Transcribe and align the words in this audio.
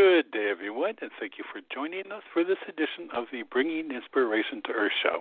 Good 0.00 0.30
day, 0.30 0.48
everyone, 0.50 0.94
and 1.02 1.10
thank 1.20 1.32
you 1.36 1.44
for 1.52 1.60
joining 1.74 2.10
us 2.10 2.22
for 2.32 2.42
this 2.42 2.56
edition 2.66 3.12
of 3.14 3.26
the 3.30 3.42
Bringing 3.42 3.90
Inspiration 3.92 4.62
to 4.64 4.72
Earth 4.72 4.96
show. 5.02 5.20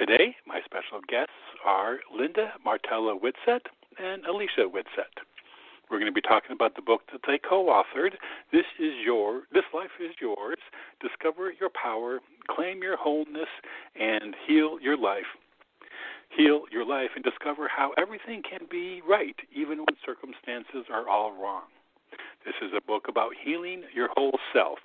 Today, 0.00 0.34
my 0.46 0.60
special 0.64 1.04
guests 1.06 1.36
are 1.62 1.98
Linda 2.08 2.54
Martella 2.64 3.14
Whitsett 3.14 3.66
and 3.98 4.24
Alicia 4.24 4.64
Whitsett. 4.64 5.12
We're 5.90 5.98
going 5.98 6.10
to 6.10 6.14
be 6.14 6.22
talking 6.22 6.52
about 6.52 6.74
the 6.74 6.80
book 6.80 7.02
that 7.12 7.20
they 7.26 7.36
co-authored. 7.36 8.16
This 8.50 8.64
is 8.80 8.94
your, 9.04 9.42
this 9.52 9.68
life 9.74 9.92
is 10.00 10.16
yours. 10.18 10.56
Discover 11.02 11.52
your 11.60 11.68
power, 11.68 12.20
claim 12.48 12.82
your 12.82 12.96
wholeness, 12.96 13.52
and 13.94 14.34
heal 14.48 14.78
your 14.80 14.96
life. 14.96 15.28
Heal 16.34 16.62
your 16.72 16.86
life 16.86 17.10
and 17.14 17.22
discover 17.22 17.68
how 17.68 17.92
everything 17.98 18.40
can 18.40 18.66
be 18.70 19.02
right, 19.06 19.36
even 19.54 19.80
when 19.80 20.00
circumstances 20.02 20.88
are 20.90 21.10
all 21.10 21.32
wrong. 21.32 21.64
This 22.44 22.54
is 22.60 22.72
a 22.76 22.80
book 22.80 23.06
about 23.08 23.32
healing 23.44 23.84
your 23.94 24.08
whole 24.16 24.38
self, 24.52 24.78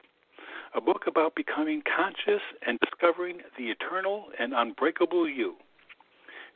a 0.76 0.82
book 0.82 1.06
about 1.08 1.34
becoming 1.34 1.82
conscious 1.82 2.42
and 2.66 2.80
discovering 2.80 3.42
the 3.58 3.72
eternal 3.72 4.26
and 4.40 4.54
unbreakable 4.54 5.28
you. 5.28 5.56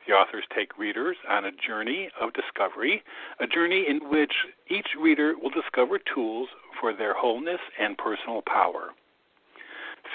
The 0.06 0.14
authors 0.14 0.44
take 0.54 0.78
readers 0.78 1.16
on 1.28 1.44
a 1.44 1.50
journey 1.50 2.08
of 2.20 2.32
discovery, 2.34 3.02
a 3.40 3.48
journey 3.48 3.84
in 3.88 4.08
which 4.10 4.32
each 4.68 4.88
reader 5.00 5.34
will 5.40 5.50
discover 5.50 5.98
tools 5.98 6.48
for 6.80 6.92
their 6.92 7.14
wholeness 7.14 7.60
and 7.80 7.98
personal 7.98 8.42
power. 8.42 8.90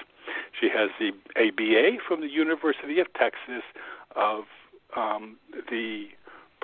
She 0.58 0.68
has 0.68 0.90
the 0.98 1.12
ABA 1.36 1.98
from 2.06 2.20
the 2.20 2.28
University 2.28 3.00
of 3.00 3.12
Texas 3.14 3.64
of 4.14 4.44
um, 4.96 5.36
the 5.70 6.08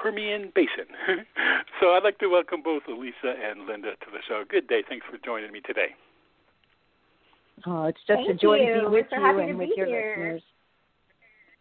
Permian 0.00 0.52
Basin. 0.54 0.88
so 1.80 1.90
I'd 1.90 2.04
like 2.04 2.18
to 2.18 2.28
welcome 2.28 2.62
both 2.62 2.82
Alicia 2.88 3.34
and 3.42 3.66
Linda 3.66 3.92
to 3.92 4.06
the 4.12 4.18
show. 4.26 4.44
Good 4.48 4.66
day. 4.68 4.82
Thanks 4.88 5.06
for 5.10 5.18
joining 5.24 5.52
me 5.52 5.60
today. 5.60 5.94
Oh, 7.66 7.84
it's 7.84 8.00
just 8.06 8.18
Thank 8.24 8.30
a 8.30 8.34
joy 8.34 8.56
you. 8.56 8.74
to 8.74 8.80
be 8.80 8.84
with 8.86 9.06
We're 9.12 9.20
you 9.20 9.34
so 9.34 9.38
and 9.38 9.58
with 9.58 9.70
your 9.76 9.86
here. 9.86 10.40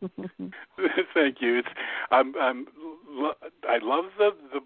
listeners. 0.02 0.32
Thank 1.14 1.38
you. 1.42 1.60
It's 1.60 1.68
I'm 2.12 2.34
I'm 2.40 2.66
I 3.68 3.80
love 3.82 4.06
the 4.18 4.32
the 4.54 4.62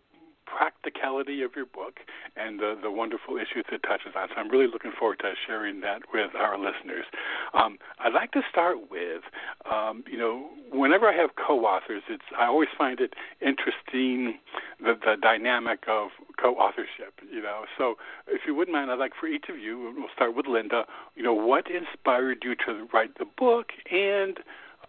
practicality 0.46 1.42
of 1.42 1.52
your 1.56 1.66
book 1.66 2.00
and 2.36 2.60
the, 2.60 2.78
the 2.82 2.92
wonderful 2.92 3.38
issues 3.38 3.66
it 3.72 3.82
touches 3.84 4.14
on. 4.16 4.30
So 4.30 4.36
I'm 4.38 4.50
really 4.50 4.68
looking 4.68 4.92
forward 4.98 5.20
to 5.20 5.34
sharing 5.48 5.82
that 5.82 6.02
with 6.14 6.32
our 6.36 6.58
listeners. 6.58 7.06
Um, 7.54 7.78
I'd 8.00 8.14
like 8.14 8.32
to 8.32 8.42
start 8.50 8.90
with, 8.90 9.22
um, 9.70 10.04
you 10.10 10.18
know, 10.18 10.50
whenever 10.72 11.08
I 11.08 11.16
have 11.16 11.32
co-authors, 11.36 12.04
it's 12.10 12.24
I 12.38 12.46
always 12.46 12.70
find 12.78 13.00
it 13.00 13.14
interesting 13.42 14.40
the, 14.80 14.94
the 14.94 15.16
dynamic 15.22 15.84
of 15.88 16.10
co-authorship. 16.42 17.20
You 17.32 17.42
know, 17.42 17.66
so 17.78 17.96
if 18.28 18.42
you 18.48 18.56
wouldn't 18.56 18.74
mind, 18.74 18.92
I'd 18.92 19.00
like 19.00 19.14
for 19.20 19.28
each 19.28 19.46
of 19.50 19.58
you. 19.58 19.94
We'll 19.96 20.08
start 20.14 20.36
with 20.36 20.48
Linda. 20.48 20.86
You 21.16 21.24
know, 21.24 21.34
what 21.34 21.66
inspired 21.70 22.40
you 22.44 22.56
to 22.66 22.88
write 22.94 23.18
the 23.18 23.26
book, 23.38 23.68
and 23.92 24.38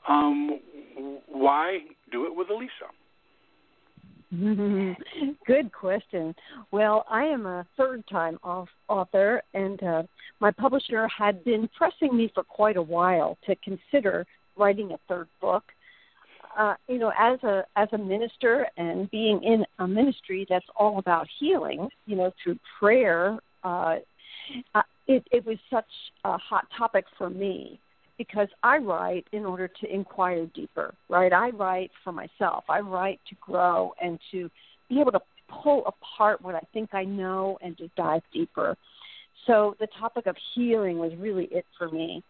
um, 0.09 0.61
why 1.27 1.81
do 2.11 2.27
it 2.27 2.35
with 2.35 2.51
Alicia? 2.51 2.91
Good 5.47 5.73
question. 5.73 6.35
Well, 6.71 7.05
I 7.11 7.25
am 7.25 7.47
a 7.47 7.67
third 7.77 8.05
time 8.09 8.39
author, 8.89 9.43
and 9.53 9.83
uh, 9.83 10.03
my 10.41 10.51
publisher 10.51 11.09
had 11.09 11.45
been 11.45 11.69
pressing 11.77 12.17
me 12.17 12.31
for 12.35 12.43
quite 12.43 12.77
a 12.77 12.83
while 12.83 13.39
to 13.47 13.55
consider 13.57 14.27
writing 14.57 14.93
a 14.93 14.99
third 15.09 15.29
book. 15.41 15.65
Uh, 16.57 16.75
you 16.89 16.99
know, 16.99 17.13
as 17.19 17.43
a 17.43 17.65
as 17.77 17.89
a 17.93 17.99
minister 17.99 18.67
and 18.77 19.11
being 19.11 19.43
in 19.43 19.65
a 19.81 19.87
ministry 19.87 20.47
that's 20.49 20.67
all 20.77 20.99
about 20.99 21.27
healing, 21.39 21.89
you 22.07 22.17
know, 22.17 22.33
through 22.43 22.59
prayer, 22.79 23.39
uh, 23.65 23.97
uh 24.75 24.83
it, 25.07 25.27
it 25.33 25.45
was 25.45 25.59
such 25.71 25.85
a 26.25 26.39
hot 26.39 26.67
topic 26.79 27.05
for 27.19 27.29
me 27.29 27.79
because 28.19 28.49
I 28.63 28.79
write 28.79 29.27
in 29.33 29.45
order 29.45 29.69
to 29.69 29.93
inquire 29.93 30.47
deeper, 30.55 30.95
right? 31.09 31.33
I 31.33 31.51
write 31.51 31.91
for 32.03 32.13
myself. 32.13 32.65
I 32.69 32.81
write 32.81 33.21
to 33.29 33.35
grow 33.41 33.93
and 34.01 34.19
to 34.31 34.51
be 34.89 35.01
able 35.01 35.13
to 35.13 35.21
pull 35.63 35.85
apart 35.87 36.41
what 36.43 36.55
I 36.55 36.63
think 36.73 36.95
I 36.95 37.05
know 37.05 37.59
and 37.63 37.77
to 37.79 37.89
dive 37.97 38.23
deeper. 38.33 38.77
So 39.47 39.77
the 39.81 39.89
topic 39.99 40.27
of 40.27 40.37
healing 40.55 40.99
was 40.99 41.13
really 41.19 41.45
it 41.51 41.67
for 41.77 41.91
me. 41.91 42.23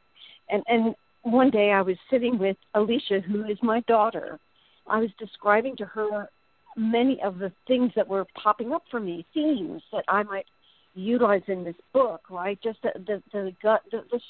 And 0.50 0.62
and 0.67 0.94
one 1.23 1.50
day 1.50 1.71
I 1.71 1.83
was 1.83 1.97
sitting 2.11 2.39
with 2.39 2.56
Alicia, 2.75 3.21
who 3.21 3.44
is 3.44 3.59
my 3.62 3.81
daughter. 3.81 4.39
I 4.87 4.99
was 5.00 5.11
describing 5.19 5.77
to 5.77 5.87
her 5.87 6.28
many 6.77 7.21
of 7.23 7.39
the 7.39 7.53
things 7.67 7.93
that 7.97 8.06
were 8.06 8.27
popping 8.34 8.73
up 8.73 8.83
for 8.91 9.00
me, 9.00 9.25
themes 9.33 9.83
that 9.93 10.05
I 10.09 10.23
might 10.23 10.47
utilize 10.94 11.43
in 11.49 11.65
this 11.65 11.77
book, 11.93 12.23
right? 12.31 12.59
Just 12.62 12.83
the 12.83 12.93
the 13.06 13.23
the 13.33 13.53
gut 13.62 13.83
the, 13.91 14.05
the 14.11 14.21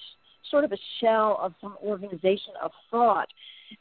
sort 0.51 0.65
of 0.65 0.73
a 0.73 0.79
shell 1.01 1.39
of 1.41 1.55
some 1.61 1.77
organization 1.83 2.55
of 2.63 2.71
thought. 2.91 3.29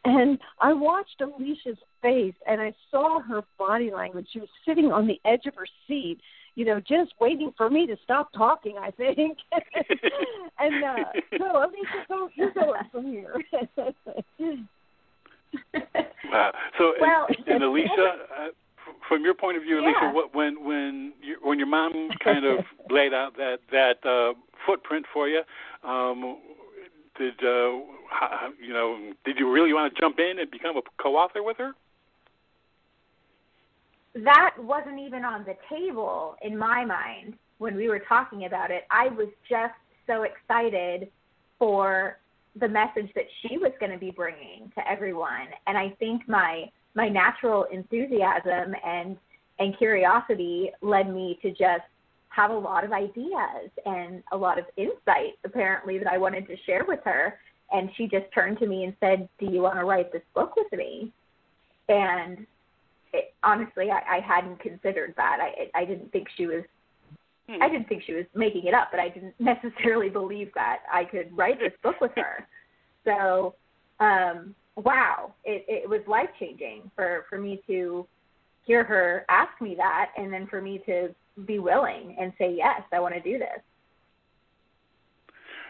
And 0.06 0.40
I 0.60 0.74
watched 0.74 1.22
Alicia's 1.22 1.78
face 2.02 2.36
and 2.48 2.62
I 2.62 2.74
saw 2.92 3.22
her 3.22 3.42
body 3.58 3.92
language. 3.92 4.28
She 4.32 4.40
was 4.40 4.50
sitting 4.66 4.92
on 4.92 5.08
the 5.08 5.20
edge 5.26 5.46
of 5.46 5.56
her 5.56 5.68
seat, 5.88 6.20
you 6.56 6.66
know, 6.66 6.80
just 6.80 7.14
waiting 7.20 7.54
for 7.58 7.70
me 7.70 7.88
to 7.88 7.96
stop 8.04 8.32
talking, 8.34 8.76
I 8.80 8.92
think. 8.92 9.38
and 10.60 10.84
uh, 10.84 10.96
so 11.38 11.58
Alicia, 11.58 12.06
go, 12.08 12.30
you 12.36 12.52
go 12.54 12.74
from 12.92 13.06
here. 13.06 13.36
wow. 16.32 16.52
So, 16.80 16.94
well, 17.00 17.28
and, 17.30 17.48
and 17.48 17.64
Alicia, 17.64 18.16
uh, 18.40 18.48
from 19.08 19.24
your 19.24 19.34
point 19.34 19.58
of 19.58 19.64
view, 19.64 19.82
yeah. 19.82 19.90
Alicia, 19.90 20.12
what, 20.14 20.36
when 20.36 20.64
when 20.64 21.14
you, 21.22 21.38
when 21.42 21.60
your 21.60 21.68
mom 21.68 22.10
kind 22.24 22.46
of 22.46 22.66
laid 22.90 23.14
out 23.14 23.36
that 23.38 23.60
that 23.72 24.06
uh, 24.06 24.34
footprint 24.66 25.06
for 25.14 25.28
you, 25.28 25.42
um, 25.84 26.38
did 27.18 27.34
uh, 27.44 27.80
how, 28.10 28.50
you 28.62 28.74
know? 28.74 29.14
Did 29.26 29.38
you 29.40 29.52
really 29.52 29.74
want 29.74 29.94
to 29.94 30.02
jump 30.02 30.20
in 30.20 30.40
and 30.40 30.50
become 30.50 30.78
a 30.78 30.82
co-author 31.02 31.44
with 31.44 31.58
her? 31.58 31.74
That 34.16 34.56
wasn't 34.60 35.00
even 35.00 35.26
on 35.26 35.44
the 35.44 35.56
table 35.70 36.36
in 36.42 36.58
my 36.58 36.86
mind 36.86 37.36
when 37.58 37.76
we 37.76 37.90
were 37.90 38.02
talking 38.08 38.46
about 38.46 38.72
it. 38.72 38.84
I 38.92 39.08
was 39.08 39.28
just 39.50 39.74
so 40.06 40.24
excited 40.24 41.10
for 41.58 42.20
the 42.60 42.68
message 42.68 43.12
that 43.16 43.26
she 43.42 43.58
was 43.58 43.72
going 43.80 43.92
to 43.92 43.98
be 43.98 44.12
bringing 44.12 44.72
to 44.76 44.88
everyone, 44.88 45.48
and 45.66 45.78
I 45.78 45.90
think 46.00 46.28
my 46.28 46.70
my 46.96 47.10
natural 47.10 47.66
enthusiasm 47.72 48.76
and 48.86 49.18
and 49.60 49.78
curiosity 49.78 50.72
led 50.82 51.14
me 51.14 51.38
to 51.42 51.50
just 51.52 51.84
have 52.30 52.50
a 52.50 52.58
lot 52.58 52.84
of 52.84 52.92
ideas 52.92 53.70
and 53.86 54.24
a 54.32 54.38
lot 54.38 54.58
of 54.58 54.66
insight 54.78 55.38
apparently 55.46 56.00
that 56.00 56.08
I 56.08 56.18
wanted 56.18 56.48
to 56.48 56.56
share 56.66 56.84
with 56.88 57.00
her 57.06 57.38
and 57.72 57.90
she 57.96 58.08
just 58.08 58.26
turned 58.34 58.60
to 58.60 58.68
me 58.68 58.84
and 58.84 58.94
said, 59.00 59.28
"Do 59.40 59.48
you 59.48 59.62
want 59.62 59.76
to 59.76 59.86
write 59.86 60.12
this 60.12 60.22
book 60.34 60.56
with 60.56 60.72
me?" 60.72 61.12
and 61.90 62.46
it, 63.14 63.34
honestly, 63.44 63.90
I, 63.92 64.18
I 64.18 64.20
hadn't 64.20 64.60
considered 64.60 65.14
that. 65.18 65.38
I 65.42 65.80
I 65.80 65.86
didn't 65.86 66.12
think 66.12 66.28
she 66.36 66.46
was. 66.46 66.64
Hmm. 67.50 67.62
I 67.62 67.70
didn't 67.70 67.90
think 67.90 68.04
she 68.06 68.14
was 68.14 68.26
making 68.34 68.66
it 68.66 68.74
up, 68.74 68.90
but 68.92 69.00
I 69.00 69.10
didn't 69.10 69.36
necessarily 69.40 70.10
believe 70.10 70.52
that 70.56 70.80
I 70.92 71.04
could 71.04 71.36
write 71.36 71.60
this 71.60 71.74
book 71.82 72.00
with 72.02 72.12
her. 72.16 72.48
So, 73.06 73.54
um, 74.00 74.56
wow, 74.76 75.34
it, 75.44 75.66
it 75.68 75.90
was 75.90 76.02
life 76.08 76.30
changing 76.40 76.90
for 76.96 77.26
for 77.30 77.38
me 77.38 77.62
to 77.68 78.08
hear 78.66 78.84
her 78.84 79.26
ask 79.30 79.60
me 79.62 79.76
that, 79.76 80.12
and 80.18 80.32
then 80.32 80.48
for 80.48 80.62
me 80.62 80.82
to 80.86 81.14
be 81.46 81.60
willing 81.60 82.16
and 82.20 82.32
say 82.38 82.54
yes, 82.56 82.82
I 82.92 83.00
want 83.00 83.14
to 83.16 83.22
do 83.22 83.38
this. 83.38 83.60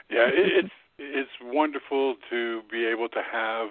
Yeah, 0.09 0.27
it, 0.27 0.65
it's 0.65 0.73
it's 0.99 1.31
wonderful 1.41 2.15
to 2.29 2.61
be 2.71 2.85
able 2.85 3.09
to 3.09 3.21
have 3.31 3.69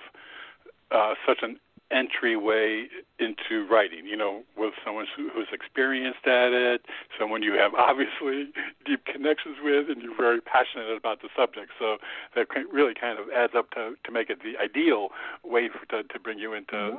uh, 0.91 1.15
such 1.27 1.39
an 1.43 1.59
entryway 1.93 2.89
into 3.19 3.67
writing. 3.71 4.07
You 4.07 4.17
know, 4.17 4.43
with 4.57 4.75
someone 4.85 5.07
who, 5.17 5.31
who's 5.31 5.49
experienced 5.53 6.27
at 6.27 6.53
it, 6.53 6.83
someone 7.19 7.43
you 7.43 7.53
have 7.55 7.75
obviously 7.79 8.53
deep 8.85 9.05
connections 9.05 9.57
with, 9.63 9.91
and 9.91 10.03
you're 10.03 10.17
very 10.17 10.41
passionate 10.41 10.97
about 10.97 11.23
the 11.23 11.29
subject. 11.37 11.71
So 11.79 11.99
that 12.35 12.49
really 12.73 12.95
kind 12.95 13.19
of 13.19 13.27
adds 13.31 13.53
up 13.57 13.71
to 13.73 13.95
to 14.05 14.13
make 14.13 14.31
it 14.31 14.39
the 14.43 14.59
ideal 14.63 15.09
way 15.45 15.69
for, 15.69 15.85
to 15.87 16.09
to 16.09 16.19
bring 16.19 16.39
you 16.39 16.55
into 16.55 16.97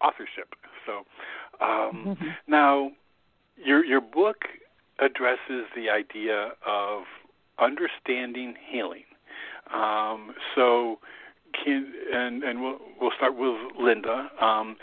authorship. 0.00 0.54
So 0.86 1.04
um, 1.60 2.16
mm-hmm. 2.16 2.28
now, 2.46 2.92
your 3.56 3.84
your 3.84 4.00
book 4.00 4.44
addresses 4.98 5.66
the 5.74 5.88
idea 5.90 6.52
of 6.66 7.04
understanding 7.58 8.54
healing. 8.70 9.04
Um, 9.72 10.34
so, 10.54 10.98
can 11.52 11.92
and 12.12 12.42
and 12.42 12.62
we'll 12.62 12.78
we'll 13.00 13.12
start 13.16 13.36
with 13.36 13.56
Linda. 13.78 14.30
Um, 14.40 14.76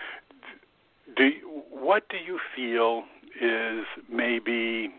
do 1.15 1.31
what 1.69 2.07
do 2.09 2.17
you 2.17 2.39
feel 2.55 3.03
is 3.41 3.85
maybe 4.09 4.93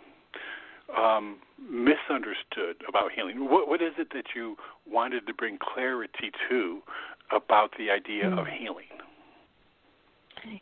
um, 0.96 1.38
misunderstood 1.58 2.76
about 2.88 3.12
healing? 3.12 3.50
What 3.50 3.68
what 3.68 3.82
is 3.82 3.92
it 3.98 4.08
that 4.12 4.26
you 4.34 4.56
wanted 4.90 5.26
to 5.26 5.34
bring 5.34 5.58
clarity 5.58 6.30
to 6.48 6.80
about 7.30 7.72
the 7.78 7.90
idea 7.90 8.24
mm. 8.24 8.38
of 8.38 8.46
healing? 8.46 8.86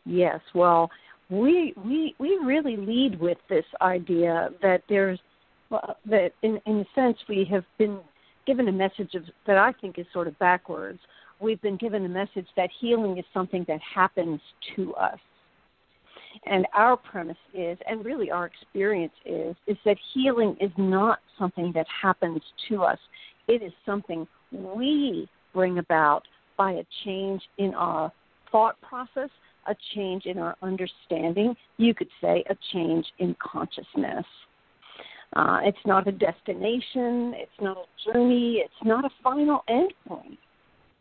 Yes, 0.04 0.40
well, 0.54 0.90
we 1.30 1.74
we 1.84 2.14
we 2.18 2.38
really 2.42 2.76
lead 2.76 3.20
with 3.20 3.38
this 3.48 3.64
idea 3.80 4.50
that 4.62 4.82
there's 4.88 5.18
well, 5.70 5.96
that 6.06 6.32
in 6.42 6.60
in 6.66 6.80
a 6.80 6.86
sense 6.94 7.18
we 7.28 7.44
have 7.50 7.64
been 7.78 7.98
given 8.46 8.68
a 8.68 8.72
message 8.72 9.14
of 9.14 9.24
that 9.46 9.58
I 9.58 9.72
think 9.72 9.98
is 9.98 10.06
sort 10.12 10.28
of 10.28 10.38
backwards. 10.38 10.98
We've 11.40 11.60
been 11.60 11.76
given 11.76 12.04
a 12.04 12.08
message 12.08 12.46
that 12.56 12.70
healing 12.80 13.18
is 13.18 13.24
something 13.34 13.64
that 13.68 13.80
happens 13.80 14.40
to 14.74 14.94
us. 14.94 15.18
And 16.44 16.66
our 16.74 16.96
premise 16.96 17.36
is, 17.54 17.78
and 17.88 18.04
really 18.04 18.30
our 18.30 18.46
experience 18.46 19.12
is, 19.24 19.56
is 19.66 19.76
that 19.84 19.96
healing 20.14 20.56
is 20.60 20.70
not 20.76 21.18
something 21.38 21.72
that 21.74 21.86
happens 22.02 22.42
to 22.68 22.82
us. 22.82 22.98
It 23.48 23.62
is 23.62 23.72
something 23.84 24.26
we 24.52 25.28
bring 25.52 25.78
about 25.78 26.22
by 26.56 26.72
a 26.72 26.84
change 27.04 27.42
in 27.58 27.74
our 27.74 28.12
thought 28.50 28.80
process, 28.80 29.30
a 29.66 29.74
change 29.94 30.26
in 30.26 30.38
our 30.38 30.56
understanding, 30.62 31.56
you 31.76 31.94
could 31.94 32.08
say 32.20 32.44
a 32.48 32.56
change 32.72 33.06
in 33.18 33.34
consciousness. 33.40 34.24
Uh, 35.36 35.60
it's 35.64 35.84
not 35.84 36.08
a 36.08 36.12
destination, 36.12 37.34
it's 37.36 37.60
not 37.60 37.76
a 37.76 38.10
journey, 38.10 38.62
it's 38.64 38.72
not 38.82 39.04
a 39.04 39.10
final 39.22 39.62
endpoint. 39.68 40.38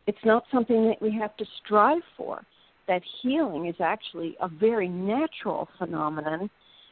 It's 0.06 0.24
not 0.26 0.44
something 0.52 0.86
that 0.88 1.00
we 1.00 1.10
have 1.18 1.34
to 1.38 1.46
strive 1.64 2.02
for. 2.18 2.42
That 2.86 3.00
healing 3.22 3.66
is 3.66 3.76
actually 3.80 4.36
a 4.40 4.48
very 4.48 4.88
natural 4.88 5.68
phenomenon. 5.78 6.50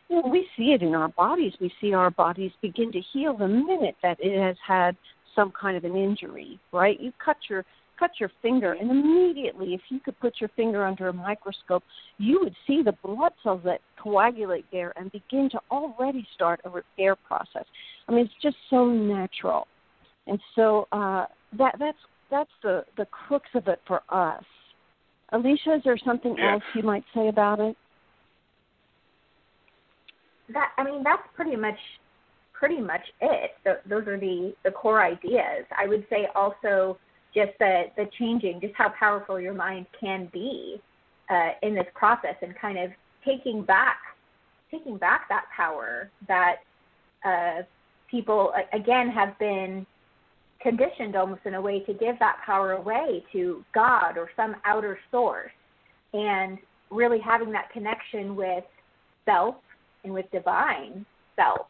You 0.08 0.22
know, 0.22 0.28
we 0.28 0.48
see 0.56 0.72
it 0.72 0.80
in 0.80 0.94
our 0.94 1.08
bodies. 1.08 1.52
We 1.60 1.70
see 1.82 1.92
our 1.92 2.10
bodies 2.10 2.50
begin 2.62 2.90
to 2.92 3.00
heal 3.12 3.36
the 3.36 3.46
minute 3.46 3.96
that 4.02 4.16
it 4.20 4.40
has 4.40 4.56
had 4.66 4.96
some 5.36 5.52
kind 5.52 5.76
of 5.76 5.84
an 5.84 5.96
injury, 5.96 6.58
right? 6.72 6.98
You 6.98 7.12
cut 7.22 7.36
your 7.50 7.66
cut 7.98 8.10
your 8.18 8.30
finger, 8.42 8.72
and 8.72 8.90
immediately, 8.90 9.74
if 9.74 9.80
you 9.88 10.00
could 10.00 10.18
put 10.20 10.34
your 10.40 10.50
finger 10.56 10.84
under 10.84 11.08
a 11.08 11.12
microscope, 11.12 11.82
you 12.18 12.40
would 12.42 12.54
see 12.66 12.82
the 12.82 12.94
blood 13.04 13.32
cells 13.42 13.60
that 13.64 13.80
coagulate 14.02 14.66
there 14.72 14.92
and 14.96 15.10
begin 15.12 15.48
to 15.50 15.60
already 15.70 16.26
start 16.34 16.60
a 16.64 16.70
repair 16.70 17.16
process. 17.16 17.64
I 18.08 18.12
mean, 18.12 18.26
it's 18.26 18.34
just 18.42 18.56
so 18.70 18.86
natural, 18.86 19.66
and 20.26 20.38
so 20.54 20.86
uh, 20.92 21.26
that 21.58 21.76
that's 21.78 21.98
that's 22.30 22.50
the 22.62 22.84
the 22.96 23.06
crux 23.06 23.46
of 23.54 23.68
it 23.68 23.80
for 23.86 24.02
us. 24.08 24.44
Alicia, 25.32 25.76
is 25.76 25.82
there 25.84 25.98
something 26.04 26.36
yeah. 26.38 26.54
else 26.54 26.62
you 26.74 26.82
might 26.82 27.04
say 27.14 27.28
about 27.28 27.60
it? 27.60 27.76
That 30.52 30.70
I 30.76 30.84
mean, 30.84 31.02
that's 31.02 31.22
pretty 31.34 31.56
much 31.56 31.78
pretty 32.52 32.80
much 32.80 33.02
it. 33.20 33.50
those 33.88 34.06
are 34.06 34.18
the 34.18 34.54
the 34.64 34.70
core 34.70 35.02
ideas. 35.02 35.64
I 35.76 35.86
would 35.86 36.06
say 36.08 36.28
also 36.34 36.98
just 37.34 37.52
the 37.58 37.84
the 37.96 38.08
changing, 38.18 38.60
just 38.60 38.74
how 38.74 38.90
powerful 38.90 39.40
your 39.40 39.54
mind 39.54 39.86
can 39.98 40.28
be 40.32 40.80
uh, 41.30 41.50
in 41.62 41.74
this 41.74 41.86
process, 41.94 42.36
and 42.42 42.54
kind 42.56 42.78
of 42.78 42.90
taking 43.24 43.62
back 43.62 43.98
taking 44.70 44.96
back 44.96 45.28
that 45.28 45.44
power 45.54 46.10
that 46.26 46.56
uh, 47.24 47.62
people 48.10 48.52
again 48.72 49.08
have 49.10 49.38
been 49.38 49.86
conditioned 50.60 51.14
almost 51.14 51.42
in 51.44 51.54
a 51.54 51.60
way 51.60 51.80
to 51.80 51.92
give 51.92 52.18
that 52.18 52.38
power 52.44 52.72
away 52.72 53.22
to 53.32 53.64
God 53.74 54.16
or 54.16 54.30
some 54.36 54.56
outer 54.64 54.98
source, 55.10 55.52
and 56.12 56.58
really 56.90 57.18
having 57.18 57.52
that 57.52 57.70
connection 57.70 58.36
with 58.36 58.64
self 59.24 59.56
and 60.04 60.12
with 60.12 60.30
divine 60.30 61.04
self 61.36 61.66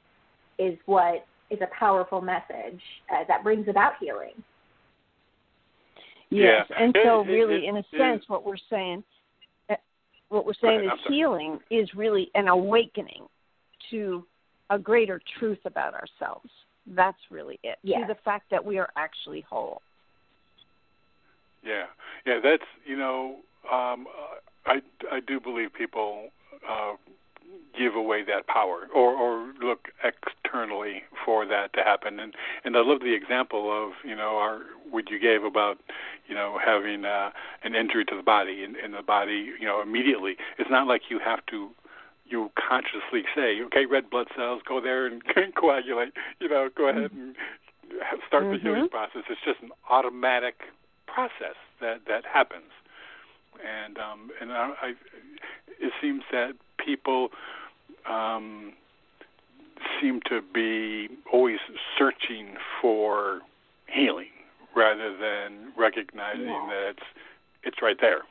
is 0.58 0.78
what 0.86 1.26
is 1.50 1.58
a 1.60 1.68
powerful 1.78 2.20
message 2.20 2.80
uh, 3.12 3.24
that 3.28 3.42
brings 3.42 3.68
about 3.68 3.92
healing. 4.00 4.34
Yes, 6.34 6.66
yeah. 6.68 6.82
and 6.82 6.96
so 7.04 7.22
it, 7.22 7.28
really, 7.28 7.66
it, 7.66 7.68
in 7.68 7.76
a 7.76 7.80
it, 7.80 7.86
sense, 7.96 8.24
what 8.28 8.44
we're 8.44 8.56
saying, 8.68 9.04
uh, 9.70 9.76
what 10.28 10.44
we're 10.44 10.54
saying 10.60 10.84
is 10.84 10.98
healing 11.08 11.60
is 11.70 11.88
really 11.94 12.30
an 12.34 12.48
awakening 12.48 13.26
to 13.90 14.24
a 14.70 14.78
greater 14.78 15.20
truth 15.38 15.60
about 15.64 15.94
ourselves. 15.94 16.50
That's 16.86 17.18
really 17.30 17.58
it. 17.62 17.78
Yes. 17.82 18.00
To 18.02 18.14
the 18.14 18.20
fact 18.24 18.50
that 18.50 18.64
we 18.64 18.78
are 18.78 18.90
actually 18.96 19.42
whole. 19.48 19.80
Yeah, 21.64 21.84
yeah. 22.26 22.40
That's 22.42 22.64
you 22.84 22.96
know, 22.96 23.36
um, 23.72 24.06
I 24.66 24.80
I 25.10 25.20
do 25.26 25.40
believe 25.40 25.72
people 25.72 26.28
uh, 26.68 26.94
give 27.76 27.94
away 27.94 28.22
that 28.24 28.46
power 28.46 28.88
or 28.94 29.12
or 29.14 29.52
look 29.60 29.88
externally 30.02 31.02
for 31.24 31.46
that 31.46 31.72
to 31.74 31.82
happen. 31.82 32.20
And 32.20 32.34
and 32.64 32.76
I 32.76 32.80
love 32.80 33.00
the 33.00 33.14
example 33.14 33.70
of 33.70 33.92
you 34.04 34.14
know 34.14 34.36
our 34.38 34.60
what 34.90 35.10
you 35.10 35.18
gave 35.18 35.44
about 35.44 35.78
you 36.28 36.34
know 36.34 36.58
having 36.64 37.04
uh, 37.04 37.30
an 37.62 37.74
injury 37.74 38.04
to 38.06 38.16
the 38.16 38.22
body 38.22 38.64
and, 38.64 38.76
and 38.76 38.94
the 38.94 39.02
body 39.02 39.50
you 39.58 39.66
know 39.66 39.82
immediately. 39.82 40.36
It's 40.58 40.70
not 40.70 40.86
like 40.86 41.02
you 41.10 41.18
have 41.18 41.44
to 41.46 41.70
you 42.26 42.50
consciously 42.56 43.24
say 43.34 43.60
okay 43.66 43.86
red 43.86 44.08
blood 44.08 44.28
cells 44.36 44.62
go 44.66 44.80
there 44.80 45.06
and 45.06 45.22
coagulate 45.56 46.12
you 46.40 46.48
know 46.48 46.68
go 46.74 46.88
ahead 46.88 47.10
and 47.12 47.36
start 48.26 48.44
mm-hmm. 48.44 48.52
the 48.52 48.58
healing 48.58 48.88
process. 48.88 49.22
It's 49.28 49.40
just 49.44 49.60
an 49.62 49.70
automatic 49.90 50.60
process 51.06 51.56
that 51.80 52.02
that 52.08 52.24
happens. 52.24 52.70
And 53.64 53.98
um 53.98 54.30
and 54.40 54.52
I, 54.52 54.70
I 54.80 54.94
it 55.80 55.92
seems 56.00 56.22
that 56.30 56.52
people 56.84 57.28
um, 58.08 58.72
seem 60.00 60.20
to 60.28 60.40
be 60.52 61.08
always 61.32 61.58
searching 61.98 62.54
for 62.80 63.40
healing 63.86 64.28
rather 64.76 65.16
than 65.16 65.72
recognizing 65.76 66.46
yeah. 66.46 66.66
that 66.68 66.88
it's 66.90 67.06
it's 67.62 67.82
right 67.82 67.96
there. 68.00 68.22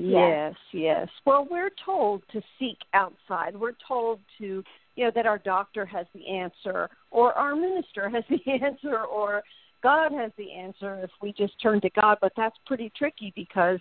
Yes, 0.00 0.54
yes. 0.72 1.08
Well, 1.26 1.46
we're 1.50 1.70
told 1.84 2.22
to 2.32 2.40
seek 2.58 2.78
outside. 2.94 3.54
We're 3.54 3.74
told 3.86 4.20
to, 4.38 4.62
you 4.96 5.04
know, 5.04 5.10
that 5.14 5.26
our 5.26 5.38
doctor 5.38 5.84
has 5.84 6.06
the 6.14 6.26
answer, 6.28 6.88
or 7.10 7.32
our 7.34 7.54
minister 7.54 8.08
has 8.08 8.24
the 8.30 8.52
answer, 8.52 9.02
or 9.04 9.42
God 9.82 10.12
has 10.12 10.30
the 10.38 10.52
answer 10.52 11.00
if 11.02 11.10
we 11.20 11.32
just 11.32 11.60
turn 11.60 11.80
to 11.82 11.90
God. 11.90 12.18
But 12.20 12.32
that's 12.36 12.56
pretty 12.66 12.90
tricky 12.96 13.32
because, 13.36 13.80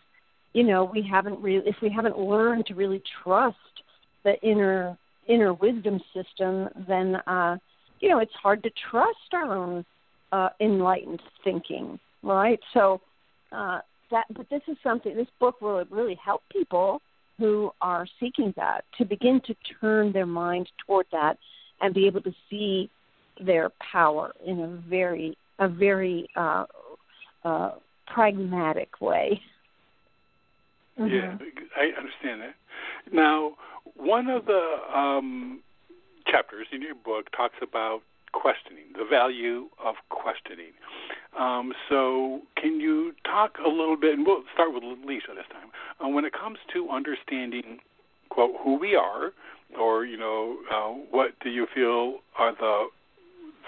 you 0.53 0.63
know, 0.63 0.83
we 0.83 1.01
haven't 1.01 1.39
really, 1.39 1.67
if 1.67 1.75
we 1.81 1.89
haven't 1.89 2.17
learned 2.17 2.65
to 2.67 2.75
really 2.75 3.01
trust 3.23 3.57
the 4.23 4.39
inner 4.41 4.97
inner 5.27 5.53
wisdom 5.53 5.99
system, 6.13 6.67
then 6.87 7.15
uh, 7.27 7.57
you 7.99 8.09
know 8.09 8.19
it's 8.19 8.33
hard 8.33 8.63
to 8.63 8.71
trust 8.89 9.33
our 9.33 9.55
own 9.55 9.85
uh, 10.31 10.49
enlightened 10.59 11.21
thinking, 11.43 11.99
right? 12.23 12.59
So 12.73 13.01
uh, 13.51 13.79
that, 14.11 14.25
but 14.35 14.49
this 14.49 14.61
is 14.67 14.77
something. 14.83 15.15
This 15.15 15.27
book 15.39 15.61
will 15.61 15.83
really 15.89 16.17
help 16.23 16.41
people 16.51 17.01
who 17.37 17.71
are 17.81 18.05
seeking 18.19 18.53
that 18.55 18.83
to 18.97 19.05
begin 19.05 19.41
to 19.47 19.55
turn 19.79 20.11
their 20.11 20.25
mind 20.25 20.69
toward 20.85 21.07
that 21.11 21.37
and 21.81 21.93
be 21.93 22.05
able 22.05 22.21
to 22.21 22.33
see 22.49 22.89
their 23.43 23.71
power 23.91 24.33
in 24.45 24.59
a 24.59 24.89
very 24.89 25.37
a 25.59 25.67
very 25.67 26.27
uh, 26.35 26.65
uh, 27.43 27.71
pragmatic 28.07 28.99
way. 28.99 29.39
Mm-hmm. 30.99 31.13
Yeah, 31.13 31.37
I 31.77 31.97
understand 31.97 32.41
that. 32.41 32.55
Now, 33.11 33.53
one 33.95 34.27
of 34.27 34.45
the 34.45 34.77
um, 34.93 35.61
chapters 36.27 36.67
in 36.71 36.81
your 36.81 36.95
book 36.95 37.31
talks 37.35 37.55
about 37.61 38.01
questioning, 38.33 38.85
the 38.97 39.05
value 39.05 39.67
of 39.83 39.95
questioning. 40.09 40.71
Um, 41.37 41.73
so, 41.89 42.41
can 42.55 42.79
you 42.79 43.13
talk 43.25 43.57
a 43.63 43.69
little 43.69 43.97
bit, 43.97 44.13
and 44.17 44.25
we'll 44.25 44.43
start 44.53 44.73
with 44.73 44.83
Lisa 44.83 45.27
this 45.35 45.45
time, 45.51 45.69
uh, 46.03 46.07
when 46.09 46.25
it 46.25 46.33
comes 46.33 46.57
to 46.73 46.89
understanding, 46.89 47.79
quote, 48.29 48.55
who 48.63 48.77
we 48.77 48.95
are, 48.95 49.31
or, 49.79 50.05
you 50.05 50.17
know, 50.17 50.57
uh, 50.73 50.89
what 51.09 51.39
do 51.41 51.49
you 51.49 51.67
feel 51.73 52.19
are 52.37 52.53
the 52.53 52.87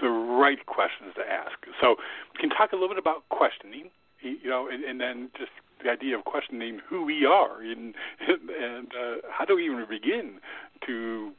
the 0.01 0.09
right 0.09 0.65
questions 0.65 1.13
to 1.15 1.21
ask? 1.21 1.53
So, 1.79 1.95
can 2.35 2.49
you 2.49 2.55
talk 2.55 2.71
a 2.71 2.75
little 2.75 2.89
bit 2.89 2.97
about 2.97 3.27
questioning, 3.29 3.89
you 4.21 4.49
know, 4.49 4.67
and, 4.67 4.83
and 4.83 4.99
then 4.99 5.29
just 5.37 5.51
the 5.83 5.89
idea 5.89 6.17
of 6.17 6.23
questioning 6.25 6.79
who 6.89 7.05
we 7.05 7.25
are 7.25 7.61
and 7.61 7.93
and 8.27 8.87
uh, 8.87 9.27
how 9.29 9.45
do 9.45 9.55
we 9.55 9.65
even 9.65 9.85
begin 9.89 10.35
to 10.85 11.31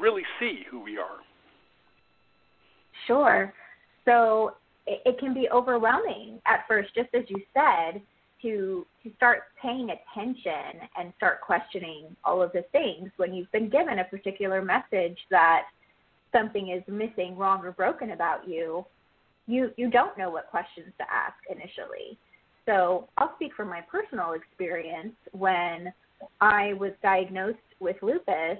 really 0.00 0.22
see 0.40 0.60
who 0.70 0.80
we 0.80 0.98
are? 0.98 1.20
Sure. 3.06 3.52
So 4.04 4.54
it, 4.86 5.00
it 5.04 5.18
can 5.18 5.34
be 5.34 5.48
overwhelming 5.52 6.40
at 6.46 6.64
first, 6.68 6.94
just 6.94 7.08
as 7.14 7.24
you 7.28 7.36
said, 7.52 8.00
to 8.42 8.86
to 9.02 9.10
start 9.16 9.42
paying 9.60 9.90
attention 9.90 10.80
and 10.96 11.12
start 11.16 11.40
questioning 11.40 12.16
all 12.24 12.42
of 12.42 12.52
the 12.52 12.64
things 12.72 13.10
when 13.16 13.34
you've 13.34 13.50
been 13.52 13.68
given 13.68 13.98
a 13.98 14.04
particular 14.04 14.62
message 14.62 15.18
that 15.30 15.62
something 16.32 16.68
is 16.68 16.82
missing, 16.88 17.36
wrong, 17.36 17.64
or 17.64 17.72
broken 17.72 18.12
about 18.12 18.48
you. 18.48 18.84
You 19.46 19.70
you 19.76 19.90
don't 19.90 20.16
know 20.16 20.30
what 20.30 20.48
questions 20.48 20.92
to 20.98 21.04
ask 21.10 21.36
initially. 21.50 22.18
So 22.66 23.08
I'll 23.18 23.34
speak 23.36 23.54
from 23.54 23.68
my 23.68 23.80
personal 23.82 24.32
experience 24.32 25.14
when 25.32 25.92
I 26.40 26.72
was 26.74 26.92
diagnosed 27.02 27.58
with 27.80 27.96
lupus 28.02 28.58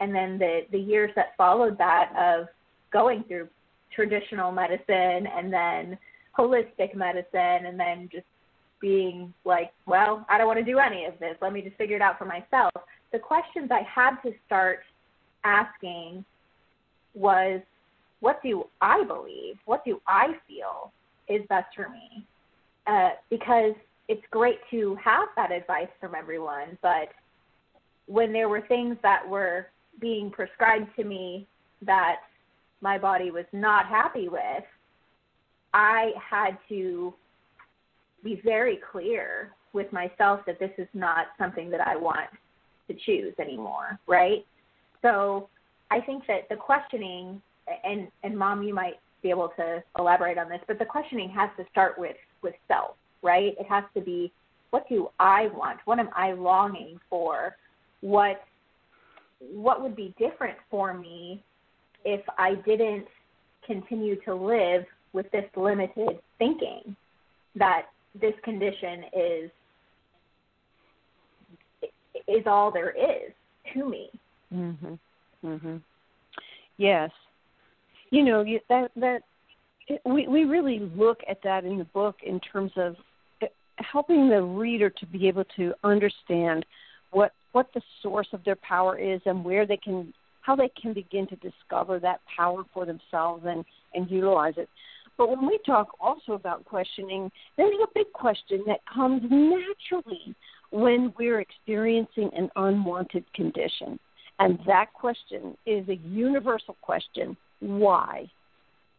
and 0.00 0.14
then 0.14 0.38
the, 0.38 0.60
the 0.72 0.78
years 0.78 1.10
that 1.16 1.36
followed 1.38 1.78
that 1.78 2.12
of 2.18 2.48
going 2.92 3.24
through 3.24 3.48
traditional 3.94 4.52
medicine 4.52 5.26
and 5.26 5.52
then 5.52 5.98
holistic 6.38 6.94
medicine 6.94 7.66
and 7.66 7.80
then 7.80 8.08
just 8.12 8.26
being 8.80 9.32
like, 9.44 9.72
well, 9.86 10.26
I 10.28 10.36
don't 10.36 10.46
want 10.46 10.58
to 10.58 10.64
do 10.64 10.78
any 10.78 11.06
of 11.06 11.18
this. 11.18 11.36
Let 11.40 11.52
me 11.52 11.62
just 11.62 11.76
figure 11.76 11.96
it 11.96 12.02
out 12.02 12.18
for 12.18 12.26
myself. 12.26 12.72
The 13.12 13.18
questions 13.18 13.70
I 13.70 13.82
had 13.82 14.16
to 14.22 14.32
start 14.44 14.80
asking 15.44 16.24
was, 17.14 17.62
what 18.20 18.42
do 18.42 18.64
I 18.80 19.02
believe? 19.04 19.56
What 19.64 19.84
do 19.84 20.00
I 20.06 20.34
feel 20.46 20.92
is 21.28 21.46
best 21.48 21.74
for 21.74 21.88
me? 21.88 22.26
Uh, 22.86 23.10
because 23.30 23.74
it's 24.08 24.22
great 24.30 24.58
to 24.70 24.96
have 25.02 25.28
that 25.36 25.50
advice 25.50 25.88
from 26.00 26.14
everyone, 26.14 26.78
but 26.82 27.08
when 28.06 28.32
there 28.32 28.48
were 28.48 28.60
things 28.68 28.96
that 29.02 29.28
were 29.28 29.66
being 30.00 30.30
prescribed 30.30 30.88
to 30.96 31.04
me 31.04 31.46
that 31.82 32.16
my 32.80 32.96
body 32.98 33.30
was 33.30 33.44
not 33.52 33.86
happy 33.86 34.28
with, 34.28 34.64
I 35.74 36.12
had 36.30 36.56
to 36.68 37.12
be 38.22 38.40
very 38.44 38.78
clear 38.92 39.52
with 39.72 39.92
myself 39.92 40.40
that 40.46 40.58
this 40.58 40.70
is 40.78 40.88
not 40.94 41.26
something 41.38 41.70
that 41.70 41.80
I 41.80 41.96
want 41.96 42.30
to 42.88 42.94
choose 43.04 43.34
anymore, 43.38 43.98
right? 44.06 44.46
So 45.02 45.48
I 45.90 46.00
think 46.00 46.24
that 46.28 46.48
the 46.48 46.56
questioning 46.56 47.42
and 47.84 48.08
and 48.22 48.38
mom 48.38 48.62
you 48.62 48.72
might 48.72 49.00
be 49.22 49.30
able 49.30 49.52
to 49.56 49.82
elaborate 49.98 50.38
on 50.38 50.48
this, 50.48 50.60
but 50.68 50.78
the 50.78 50.84
questioning 50.84 51.28
has 51.30 51.50
to 51.58 51.64
start 51.70 51.98
with 51.98 52.16
with 52.46 52.54
self, 52.68 52.94
right? 53.22 53.54
It 53.58 53.66
has 53.68 53.84
to 53.94 54.00
be 54.00 54.32
what 54.70 54.88
do 54.88 55.08
I 55.18 55.48
want? 55.48 55.80
What 55.84 55.98
am 55.98 56.10
I 56.14 56.32
longing 56.32 56.98
for? 57.10 57.56
What 58.00 58.42
what 59.52 59.82
would 59.82 59.96
be 59.96 60.14
different 60.18 60.56
for 60.70 60.94
me 60.94 61.42
if 62.04 62.20
I 62.38 62.54
didn't 62.66 63.06
continue 63.66 64.16
to 64.22 64.34
live 64.34 64.84
with 65.12 65.30
this 65.32 65.44
limited 65.56 66.20
thinking 66.38 66.94
that 67.56 67.86
this 68.20 68.34
condition 68.44 69.04
is 69.12 69.50
is 72.28 72.46
all 72.46 72.70
there 72.70 72.90
is 72.90 73.32
to 73.74 73.88
me. 73.88 74.10
Mhm. 74.54 74.98
Mhm. 75.44 75.82
Yes. 76.76 77.10
You 78.10 78.22
know, 78.22 78.44
that 78.68 78.90
that 78.96 79.22
we 80.04 80.26
we 80.26 80.44
really 80.44 80.80
look 80.94 81.20
at 81.28 81.42
that 81.44 81.64
in 81.64 81.78
the 81.78 81.84
book 81.84 82.16
in 82.24 82.40
terms 82.40 82.72
of 82.76 82.96
uh, 83.42 83.46
helping 83.78 84.28
the 84.28 84.42
reader 84.42 84.90
to 84.90 85.06
be 85.06 85.28
able 85.28 85.44
to 85.56 85.72
understand 85.84 86.66
what 87.10 87.32
what 87.52 87.68
the 87.74 87.82
source 88.02 88.28
of 88.32 88.44
their 88.44 88.56
power 88.56 88.98
is 88.98 89.20
and 89.26 89.44
where 89.44 89.66
they 89.66 89.76
can 89.76 90.12
how 90.40 90.54
they 90.56 90.70
can 90.80 90.92
begin 90.92 91.26
to 91.26 91.36
discover 91.36 91.98
that 91.98 92.20
power 92.36 92.62
for 92.72 92.86
themselves 92.86 93.44
and 93.46 93.64
and 93.94 94.10
utilize 94.10 94.54
it. 94.56 94.68
But 95.16 95.30
when 95.30 95.46
we 95.46 95.58
talk 95.64 95.88
also 95.98 96.32
about 96.32 96.64
questioning, 96.66 97.30
there's 97.56 97.74
a 97.82 97.86
big 97.94 98.12
question 98.12 98.62
that 98.66 98.80
comes 98.92 99.22
naturally 99.22 100.34
when 100.70 101.12
we're 101.18 101.40
experiencing 101.40 102.30
an 102.36 102.50
unwanted 102.56 103.24
condition. 103.32 103.98
And 104.38 104.58
that 104.66 104.92
question 104.92 105.56
is 105.64 105.88
a 105.88 105.94
universal 105.94 106.76
question 106.82 107.36
why? 107.60 108.30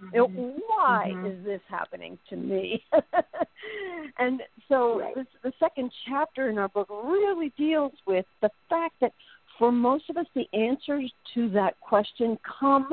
Mm-hmm. 0.01 0.59
Why 0.67 1.11
mm-hmm. 1.11 1.25
is 1.25 1.45
this 1.45 1.61
happening 1.67 2.19
to 2.29 2.35
me? 2.35 2.83
and 4.19 4.41
so 4.69 4.99
right. 4.99 5.15
this, 5.15 5.25
the 5.43 5.53
second 5.59 5.91
chapter 6.07 6.49
in 6.49 6.57
our 6.57 6.67
book 6.67 6.87
really 6.89 7.51
deals 7.57 7.93
with 8.05 8.25
the 8.41 8.49
fact 8.69 8.95
that 9.01 9.13
for 9.57 9.71
most 9.71 10.09
of 10.09 10.17
us, 10.17 10.27
the 10.35 10.47
answers 10.53 11.11
to 11.33 11.49
that 11.49 11.79
question 11.79 12.37
come 12.59 12.89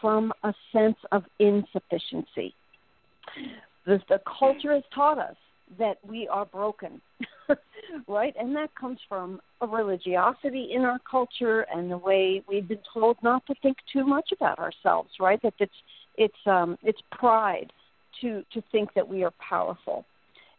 from 0.00 0.32
a 0.42 0.52
sense 0.72 0.96
of 1.12 1.24
insufficiency. 1.38 2.54
The, 3.86 4.00
the 4.08 4.20
culture 4.38 4.74
has 4.74 4.82
taught 4.94 5.18
us 5.18 5.36
that 5.78 5.98
we 6.06 6.26
are 6.28 6.46
broken, 6.46 7.00
right? 8.08 8.34
And 8.38 8.54
that 8.56 8.74
comes 8.74 8.98
from 9.08 9.40
a 9.60 9.66
religiosity 9.66 10.70
in 10.74 10.82
our 10.82 10.98
culture 11.08 11.66
and 11.72 11.90
the 11.90 11.98
way 11.98 12.42
we've 12.48 12.66
been 12.66 12.78
told 12.92 13.16
not 13.22 13.46
to 13.46 13.54
think 13.62 13.76
too 13.92 14.04
much 14.04 14.30
about 14.32 14.58
ourselves, 14.58 15.10
right? 15.20 15.40
That 15.42 15.54
it's 15.58 15.72
it's 16.18 16.46
um, 16.46 16.76
it's 16.82 17.00
pride 17.12 17.72
to 18.20 18.42
to 18.52 18.62
think 18.70 18.92
that 18.94 19.08
we 19.08 19.24
are 19.24 19.32
powerful. 19.48 20.04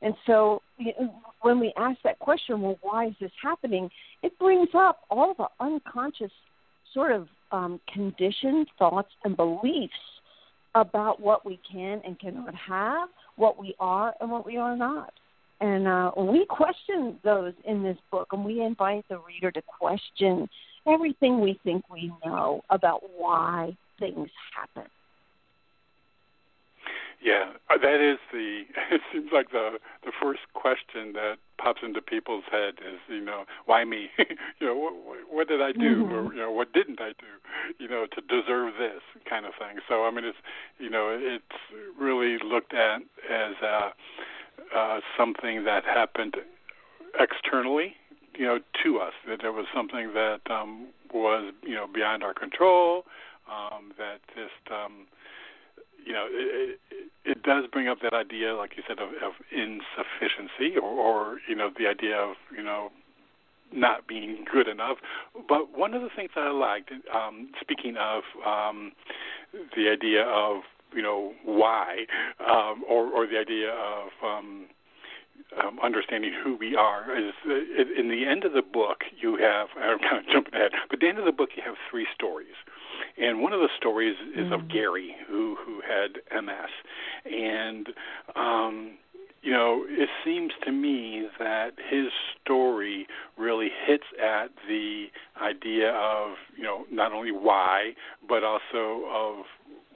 And 0.02 0.14
so 0.26 0.62
you 0.78 0.94
know, 1.00 1.14
when 1.42 1.60
we 1.60 1.74
ask 1.78 2.00
that 2.04 2.20
question, 2.20 2.62
well, 2.62 2.80
why 2.82 3.08
is 3.08 3.14
this 3.20 3.32
happening? 3.42 3.90
It 4.24 4.38
brings 4.40 4.70
up 4.74 5.02
all 5.10 5.36
the 5.38 5.48
unconscious 5.60 6.32
sort 6.94 7.12
of 7.12 7.28
um, 7.52 7.80
conditioned 7.94 8.68
thoughts 8.80 9.10
and 9.24 9.36
beliefs 9.36 9.94
about 10.76 11.20
what 11.20 11.46
we 11.46 11.60
can 11.70 12.02
and 12.06 12.20
cannot 12.20 12.54
have, 12.56 13.10
what 13.36 13.60
we 13.60 13.76
are 13.80 14.14
and 14.22 14.32
what 14.32 14.46
we 14.46 14.58
are 14.58 14.76
not. 14.76 15.14
And 15.62 15.88
uh, 15.88 16.12
we 16.16 16.46
question 16.46 17.18
those 17.24 17.54
in 17.66 17.84
this 17.84 17.98
book, 18.12 18.30
and 18.32 18.46
we 18.46 18.62
invite 18.62 19.06
the 19.10 19.20
reader 19.20 19.52
to 19.52 19.62
question 19.62 20.48
everything 20.88 21.42
we 21.42 21.60
think 21.64 21.84
we 21.90 22.12
know 22.26 22.62
about 22.70 23.02
why 23.18 23.76
things 24.00 24.30
happen. 24.56 24.90
Yeah, 27.22 27.52
uh, 27.70 27.78
that 27.82 28.00
is 28.02 28.18
the. 28.32 28.64
It 28.92 29.02
seems 29.12 29.30
like 29.34 29.52
the 29.52 29.78
the 30.04 30.12
first 30.22 30.42
question 30.54 31.14
that 31.14 31.36
pops 31.58 31.82
into 31.84 32.02
people's 32.02 32.46
head 32.50 32.76
is, 32.80 33.00
you 33.08 33.24
know, 33.24 33.44
why 33.66 33.84
me? 33.84 34.10
you 34.18 34.66
know, 34.68 34.76
what, 34.76 35.18
what 35.30 35.48
did 35.48 35.62
I 35.62 35.74
do, 35.74 36.04
mm-hmm. 36.04 36.14
or 36.14 36.34
you 36.34 36.40
know, 36.40 36.52
what 36.52 36.74
didn't 36.74 37.02
I 37.02 37.10
do, 37.10 37.28
you 37.78 37.90
know, 37.90 38.08
to 38.16 38.22
deserve 38.22 38.74
this 38.80 39.02
kind 39.30 39.46
of 39.46 39.52
thing. 39.60 39.80
So 39.88 40.06
I 40.06 40.12
mean, 40.12 40.26
it's 40.26 40.38
you 40.80 40.90
know, 40.90 41.10
it's 41.20 41.44
really 42.00 42.38
looked 42.44 42.74
at 42.74 43.02
as 43.30 43.56
uh, 43.62 43.90
uh, 44.76 45.00
something 45.18 45.66
that 45.66 45.84
happened 45.84 46.38
externally, 47.20 47.96
you 48.38 48.46
know, 48.46 48.60
to 48.84 49.00
us. 49.00 49.14
That 49.28 49.40
there 49.42 49.52
was 49.52 49.66
something 49.76 50.14
that 50.14 50.40
um, 50.50 50.88
was 51.14 51.54
you 51.64 51.76
know 51.76 51.86
beyond 51.94 52.24
our 52.24 52.34
control. 52.34 53.04
Um, 53.50 53.94
that 53.98 54.20
just 54.36 54.72
um, 54.72 55.08
you 56.10 56.16
know, 56.16 56.26
it, 56.28 56.80
it 57.24 57.44
does 57.44 57.66
bring 57.72 57.88
up 57.88 58.00
that 58.02 58.14
idea, 58.14 58.56
like 58.56 58.72
you 58.76 58.84
said, 58.88 58.98
of, 58.98 59.10
of 59.22 59.34
insufficiency, 59.52 60.76
or, 60.76 60.90
or 60.90 61.38
you 61.48 61.56
know, 61.56 61.70
the 61.78 61.86
idea 61.86 62.18
of 62.18 62.36
you 62.56 62.64
know 62.64 62.90
not 63.72 64.08
being 64.08 64.44
good 64.52 64.68
enough. 64.68 64.98
But 65.48 65.78
one 65.78 65.94
of 65.94 66.02
the 66.02 66.10
things 66.16 66.32
that 66.34 66.46
I 66.46 66.52
liked, 66.52 66.92
um, 67.14 67.52
speaking 67.62 67.96
of 67.98 68.24
um, 68.44 68.92
the 69.54 69.88
idea 69.88 70.24
of 70.24 70.64
you 70.96 71.04
know 71.04 71.34
why, 71.46 72.08
um, 72.40 72.84
or 72.90 73.06
or 73.06 73.28
the 73.28 73.38
idea 73.38 73.70
of 73.70 74.10
um, 74.26 74.66
um, 75.64 75.80
understanding 75.84 76.34
who 76.44 76.56
we 76.56 76.76
are 76.76 77.16
is 77.16 77.34
uh, 77.48 77.54
in 78.00 78.10
the 78.10 78.26
end 78.26 78.46
of 78.46 78.54
the 78.54 78.64
book 78.64 79.04
you 79.22 79.38
have 79.38 79.68
I'm 79.80 80.00
kind 80.00 80.26
of 80.26 80.34
jumping 80.34 80.56
ahead, 80.56 80.72
but 80.90 80.96
at 80.96 81.00
the 81.02 81.08
end 81.08 81.20
of 81.20 81.26
the 81.26 81.32
book 81.32 81.50
you 81.56 81.62
have 81.64 81.76
three 81.92 82.08
stories. 82.16 82.58
And 83.18 83.42
one 83.42 83.54
of 83.54 83.60
the 83.60 83.70
stories 83.78 84.16
is 84.36 84.48
mm. 84.48 84.54
of 84.54 84.70
Gary, 84.70 85.16
who 85.28 85.56
who 85.66 85.82
had 85.82 86.22
MS, 86.44 86.70
and 87.26 87.88
um, 88.36 88.98
you 89.42 89.52
know, 89.52 89.86
it 89.88 90.10
seems 90.26 90.52
to 90.66 90.72
me 90.72 91.28
that 91.40 91.72
his 91.90 92.08
story 92.42 93.08
really 93.38 93.70
hits 93.86 94.04
at 94.22 94.50
the 94.68 95.06
idea 95.42 95.92
of, 95.92 96.36
you 96.58 96.64
know, 96.64 96.86
not 96.92 97.14
only 97.14 97.32
why, 97.32 97.94
but 98.28 98.44
also 98.44 99.06
of 99.10 99.46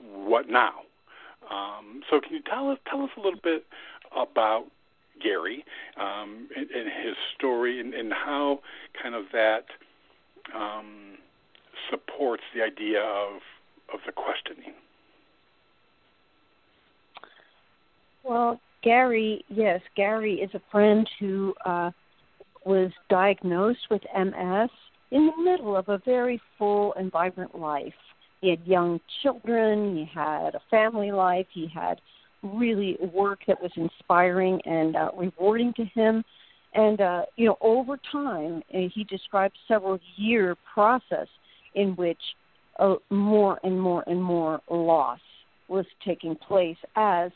what 0.01 0.49
now. 0.49 0.81
Um, 1.51 2.01
so, 2.09 2.21
can 2.21 2.33
you 2.33 2.41
tell 2.41 2.69
us 2.69 2.77
tell 2.89 3.01
us 3.01 3.09
a 3.17 3.19
little 3.19 3.39
bit 3.43 3.65
about 4.15 4.65
Gary 5.21 5.65
um, 5.99 6.47
and, 6.55 6.69
and, 6.71 6.87
his 7.05 7.15
story 7.37 7.79
and, 7.79 7.93
and, 7.93 8.13
how 8.13 8.59
kind 9.01 9.13
of 9.13 9.25
that 9.33 9.65
um, 10.55 11.12
supports 11.89 12.43
the 12.55 12.61
idea 12.61 13.01
of 13.01 13.41
of 13.93 13.99
the 14.05 14.11
questioning? 14.11 14.73
Well, 18.23 18.59
Gary, 18.81 19.43
yes, 19.49 19.81
Gary 19.95 20.35
is 20.35 20.49
a 20.53 20.61
friend 20.71 21.07
who 21.19 21.53
uh, 21.65 21.91
was 22.65 22.91
diagnosed 23.09 23.87
with 23.91 24.01
MS 24.15 24.69
in 25.11 25.27
the 25.27 25.43
middle 25.43 25.75
of 25.75 25.89
a 25.89 25.99
very 25.99 26.41
full 26.57 26.93
and 26.95 27.11
vibrant 27.11 27.57
life. 27.57 27.93
He 28.41 28.49
had 28.49 28.65
young 28.65 28.99
children, 29.21 29.95
he 29.95 30.05
had 30.05 30.55
a 30.55 30.61
family 30.69 31.11
life, 31.11 31.47
he 31.53 31.67
had 31.67 32.01
really 32.41 32.97
work 33.13 33.39
that 33.47 33.61
was 33.61 33.71
inspiring 33.75 34.59
and 34.65 34.95
uh, 34.95 35.11
rewarding 35.15 35.73
to 35.75 35.85
him. 35.85 36.23
And, 36.73 36.99
uh, 36.99 37.23
you 37.35 37.45
know, 37.45 37.57
over 37.61 37.97
time, 38.11 38.63
he 38.69 39.05
described 39.07 39.55
several 39.67 39.99
year 40.15 40.57
process 40.73 41.27
in 41.75 41.95
which 41.95 42.19
uh, 42.79 42.95
more 43.09 43.59
and 43.63 43.79
more 43.79 44.03
and 44.07 44.21
more 44.21 44.61
loss 44.69 45.19
was 45.67 45.85
taking 46.05 46.35
place 46.35 46.77
as 46.95 47.31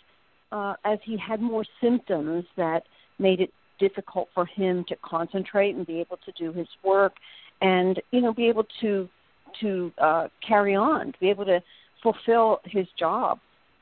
uh, 0.51 0.75
as 0.86 1.00
he 1.03 1.17
had 1.17 1.41
more 1.41 1.65
symptoms 1.82 2.46
that 2.56 2.84
made 3.20 3.41
it 3.41 3.51
difficult 3.79 4.29
for 4.34 4.46
him 4.46 4.84
to 4.88 4.96
concentrate 5.03 5.75
and 5.75 5.86
be 5.86 6.00
able 6.00 6.17
to 6.25 6.32
do 6.38 6.51
his 6.51 6.67
work 6.84 7.13
and 7.62 8.01
you 8.12 8.22
know 8.22 8.34
be 8.34 8.48
able 8.48 8.65
to 8.82 9.08
to 9.62 9.91
uh, 9.98 10.27
carry 10.46 10.75
on 10.75 11.12
to 11.12 11.20
be 11.20 11.29
able 11.29 11.46
to 11.46 11.62
fulfill 12.03 12.60
his 12.65 12.88
job. 12.98 13.39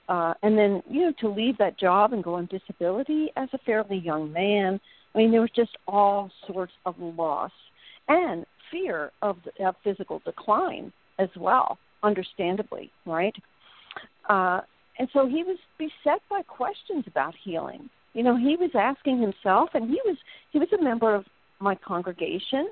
Uh, 0.08 0.34
and 0.44 0.58
then 0.58 0.84
you 0.90 1.02
know 1.02 1.14
to 1.20 1.28
leave 1.28 1.58
that 1.58 1.80
job 1.80 2.14
and 2.14 2.24
go 2.24 2.36
on 2.36 2.48
disability 2.48 3.32
as 3.36 3.50
a 3.54 3.58
fairly 3.60 3.98
young 3.98 4.32
man 4.32 4.80
i 5.16 5.18
mean 5.18 5.32
there 5.32 5.42
was 5.42 5.50
just 5.56 5.76
all 5.88 6.30
sorts 6.48 6.74
of 6.86 6.96
loss. 7.00 7.52
And 8.08 8.46
fear 8.72 9.12
of, 9.22 9.38
of 9.60 9.76
physical 9.84 10.22
decline 10.26 10.92
as 11.20 11.30
well 11.38 11.78
understandably 12.04 12.92
right 13.06 13.36
uh, 14.30 14.62
and 14.98 15.10
so 15.12 15.28
he 15.28 15.44
was 15.44 15.58
beset 15.78 16.22
by 16.30 16.42
questions 16.44 17.06
about 17.08 17.34
healing. 17.44 17.90
You 18.14 18.24
know, 18.24 18.38
he 18.38 18.56
was 18.56 18.72
asking 18.74 19.22
himself, 19.22 19.70
and 19.74 19.90
he 19.90 20.00
was 20.06 20.18
he 20.52 20.60
was 20.60 20.70
a 20.78 20.82
member 20.82 21.14
of 21.14 21.26
my 21.60 21.76
congregation. 21.76 22.70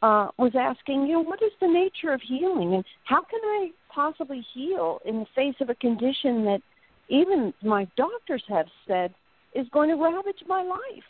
Uh, 0.00 0.28
was 0.38 0.52
asking, 0.56 1.06
you 1.06 1.14
know, 1.14 1.24
what 1.24 1.42
is 1.42 1.50
the 1.60 1.66
nature 1.66 2.12
of 2.12 2.20
healing, 2.22 2.74
and 2.74 2.84
how 3.04 3.20
can 3.20 3.40
I 3.42 3.70
possibly 3.92 4.46
heal 4.54 5.00
in 5.04 5.18
the 5.18 5.26
face 5.34 5.56
of 5.60 5.70
a 5.70 5.74
condition 5.74 6.44
that 6.44 6.60
even 7.08 7.52
my 7.64 7.88
doctors 7.96 8.44
have 8.48 8.66
said 8.86 9.12
is 9.56 9.66
going 9.72 9.88
to 9.88 9.96
ravage 9.96 10.44
my 10.46 10.62
life? 10.62 11.02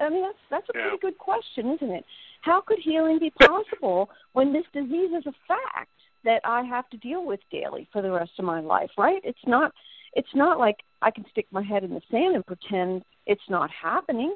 I 0.00 0.08
mean, 0.08 0.22
that's 0.22 0.38
that's 0.50 0.68
a 0.70 0.72
pretty 0.72 0.98
good 1.00 1.18
question, 1.18 1.72
isn't 1.72 1.90
it? 1.90 2.04
How 2.42 2.60
could 2.60 2.78
healing 2.78 3.18
be 3.18 3.30
possible 3.30 4.10
when 4.32 4.52
this 4.52 4.64
disease 4.72 5.10
is 5.16 5.26
a 5.26 5.34
fact? 5.46 5.90
that 6.24 6.40
I 6.44 6.62
have 6.62 6.88
to 6.90 6.96
deal 6.96 7.24
with 7.24 7.40
daily 7.50 7.88
for 7.92 8.02
the 8.02 8.10
rest 8.10 8.32
of 8.38 8.44
my 8.44 8.60
life, 8.60 8.90
right? 8.98 9.20
It's 9.24 9.38
not 9.46 9.72
it's 10.12 10.34
not 10.34 10.58
like 10.58 10.78
I 11.02 11.10
can 11.10 11.24
stick 11.30 11.46
my 11.50 11.62
head 11.62 11.84
in 11.84 11.94
the 11.94 12.02
sand 12.10 12.34
and 12.34 12.44
pretend 12.44 13.02
it's 13.26 13.48
not 13.48 13.70
happening. 13.70 14.34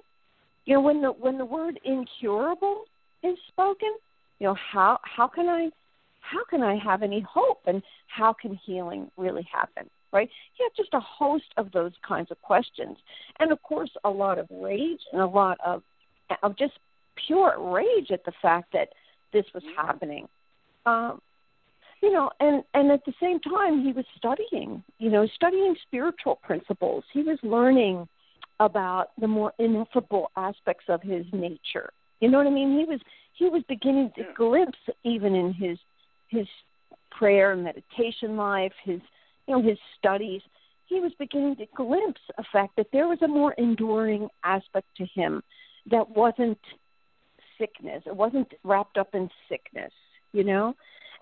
You 0.66 0.74
know, 0.74 0.80
when 0.80 1.02
the 1.02 1.12
when 1.12 1.38
the 1.38 1.44
word 1.44 1.78
incurable 1.84 2.84
is 3.22 3.36
spoken, 3.48 3.92
you 4.38 4.46
know, 4.46 4.54
how 4.54 4.98
how 5.02 5.28
can 5.28 5.48
I 5.48 5.70
how 6.20 6.44
can 6.44 6.62
I 6.62 6.76
have 6.76 7.02
any 7.02 7.20
hope 7.20 7.60
and 7.66 7.82
how 8.06 8.32
can 8.32 8.58
healing 8.64 9.10
really 9.16 9.46
happen? 9.52 9.90
Right? 10.14 10.30
You 10.58 10.68
have 10.68 10.76
just 10.76 10.94
a 10.94 11.00
host 11.00 11.52
of 11.56 11.72
those 11.72 11.92
kinds 12.06 12.30
of 12.30 12.40
questions. 12.40 12.96
And 13.40 13.52
of 13.52 13.62
course 13.62 13.90
a 14.04 14.10
lot 14.10 14.38
of 14.38 14.46
rage 14.50 15.00
and 15.12 15.20
a 15.20 15.26
lot 15.26 15.58
of 15.64 15.82
of 16.42 16.56
just 16.56 16.74
pure 17.26 17.54
rage 17.58 18.10
at 18.10 18.24
the 18.24 18.32
fact 18.40 18.72
that 18.72 18.88
this 19.32 19.44
was 19.52 19.62
happening. 19.76 20.28
Um, 20.86 21.20
you 22.04 22.12
know 22.12 22.30
and 22.38 22.62
and 22.74 22.90
at 22.90 23.04
the 23.06 23.14
same 23.20 23.40
time 23.40 23.82
he 23.82 23.92
was 23.92 24.04
studying 24.18 24.82
you 24.98 25.10
know 25.10 25.26
studying 25.34 25.74
spiritual 25.86 26.36
principles 26.36 27.02
he 27.12 27.22
was 27.22 27.38
learning 27.42 28.06
about 28.60 29.08
the 29.18 29.26
more 29.26 29.52
ineffable 29.58 30.30
aspects 30.36 30.84
of 30.88 31.00
his 31.02 31.24
nature 31.32 31.90
you 32.20 32.28
know 32.30 32.38
what 32.38 32.46
i 32.46 32.50
mean 32.50 32.78
he 32.78 32.84
was 32.84 33.00
he 33.32 33.48
was 33.48 33.62
beginning 33.68 34.12
to 34.16 34.22
glimpse 34.36 34.78
even 35.02 35.34
in 35.34 35.52
his 35.54 35.78
his 36.28 36.46
prayer 37.10 37.52
and 37.52 37.64
meditation 37.64 38.36
life 38.36 38.72
his 38.84 39.00
you 39.46 39.56
know 39.56 39.62
his 39.62 39.78
studies 39.98 40.40
he 40.86 41.00
was 41.00 41.12
beginning 41.18 41.56
to 41.56 41.66
glimpse 41.74 42.20
a 42.38 42.44
fact 42.52 42.76
that 42.76 42.86
there 42.92 43.08
was 43.08 43.18
a 43.22 43.28
more 43.28 43.52
enduring 43.54 44.28
aspect 44.44 44.86
to 44.96 45.06
him 45.14 45.42
that 45.90 46.08
wasn't 46.10 46.58
sickness 47.58 48.02
it 48.06 48.16
wasn't 48.16 48.50
wrapped 48.64 48.98
up 48.98 49.14
in 49.14 49.28
sickness 49.48 49.92
you 50.32 50.44
know 50.44 50.74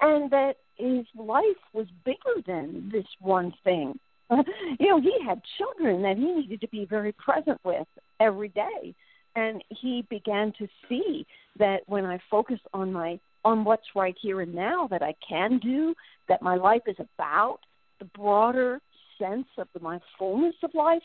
and 0.02 0.30
that 0.30 0.54
his 0.76 1.06
life 1.16 1.44
was 1.72 1.86
bigger 2.04 2.42
than 2.46 2.90
this 2.92 3.06
one 3.20 3.52
thing. 3.64 3.98
you 4.30 4.88
know, 4.88 5.00
he 5.00 5.16
had 5.24 5.40
children 5.58 6.02
that 6.02 6.16
he 6.16 6.24
needed 6.24 6.60
to 6.60 6.68
be 6.68 6.84
very 6.84 7.12
present 7.12 7.58
with 7.64 7.86
every 8.20 8.48
day. 8.48 8.94
And 9.36 9.62
he 9.68 10.04
began 10.10 10.52
to 10.58 10.66
see 10.88 11.26
that 11.58 11.80
when 11.86 12.04
I 12.04 12.18
focus 12.30 12.58
on 12.74 12.92
my 12.92 13.18
on 13.44 13.64
what's 13.64 13.96
right 13.96 14.14
here 14.22 14.40
and 14.40 14.54
now 14.54 14.86
that 14.88 15.02
I 15.02 15.14
can 15.28 15.58
do, 15.58 15.94
that 16.28 16.42
my 16.42 16.54
life 16.54 16.82
is 16.86 16.94
about 16.98 17.58
the 18.02 18.08
broader 18.18 18.80
sense 19.18 19.46
of 19.58 19.68
the, 19.74 19.80
my 19.80 20.00
fullness 20.18 20.54
of 20.64 20.74
life, 20.74 21.02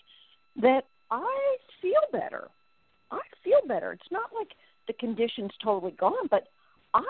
that 0.61 0.81
I 1.11 1.57
feel 1.81 1.93
better. 2.11 2.47
I 3.11 3.19
feel 3.43 3.59
better. 3.67 3.93
It's 3.93 4.11
not 4.11 4.31
like 4.35 4.49
the 4.87 4.93
condition's 4.93 5.51
totally 5.63 5.91
gone, 5.91 6.27
but 6.31 6.47
I 6.93 7.03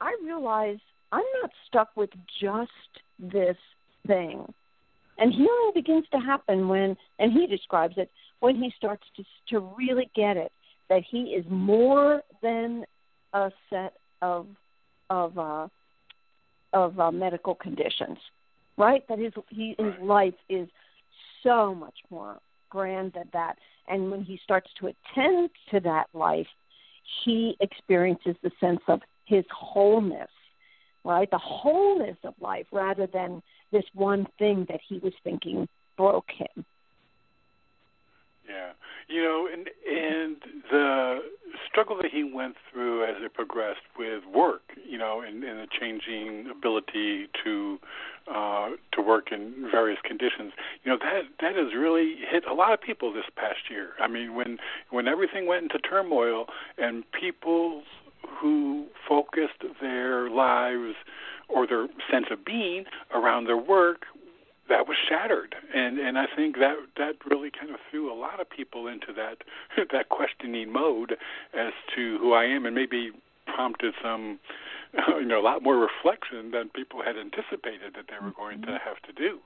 I 0.00 0.16
realize 0.24 0.78
I'm 1.10 1.24
not 1.40 1.50
stuck 1.66 1.88
with 1.96 2.10
just 2.40 2.70
this 3.18 3.56
thing. 4.06 4.52
And 5.18 5.32
healing 5.32 5.72
begins 5.74 6.06
to 6.12 6.18
happen 6.18 6.68
when, 6.68 6.96
and 7.18 7.32
he 7.32 7.46
describes 7.46 7.94
it, 7.96 8.10
when 8.40 8.56
he 8.56 8.72
starts 8.76 9.04
to, 9.16 9.24
to 9.50 9.60
really 9.76 10.10
get 10.16 10.36
it 10.36 10.52
that 10.88 11.02
he 11.08 11.34
is 11.38 11.44
more 11.48 12.22
than 12.42 12.84
a 13.32 13.50
set 13.70 13.94
of, 14.20 14.46
of, 15.10 15.38
uh, 15.38 15.68
of 16.72 16.98
uh, 16.98 17.10
medical 17.10 17.54
conditions, 17.54 18.18
right? 18.76 19.06
That 19.08 19.18
his, 19.18 19.32
he, 19.48 19.74
his 19.78 19.94
life 20.02 20.34
is 20.48 20.68
so 21.42 21.74
much 21.74 21.98
more 22.10 22.38
grand 22.70 23.12
than 23.14 23.28
that. 23.32 23.56
And 23.88 24.10
when 24.10 24.22
he 24.22 24.38
starts 24.42 24.70
to 24.80 24.86
attend 24.86 25.50
to 25.70 25.80
that 25.80 26.06
life, 26.14 26.46
he 27.24 27.56
experiences 27.60 28.36
the 28.42 28.50
sense 28.60 28.80
of 28.88 29.00
his 29.26 29.44
wholeness 29.50 30.30
right? 31.04 31.30
The 31.30 31.38
wholeness 31.38 32.16
of 32.24 32.34
life 32.40 32.66
rather 32.72 33.06
than 33.06 33.42
this 33.70 33.84
one 33.94 34.26
thing 34.38 34.66
that 34.68 34.80
he 34.86 34.98
was 34.98 35.12
thinking 35.24 35.68
broke 35.96 36.30
him. 36.30 36.64
Yeah, 38.48 38.72
you 39.08 39.22
know, 39.22 39.48
and 39.50 39.68
and 39.88 40.36
the 40.70 41.18
struggle 41.68 41.96
that 42.02 42.10
he 42.10 42.24
went 42.24 42.56
through 42.70 43.04
as 43.04 43.16
it 43.20 43.34
progressed 43.34 43.80
with 43.96 44.24
work, 44.32 44.62
you 44.88 44.98
know, 44.98 45.20
and, 45.20 45.44
and 45.44 45.60
the 45.60 45.66
changing 45.80 46.50
ability 46.50 47.28
to 47.44 47.78
uh, 48.32 48.70
to 48.92 49.02
work 49.02 49.32
in 49.32 49.68
various 49.70 50.00
conditions, 50.04 50.52
you 50.84 50.90
know, 50.90 50.98
that 50.98 51.22
that 51.40 51.56
has 51.56 51.74
really 51.76 52.16
hit 52.30 52.44
a 52.50 52.54
lot 52.54 52.72
of 52.72 52.80
people 52.80 53.12
this 53.12 53.24
past 53.36 53.70
year. 53.70 53.90
I 54.00 54.08
mean, 54.08 54.34
when 54.34 54.58
when 54.90 55.06
everything 55.06 55.46
went 55.46 55.62
into 55.64 55.78
turmoil 55.78 56.46
and 56.78 57.04
people's 57.12 57.84
who 58.40 58.86
focused 59.08 59.62
their 59.80 60.30
lives 60.30 60.94
or 61.48 61.66
their 61.66 61.86
sense 62.10 62.26
of 62.30 62.44
being 62.44 62.84
around 63.14 63.44
their 63.44 63.56
work 63.56 64.06
that 64.72 64.88
was 64.88 64.96
shattered 65.08 65.54
and 65.74 65.98
and 65.98 66.16
I 66.18 66.24
think 66.34 66.56
that 66.56 66.76
that 66.96 67.14
really 67.28 67.50
kind 67.50 67.70
of 67.70 67.76
threw 67.90 68.10
a 68.10 68.16
lot 68.16 68.40
of 68.40 68.48
people 68.48 68.86
into 68.86 69.12
that 69.12 69.44
that 69.92 70.08
questioning 70.08 70.72
mode 70.72 71.12
as 71.52 71.72
to 71.94 72.16
who 72.18 72.32
I 72.32 72.44
am 72.44 72.64
and 72.64 72.74
maybe 72.74 73.10
prompted 73.46 73.92
some 74.02 74.38
you 75.20 75.26
know 75.26 75.40
a 75.40 75.44
lot 75.44 75.62
more 75.62 75.76
reflection 75.76 76.50
than 76.50 76.70
people 76.70 77.02
had 77.02 77.16
anticipated 77.16 77.92
that 77.96 78.06
they 78.08 78.24
were 78.24 78.32
going 78.32 78.62
to 78.62 78.68
mm-hmm. 78.68 78.88
have 78.88 79.00
to 79.02 79.12
do. 79.12 79.38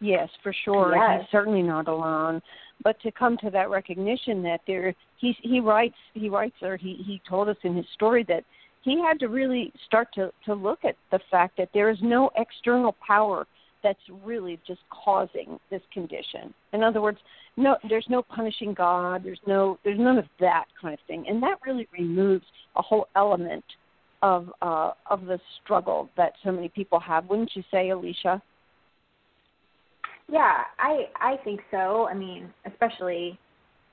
Yes, 0.00 0.28
for 0.42 0.54
sure. 0.64 0.94
Yes. 0.94 1.22
He's 1.22 1.30
certainly 1.30 1.62
not 1.62 1.88
alone. 1.88 2.40
But 2.84 3.00
to 3.00 3.10
come 3.10 3.36
to 3.38 3.50
that 3.50 3.70
recognition 3.70 4.42
that 4.44 4.60
there, 4.66 4.94
he 5.16 5.34
he 5.42 5.58
writes 5.58 5.96
he 6.14 6.28
writes 6.28 6.54
or 6.62 6.76
he 6.76 7.02
he 7.04 7.20
told 7.28 7.48
us 7.48 7.56
in 7.64 7.74
his 7.74 7.86
story 7.94 8.24
that 8.28 8.44
he 8.90 9.00
had 9.00 9.18
to 9.20 9.28
really 9.28 9.72
start 9.86 10.08
to 10.14 10.32
to 10.44 10.54
look 10.54 10.84
at 10.84 10.96
the 11.10 11.20
fact 11.30 11.56
that 11.58 11.70
there 11.74 11.90
is 11.90 11.98
no 12.02 12.30
external 12.36 12.94
power 13.06 13.46
that's 13.82 13.98
really 14.24 14.58
just 14.66 14.80
causing 14.90 15.58
this 15.70 15.82
condition. 15.92 16.52
In 16.72 16.82
other 16.82 17.00
words, 17.00 17.18
no, 17.56 17.76
there's 17.88 18.06
no 18.08 18.22
punishing 18.22 18.74
God. 18.74 19.22
There's 19.24 19.40
no, 19.46 19.78
there's 19.84 19.98
none 19.98 20.18
of 20.18 20.24
that 20.40 20.66
kind 20.80 20.94
of 20.94 21.00
thing, 21.06 21.24
and 21.28 21.42
that 21.42 21.58
really 21.66 21.88
removes 21.92 22.44
a 22.76 22.82
whole 22.82 23.08
element 23.16 23.64
of 24.22 24.50
uh, 24.62 24.92
of 25.10 25.26
the 25.26 25.38
struggle 25.62 26.08
that 26.16 26.32
so 26.44 26.50
many 26.50 26.68
people 26.68 26.98
have. 27.00 27.28
Wouldn't 27.28 27.52
you 27.54 27.62
say, 27.70 27.90
Alicia? 27.90 28.42
Yeah, 30.30 30.62
I 30.78 31.06
I 31.16 31.36
think 31.44 31.60
so. 31.70 32.08
I 32.08 32.14
mean, 32.14 32.52
especially 32.66 33.38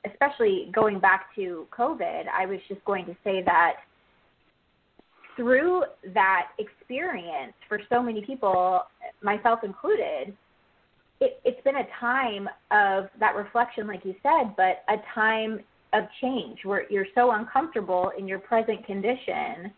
especially 0.06 0.72
going 0.74 1.00
back 1.00 1.34
to 1.36 1.68
COVID, 1.76 2.24
I 2.28 2.46
was 2.46 2.60
just 2.68 2.84
going 2.86 3.06
to 3.06 3.16
say 3.24 3.42
that 3.46 3.74
through 5.36 5.84
that 6.14 6.48
experience 6.60 7.54
for 7.68 7.80
so 7.90 8.02
many 8.02 8.22
people, 8.26 8.82
myself 9.22 9.60
included, 9.64 10.36
it, 11.22 11.40
it's 11.44 11.62
been 11.64 11.78
a 11.78 11.88
time 12.00 12.48
of 12.72 13.10
that 13.20 13.36
reflection, 13.36 13.88
like 13.88 14.04
you 14.04 14.16
said, 14.22 14.56
but 14.58 14.84
a 14.90 14.98
time 15.14 15.60
of 15.94 16.04
change 16.22 16.60
where 16.64 16.92
you're 16.92 17.08
so 17.16 17.32
uncomfortable 17.32 18.12
in 18.18 18.28
your 18.28 18.40
present 18.40 18.86
condition 18.86 19.72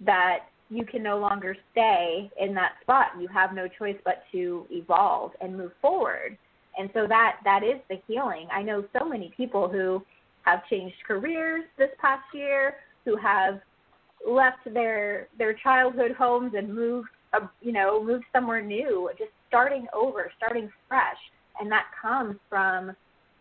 that 0.00 0.46
you 0.70 0.86
can 0.86 1.02
no 1.02 1.18
longer 1.18 1.56
stay 1.72 2.30
in 2.40 2.54
that 2.54 2.72
spot. 2.80 3.08
You 3.18 3.28
have 3.28 3.52
no 3.52 3.68
choice 3.68 3.96
but 4.04 4.22
to 4.32 4.66
evolve 4.70 5.32
and 5.40 5.56
move 5.56 5.72
forward. 5.82 6.38
And 6.78 6.88
so 6.94 7.06
that 7.08 7.40
that 7.44 7.62
is 7.62 7.80
the 7.88 7.96
healing. 8.06 8.46
I 8.52 8.62
know 8.62 8.84
so 8.98 9.04
many 9.04 9.32
people 9.36 9.68
who 9.68 10.02
have 10.42 10.60
changed 10.70 10.94
careers 11.06 11.64
this 11.76 11.90
past 12.00 12.22
year, 12.32 12.76
who 13.04 13.16
have 13.16 13.60
left 14.26 14.58
their 14.72 15.28
their 15.38 15.54
childhood 15.54 16.12
homes 16.12 16.52
and 16.56 16.74
moved, 16.74 17.08
uh, 17.32 17.46
you 17.60 17.72
know, 17.72 18.02
moved 18.02 18.24
somewhere 18.32 18.62
new, 18.62 19.10
just 19.18 19.30
starting 19.48 19.86
over, 19.94 20.30
starting 20.36 20.70
fresh, 20.88 21.18
and 21.60 21.70
that 21.70 21.86
comes 22.00 22.36
from 22.48 22.94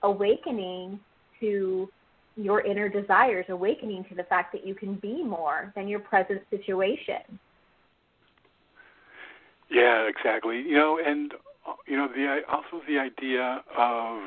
awakening 0.04 1.00
to 1.40 1.90
your 2.36 2.62
inner 2.62 2.88
desires, 2.88 3.46
awakening 3.50 4.06
to 4.10 4.16
the 4.16 4.24
fact 4.24 4.54
that 4.54 4.66
you 4.66 4.74
can 4.74 4.96
be 4.96 5.24
more 5.24 5.74
than 5.76 5.88
your 5.88 6.00
present 6.00 6.42
situation. 6.50 7.40
Yeah, 9.70 10.08
exactly. 10.08 10.58
You 10.58 10.76
know, 10.76 11.00
and 11.06 11.34
you 11.88 11.98
know 11.98 12.08
the 12.08 12.42
also 12.50 12.84
the 12.88 12.98
idea 12.98 13.62
of 13.78 14.22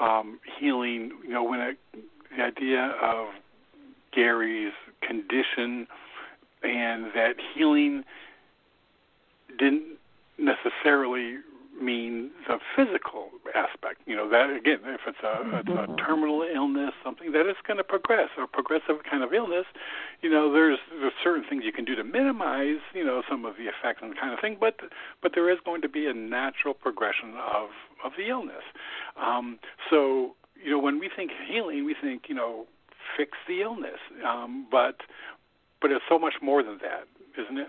um, 0.00 0.40
healing. 0.58 1.12
You 1.24 1.32
know, 1.34 1.44
when 1.44 1.60
it, 1.60 1.78
the 2.36 2.42
idea 2.42 2.94
of 3.02 3.28
Gary's 4.12 4.72
condition 5.00 5.86
and 6.62 7.06
that 7.14 7.36
healing 7.54 8.04
didn't 9.58 9.98
necessarily 10.38 11.38
mean 11.80 12.30
the 12.46 12.58
physical 12.76 13.30
aspect. 13.54 14.00
You 14.06 14.16
know 14.16 14.28
that 14.28 14.50
again, 14.50 14.78
if 14.84 15.00
it's 15.06 15.18
a, 15.24 15.58
it's 15.58 15.68
a 15.68 15.72
mm-hmm. 15.72 15.96
terminal 15.96 16.42
illness, 16.42 16.92
something 17.02 17.32
that 17.32 17.48
is 17.48 17.56
going 17.66 17.78
to 17.78 17.84
progress, 17.84 18.28
or 18.38 18.46
progressive 18.46 19.02
kind 19.08 19.22
of 19.22 19.32
illness, 19.32 19.66
you 20.20 20.30
know, 20.30 20.52
there's 20.52 20.78
there's 21.00 21.12
certain 21.22 21.44
things 21.48 21.64
you 21.64 21.72
can 21.72 21.84
do 21.84 21.96
to 21.96 22.04
minimize, 22.04 22.80
you 22.94 23.04
know, 23.04 23.22
some 23.28 23.44
of 23.44 23.56
the 23.56 23.64
effects 23.64 24.00
and 24.02 24.16
kind 24.18 24.32
of 24.32 24.40
thing. 24.40 24.56
But 24.58 24.80
but 25.22 25.32
there 25.34 25.50
is 25.50 25.58
going 25.64 25.82
to 25.82 25.88
be 25.88 26.06
a 26.06 26.14
natural 26.14 26.74
progression 26.74 27.34
of 27.36 27.70
of 28.04 28.12
the 28.16 28.28
illness. 28.28 28.64
Um, 29.16 29.58
so 29.90 30.34
you 30.62 30.70
know, 30.70 30.78
when 30.78 30.98
we 30.98 31.10
think 31.14 31.32
healing, 31.48 31.84
we 31.84 31.96
think 32.00 32.24
you 32.28 32.34
know 32.34 32.66
fix 33.16 33.32
the 33.48 33.62
illness, 33.62 33.98
um, 34.26 34.66
but 34.70 34.96
but 35.80 35.90
it's 35.90 36.04
so 36.08 36.18
much 36.18 36.34
more 36.40 36.62
than 36.62 36.78
that, 36.78 37.06
isn't 37.42 37.58
it? 37.58 37.68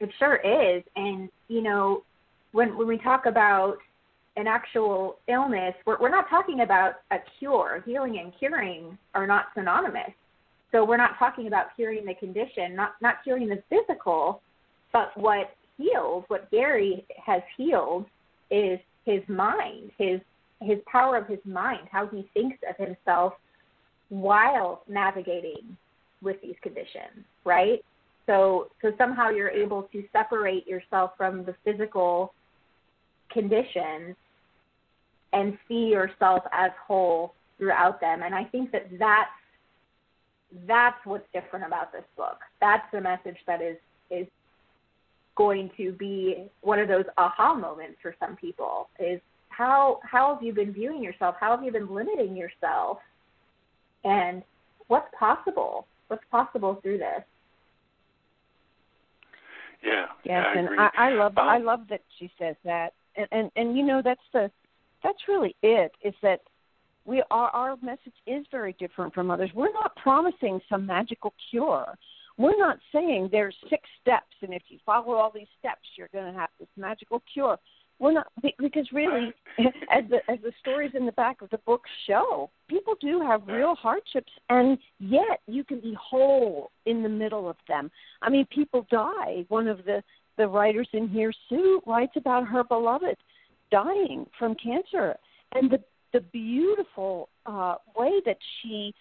It 0.00 0.10
sure 0.18 0.36
is. 0.36 0.82
And, 0.96 1.28
you 1.48 1.62
know, 1.62 2.02
when 2.52 2.76
when 2.76 2.86
we 2.86 2.98
talk 2.98 3.26
about 3.26 3.78
an 4.36 4.46
actual 4.46 5.16
illness, 5.28 5.74
we're, 5.86 5.98
we're 5.98 6.10
not 6.10 6.28
talking 6.28 6.60
about 6.60 6.96
a 7.10 7.16
cure. 7.38 7.82
Healing 7.86 8.18
and 8.18 8.32
curing 8.38 8.98
are 9.14 9.26
not 9.26 9.46
synonymous. 9.54 10.12
So 10.72 10.84
we're 10.84 10.98
not 10.98 11.18
talking 11.18 11.46
about 11.46 11.74
curing 11.76 12.04
the 12.04 12.14
condition, 12.14 12.74
not 12.74 12.94
not 13.00 13.22
curing 13.24 13.48
the 13.48 13.62
physical, 13.70 14.42
but 14.92 15.16
what 15.16 15.56
heals, 15.78 16.24
what 16.28 16.50
Gary 16.50 17.06
has 17.24 17.42
healed 17.56 18.06
is 18.50 18.78
his 19.04 19.22
mind, 19.28 19.90
his 19.98 20.20
his 20.60 20.78
power 20.90 21.16
of 21.16 21.26
his 21.26 21.38
mind, 21.44 21.88
how 21.90 22.06
he 22.06 22.28
thinks 22.34 22.58
of 22.68 22.76
himself 22.76 23.34
while 24.08 24.82
navigating 24.88 25.76
with 26.22 26.40
these 26.42 26.54
conditions, 26.62 27.24
right? 27.44 27.84
So 28.26 28.68
so 28.82 28.92
somehow 28.98 29.30
you're 29.30 29.50
able 29.50 29.84
to 29.92 30.04
separate 30.12 30.66
yourself 30.66 31.12
from 31.16 31.44
the 31.44 31.54
physical 31.64 32.32
conditions 33.30 34.16
and 35.32 35.58
see 35.68 35.88
yourself 35.88 36.42
as 36.52 36.70
whole 36.86 37.34
throughout 37.58 38.00
them. 38.00 38.22
And 38.22 38.34
I 38.34 38.44
think 38.44 38.72
that 38.72 38.86
that's 38.98 39.30
that's 40.66 40.98
what's 41.04 41.26
different 41.32 41.66
about 41.66 41.92
this 41.92 42.04
book. 42.16 42.38
That's 42.60 42.84
the 42.92 43.00
message 43.00 43.36
that 43.46 43.60
is 43.60 43.76
is 44.10 44.26
going 45.36 45.70
to 45.76 45.92
be 45.92 46.48
one 46.62 46.78
of 46.78 46.88
those 46.88 47.04
aha 47.18 47.54
moments 47.54 47.98
for 48.00 48.14
some 48.18 48.36
people 48.36 48.88
is 48.98 49.20
how 49.56 50.00
how 50.02 50.34
have 50.34 50.42
you 50.42 50.52
been 50.52 50.72
viewing 50.72 51.02
yourself? 51.02 51.36
How 51.40 51.56
have 51.56 51.64
you 51.64 51.72
been 51.72 51.92
limiting 51.92 52.36
yourself? 52.36 52.98
And 54.04 54.42
what's 54.88 55.08
possible? 55.18 55.86
What's 56.08 56.24
possible 56.30 56.78
through 56.82 56.98
this? 56.98 57.22
Yeah. 59.82 60.06
Yes, 60.24 60.44
I 60.46 60.58
and 60.58 60.66
agree. 60.66 60.78
I, 60.78 60.90
I 60.96 61.10
love 61.10 61.38
um, 61.38 61.48
I 61.48 61.58
love 61.58 61.80
that 61.88 62.02
she 62.18 62.30
says 62.38 62.56
that, 62.64 62.92
and, 63.16 63.26
and 63.32 63.50
and 63.56 63.76
you 63.76 63.84
know 63.84 64.02
that's 64.04 64.20
the 64.32 64.50
that's 65.02 65.18
really 65.26 65.56
it 65.62 65.92
is 66.04 66.14
that 66.22 66.40
we 67.06 67.22
our 67.30 67.48
our 67.50 67.76
message 67.82 68.14
is 68.26 68.44
very 68.50 68.74
different 68.78 69.14
from 69.14 69.30
others. 69.30 69.50
We're 69.54 69.72
not 69.72 69.96
promising 69.96 70.60
some 70.68 70.84
magical 70.84 71.32
cure. 71.50 71.86
We're 72.38 72.58
not 72.58 72.78
saying 72.92 73.30
there's 73.32 73.56
six 73.70 73.84
steps, 74.02 74.34
and 74.42 74.52
if 74.52 74.62
you 74.68 74.78
follow 74.84 75.14
all 75.14 75.32
these 75.34 75.46
steps, 75.58 75.88
you're 75.96 76.10
going 76.12 76.30
to 76.30 76.38
have 76.38 76.50
this 76.60 76.68
magical 76.76 77.22
cure. 77.32 77.58
We're 77.98 78.12
not 78.12 78.26
because 78.58 78.86
really, 78.92 79.32
as 79.58 80.04
the 80.10 80.18
as 80.28 80.38
the 80.42 80.52
stories 80.60 80.92
in 80.94 81.06
the 81.06 81.12
back 81.12 81.40
of 81.40 81.50
the 81.50 81.58
book 81.58 81.82
show, 82.06 82.50
people 82.68 82.94
do 83.00 83.20
have 83.20 83.46
real 83.46 83.74
hardships, 83.74 84.32
and 84.50 84.78
yet 84.98 85.40
you 85.46 85.64
can 85.64 85.80
be 85.80 85.96
whole 85.98 86.70
in 86.84 87.02
the 87.02 87.08
middle 87.08 87.48
of 87.48 87.56
them. 87.68 87.90
I 88.22 88.28
mean, 88.28 88.46
people 88.46 88.86
die. 88.90 89.46
One 89.48 89.66
of 89.66 89.84
the 89.84 90.02
the 90.36 90.46
writers 90.46 90.88
in 90.92 91.08
here, 91.08 91.32
Sue, 91.48 91.80
writes 91.86 92.12
about 92.16 92.46
her 92.46 92.64
beloved 92.64 93.16
dying 93.70 94.26
from 94.38 94.54
cancer, 94.56 95.16
and 95.54 95.70
the 95.70 95.80
the 96.12 96.20
beautiful 96.20 97.28
uh, 97.46 97.76
way 97.96 98.20
that 98.26 98.38
she 98.60 98.94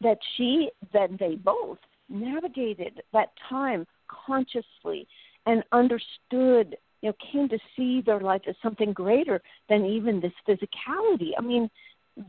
that 0.00 0.18
she 0.36 0.70
that 0.92 1.10
they 1.18 1.34
both 1.34 1.78
navigated 2.08 3.02
that 3.12 3.30
time 3.48 3.86
consciously 4.26 5.06
and 5.46 5.62
understood 5.72 6.76
you 7.00 7.08
know, 7.08 7.14
came 7.32 7.48
to 7.48 7.58
see 7.76 8.02
their 8.02 8.20
life 8.20 8.42
as 8.48 8.54
something 8.62 8.92
greater 8.92 9.40
than 9.68 9.84
even 9.84 10.20
this 10.20 10.32
physicality. 10.46 11.30
I 11.38 11.42
mean, 11.42 11.70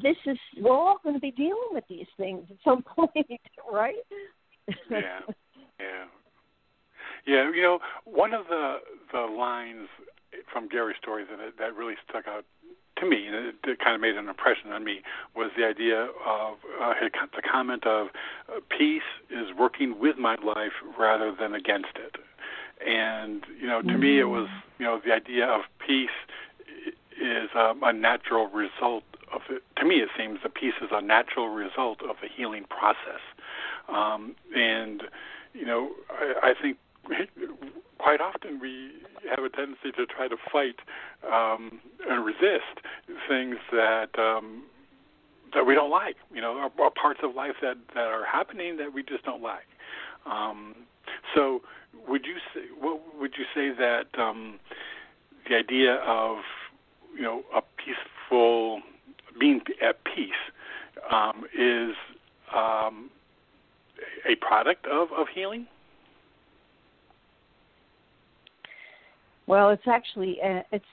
this 0.02 0.18
is 0.26 0.38
we're 0.58 0.72
all 0.72 0.98
going 1.04 1.16
to 1.16 1.22
be 1.22 1.32
dealing 1.32 1.70
with 1.72 1.84
these 1.90 2.08
things 2.18 2.46
at 2.50 2.58
some 2.64 2.84
point, 2.96 3.42
right? 3.72 3.96
yeah, 4.90 5.20
yeah, 5.80 6.06
yeah. 7.26 7.52
You 7.52 7.62
know, 7.62 7.80
one 8.06 8.34
of 8.34 8.48
the 8.48 8.78
the 9.12 9.22
lines 9.22 9.90
from 10.52 10.68
Gary's 10.70 10.98
story 11.02 11.24
that 11.26 11.58
that 11.58 11.76
really 11.76 11.96
stuck 12.08 12.28
out 12.28 12.46
to 13.02 13.06
me, 13.06 13.28
and 13.28 13.36
it, 13.36 13.80
kind 13.80 13.96
of 13.96 14.02
made 14.02 14.16
an 14.16 14.30
impression 14.30 14.72
on 14.72 14.84
me, 14.84 15.02
was 15.36 15.52
the 15.58 15.66
idea 15.66 16.08
of 16.26 16.58
uh, 16.82 16.94
the 17.36 17.42
comment 17.42 17.86
of 17.86 18.08
peace 18.70 19.02
is 19.30 19.48
working 19.58 20.00
with 20.00 20.18
my 20.18 20.36
life 20.36 20.74
rather 20.98 21.34
than 21.38 21.54
against 21.54 21.96
it. 21.96 22.16
And 22.86 23.44
you 23.60 23.68
know, 23.68 23.82
to 23.82 23.88
mm-hmm. 23.88 24.00
me, 24.00 24.20
it 24.20 24.26
was 24.26 24.48
you 24.80 24.86
know 24.86 25.00
the 25.04 25.14
idea 25.14 25.46
of 25.46 25.62
peace 25.86 26.10
is 27.22 27.50
um, 27.56 27.82
a 27.84 27.94
natural 27.94 28.48
result 28.48 29.04
of 29.32 29.42
it. 29.50 29.64
To 29.78 29.86
me, 29.86 29.98
it 29.98 30.10
seems 30.18 30.40
that 30.44 30.56
peace 30.56 30.74
is 30.82 30.90
a 30.92 31.02
natural 31.02 31.50
result 31.50 32.02
of 32.02 32.18
the 32.22 32.28
healing 32.28 32.66
process. 32.70 33.22
Um, 33.88 34.36
and 34.56 35.04
you 35.54 35.66
know, 35.66 35.92
I, 36.10 36.52
I 36.52 36.54
think 36.60 36.78
quite 37.98 38.22
often 38.22 38.60
we 38.60 38.92
have 39.30 39.44
a 39.44 39.50
tendency 39.50 39.92
to 39.96 40.06
try 40.06 40.28
to 40.28 40.38
fight 40.52 40.80
um, 41.32 41.80
and 42.10 42.26
resist 42.26 42.82
things 43.28 43.58
that 43.72 44.18
um, 44.18 44.64
that 45.54 45.66
we 45.66 45.76
don't 45.76 45.92
like. 45.92 46.16
You 46.34 46.42
know, 46.42 46.58
or, 46.58 46.86
or 46.86 46.92
parts 46.92 47.20
of 47.24 47.36
life 47.36 47.56
that 47.62 47.78
that 47.94 48.08
are 48.08 48.26
happening 48.26 48.78
that 48.78 48.94
we 48.94 49.04
just 49.04 49.24
don't 49.24 49.44
like. 49.44 49.68
Um, 50.26 50.76
so 51.36 51.62
would 52.08 52.26
you 52.26 52.36
say 52.54 52.62
what 52.80 53.02
would 53.20 53.34
you 53.38 53.46
say 53.54 53.76
that 53.78 54.08
um, 54.20 54.60
the 55.50 55.56
idea 55.56 55.96
of 55.96 56.38
you 57.16 57.24
know 57.24 57.44
a 57.56 57.62
peaceful 57.78 58.82
being 59.40 59.62
at 59.82 60.04
peace 60.04 60.32
um, 61.12 61.44
is 61.58 61.96
um, 62.56 63.10
a 64.28 64.36
product 64.36 64.86
of, 64.86 65.10
of 65.18 65.28
healing? 65.34 65.68
Well, 69.48 69.70
it's 69.70 69.88
actually 69.88 70.40
uh, 70.42 70.62
it's 70.72 70.86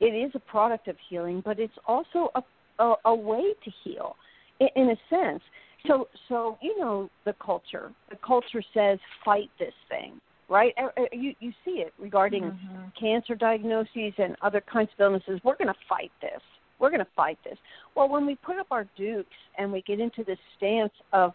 it 0.00 0.14
is 0.14 0.32
a 0.34 0.40
product 0.40 0.88
of 0.88 0.96
healing, 1.08 1.42
but 1.44 1.58
it's 1.58 1.78
also 1.86 2.30
a 2.34 2.42
a, 2.78 2.94
a 3.06 3.14
way 3.14 3.54
to 3.64 3.70
heal, 3.82 4.16
in, 4.60 4.68
in 4.76 4.90
a 4.90 4.96
sense. 5.10 5.42
So 5.88 6.06
so 6.28 6.58
you 6.62 6.78
know 6.78 7.10
the 7.24 7.34
culture. 7.44 7.90
The 8.10 8.16
culture 8.24 8.62
says 8.72 8.98
fight 9.24 9.50
this 9.58 9.74
thing, 9.88 10.20
right? 10.48 10.72
Uh, 10.80 10.88
uh, 11.00 11.04
you 11.12 11.34
you 11.40 11.52
see 11.64 11.82
it 11.82 11.92
regarding 11.98 12.44
mm-hmm. 12.44 12.88
cancer 12.98 13.34
diagnoses 13.34 14.12
and 14.18 14.36
other 14.42 14.62
kinds 14.72 14.90
of 14.96 15.00
illnesses. 15.02 15.40
We're 15.42 15.56
going 15.56 15.68
to 15.68 15.80
fight 15.88 16.12
this. 16.20 16.40
We're 16.78 16.90
going 16.90 17.00
to 17.00 17.10
fight 17.16 17.38
this. 17.42 17.58
Well, 17.96 18.08
when 18.08 18.24
we 18.24 18.36
put 18.36 18.58
up 18.58 18.68
our 18.70 18.86
dukes 18.96 19.28
and 19.56 19.72
we 19.72 19.82
get 19.82 19.98
into 19.98 20.22
this 20.22 20.38
stance 20.56 20.92
of 21.12 21.32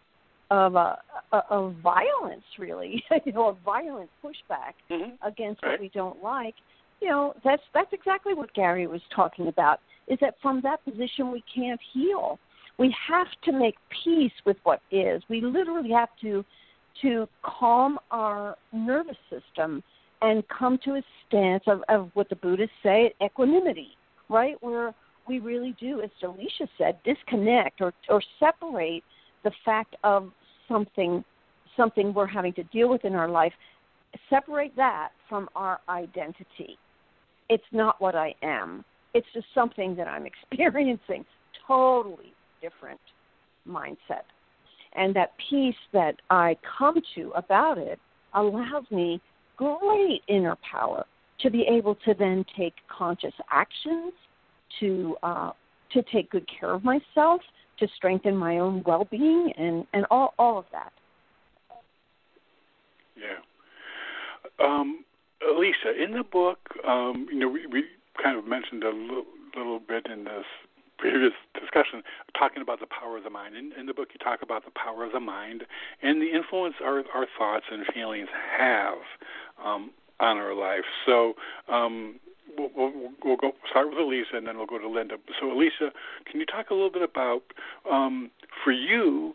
of 0.52 0.76
uh, 0.76 0.96
of 1.50 1.76
violence, 1.82 2.44
really, 2.60 3.04
you 3.26 3.32
know, 3.32 3.50
a 3.50 3.58
violent 3.66 4.10
pushback 4.24 4.74
mm-hmm. 4.90 5.12
against 5.26 5.64
right. 5.64 5.72
what 5.72 5.80
we 5.82 5.90
don't 5.90 6.22
like. 6.24 6.56
You 7.02 7.10
know, 7.10 7.34
that's 7.44 7.64
that's 7.74 7.92
exactly 7.92 8.34
what 8.34 8.54
Gary 8.54 8.88
was 8.88 9.02
talking 9.16 9.48
about. 9.48 9.80
Is 10.08 10.20
that 10.22 10.36
from 10.42 10.62
that 10.62 10.84
position 10.86 11.32
we 11.32 11.44
can't 11.54 11.80
heal. 11.94 12.40
We 12.78 12.96
have 13.08 13.28
to 13.44 13.52
make 13.52 13.76
peace 14.04 14.32
with 14.46 14.58
what 14.64 14.82
is. 14.92 15.22
We 15.30 15.42
literally 15.42 15.92
have 15.92 16.10
to 16.22 16.44
to 17.02 17.28
calm 17.44 17.98
our 18.12 18.56
nervous 18.72 19.18
system 19.30 19.84
and 20.22 20.44
come 20.48 20.78
to 20.86 20.92
a 20.96 21.02
stance 21.28 21.64
of, 21.68 21.82
of 21.90 22.12
what 22.14 22.30
the 22.30 22.36
Buddhists 22.36 22.76
say, 22.84 23.14
equanimity, 23.24 23.90
right? 24.30 24.56
Where 24.62 24.94
we 25.28 25.40
really 25.40 25.76
do, 25.80 26.02
as 26.02 26.10
Alicia 26.22 26.68
said, 26.78 27.00
disconnect 27.04 27.82
or 27.82 27.94
or 28.10 28.22
separate 28.40 29.04
the 29.44 29.52
fact 29.66 29.96
of 30.04 30.32
something 30.68 31.24
something 31.76 32.14
we're 32.14 32.28
having 32.28 32.54
to 32.54 32.64
deal 32.66 32.90
with 32.90 33.04
in 33.04 33.16
our 33.16 33.30
life, 33.30 33.54
separate 34.30 34.76
that 34.76 35.10
from 35.28 35.50
our 35.56 35.80
identity. 35.90 36.78
It's 37.50 37.64
not 37.72 38.00
what 38.00 38.16
I 38.16 38.36
am. 38.44 38.86
It's 39.14 39.28
just 39.34 39.48
something 39.54 39.96
that 39.96 40.08
I'm 40.08 40.26
experiencing. 40.52 41.26
Totally 41.68 42.34
different 42.64 43.00
mindset. 43.68 44.26
And 44.96 45.16
that 45.16 45.32
peace 45.50 45.82
that 45.92 46.16
I 46.30 46.56
come 46.78 47.02
to 47.16 47.32
about 47.36 47.78
it 47.78 48.00
allows 48.34 48.86
me 48.92 49.22
great 49.58 50.22
inner 50.28 50.58
power 50.72 51.06
to 51.42 51.50
be 51.50 51.66
able 51.70 51.96
to 52.06 52.14
then 52.18 52.46
take 52.58 52.74
conscious 52.88 53.34
actions, 53.52 54.14
to 54.80 55.16
uh, 55.24 55.52
to 55.92 56.04
take 56.12 56.32
good 56.32 56.48
care 56.48 56.72
of 56.72 56.84
myself, 56.84 57.42
to 57.80 57.88
strengthen 57.96 58.36
my 58.36 58.60
own 58.60 58.84
well-being 58.86 59.52
and 59.58 59.86
and 59.94 60.06
all 60.10 60.34
all 60.40 60.58
of 60.58 60.66
that. 60.72 60.94
Yeah. 63.16 63.40
Um, 64.66 65.04
Alicia, 65.48 66.02
in 66.02 66.14
the 66.14 66.24
book, 66.24 66.60
um, 66.88 67.28
you 67.32 67.40
know, 67.40 67.50
we, 67.50 67.66
we 67.68 67.84
kind 68.22 68.38
of 68.38 68.46
mentioned 68.48 68.84
a 68.84 68.90
little, 68.90 69.26
little 69.58 69.80
bit 69.80 70.08
in 70.12 70.24
this 70.24 70.46
previous 70.98 71.34
discussion 71.60 72.04
talking 72.38 72.62
about 72.62 72.80
the 72.80 72.88
power 72.88 73.18
of 73.18 73.24
the 73.24 73.30
mind. 73.30 73.56
In, 73.56 73.72
in 73.78 73.86
the 73.86 73.94
book, 73.94 74.10
you 74.14 74.20
talk 74.24 74.42
about 74.42 74.66
the 74.66 74.72
power 74.72 75.04
of 75.04 75.12
the 75.12 75.20
mind 75.20 75.64
and 76.02 76.22
the 76.22 76.32
influence 76.32 76.76
our, 76.84 77.04
our 77.14 77.28
thoughts 77.38 77.66
and 77.72 77.86
feelings 77.94 78.30
have 78.58 78.98
um, 79.64 79.92
on 80.20 80.38
our 80.38 80.54
life. 80.56 80.86
So, 81.06 81.34
um, 81.68 82.20
we'll, 82.58 82.70
we'll, 82.76 83.12
we'll 83.24 83.38
go 83.38 83.52
start 83.70 83.90
with 83.90 83.98
Alicia 83.98 84.38
and 84.38 84.48
then 84.48 84.58
we'll 84.58 84.68
go 84.68 84.78
to 84.78 84.88
Linda. 84.90 85.16
So, 85.40 85.52
Alicia, 85.52 85.92
can 86.30 86.40
you 86.40 86.46
talk 86.46 86.70
a 86.70 86.74
little 86.74 86.92
bit 86.92 87.04
about 87.04 87.44
um, 87.90 88.30
for 88.64 88.72
you? 88.72 89.34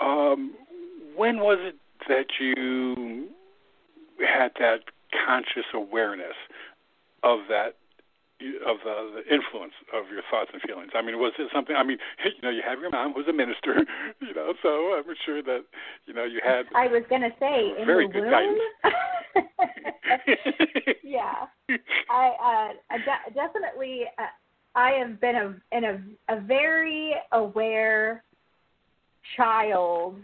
Um, 0.00 0.54
when 1.16 1.38
was 1.38 1.58
it 1.60 1.76
that 2.08 2.26
you 2.40 3.28
had 4.18 4.52
that 4.58 4.80
conscious 5.26 5.66
awareness 5.74 6.36
of 7.22 7.40
that 7.48 7.76
of 8.66 8.78
the, 8.84 9.22
the 9.22 9.34
influence 9.34 9.72
of 9.92 10.10
your 10.10 10.22
thoughts 10.30 10.50
and 10.52 10.62
feelings. 10.62 10.92
I 10.94 11.02
mean, 11.02 11.18
was 11.18 11.32
it 11.38 11.48
something? 11.54 11.76
I 11.76 11.82
mean, 11.84 11.98
you 12.24 12.42
know, 12.42 12.50
you 12.50 12.62
have 12.66 12.80
your 12.80 12.90
mom 12.90 13.12
who's 13.12 13.28
a 13.28 13.32
minister, 13.32 13.74
you 14.20 14.34
know, 14.34 14.54
so 14.62 14.94
I'm 14.96 15.04
sure 15.24 15.42
that 15.42 15.64
you 16.06 16.14
know 16.14 16.24
you 16.24 16.40
had. 16.44 16.66
I 16.74 16.88
was 16.88 17.02
going 17.08 17.22
to 17.22 17.32
say 17.38 17.72
in 17.78 17.86
very 17.86 18.06
the 18.06 18.12
good 18.12 18.22
womb. 18.22 18.30
guidance. 18.30 18.60
yeah, 21.02 21.46
I 22.10 22.72
uh, 22.90 22.98
de- 22.98 23.34
definitely. 23.34 24.04
Uh, 24.18 24.22
I 24.74 24.92
have 24.92 25.20
been 25.20 25.36
a 25.36 25.76
in 25.76 25.84
a 25.84 26.02
a 26.34 26.40
very 26.40 27.14
aware 27.32 28.22
child 29.36 30.16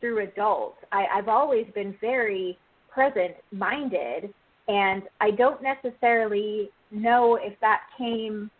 through 0.00 0.24
adult. 0.24 0.76
I, 0.92 1.06
I've 1.14 1.28
always 1.28 1.66
been 1.74 1.94
very 2.00 2.58
present 2.92 3.34
minded 3.52 4.32
and 4.68 5.02
I 5.20 5.30
don't 5.30 5.60
necessarily 5.62 6.70
know 6.90 7.38
if 7.40 7.58
that 7.60 7.82
came 7.96 8.50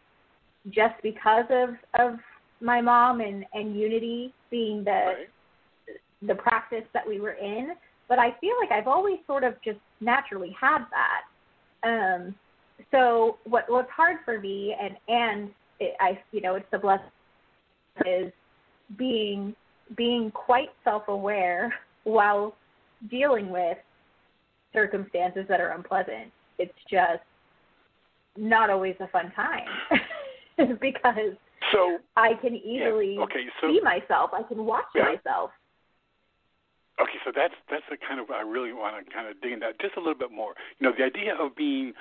just 0.71 0.95
because 1.03 1.45
of 1.51 1.71
of 1.99 2.19
my 2.61 2.81
mom 2.81 3.21
and 3.21 3.45
and 3.53 3.79
unity 3.79 4.33
being 4.51 4.85
the 4.85 4.91
right. 4.91 5.97
the 6.23 6.35
practice 6.35 6.85
that 6.93 7.07
we 7.07 7.21
were 7.21 7.33
in. 7.33 7.73
But 8.09 8.19
i 8.19 8.35
feel 8.41 8.55
like 8.61 8.71
i've 8.71 8.89
always 8.89 9.19
sort 9.27 9.45
of 9.45 9.55
just 9.65 9.79
naturally 10.01 10.55
had 10.61 10.85
that. 10.91 11.89
Um 11.89 12.35
so 12.91 13.39
what 13.45 13.65
what's 13.69 13.91
hard 13.91 14.19
for 14.25 14.41
me 14.41 14.75
and 14.81 14.97
and 15.09 15.51
it, 15.81 15.95
i 16.01 16.19
you 16.33 16.41
know 16.41 16.55
it's 16.55 16.67
the 16.71 16.79
blessing 16.79 17.07
is 18.05 18.33
being 18.97 19.55
being 19.97 20.31
quite 20.31 20.71
self 20.85 21.09
aware 21.09 21.75
while 22.05 22.55
dealing 23.11 23.51
with 23.51 23.79
circumstances 24.73 25.45
that 25.49 25.61
are 25.61 25.71
unpleasant. 25.71 26.33
It's 26.59 26.75
just 26.91 27.23
not 28.39 28.71
always 28.71 28.95
a 29.01 29.09
fun 29.09 29.33
time 29.35 29.67
because 30.81 31.37
so 31.73 31.99
I 32.17 32.35
can 32.35 32.55
easily 32.55 33.15
yeah, 33.17 33.23
okay, 33.23 33.47
so, 33.61 33.69
see 33.69 33.81
myself. 33.83 34.31
I 34.33 34.43
can 34.43 34.65
watch 34.65 34.85
yeah. 34.95 35.15
myself. 35.15 35.51
Okay, 37.01 37.19
so 37.25 37.33
that's 37.35 37.55
that's 37.71 37.85
the 37.91 37.97
kind 37.97 38.21
of 38.21 38.31
I 38.31 38.41
really 38.41 38.73
want 38.73 39.05
to 39.05 39.13
kind 39.13 39.29
of 39.29 39.41
dig 39.41 39.53
into 39.53 39.67
that 39.67 39.81
just 39.81 39.97
a 39.97 40.01
little 40.01 40.15
bit 40.15 40.33
more. 40.33 40.55
You 40.79 40.89
know, 40.89 40.95
the 40.97 41.05
idea 41.05 41.35
of 41.35 41.55
being 41.55 41.93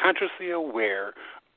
consciously 0.00 0.50
aware 0.50 1.14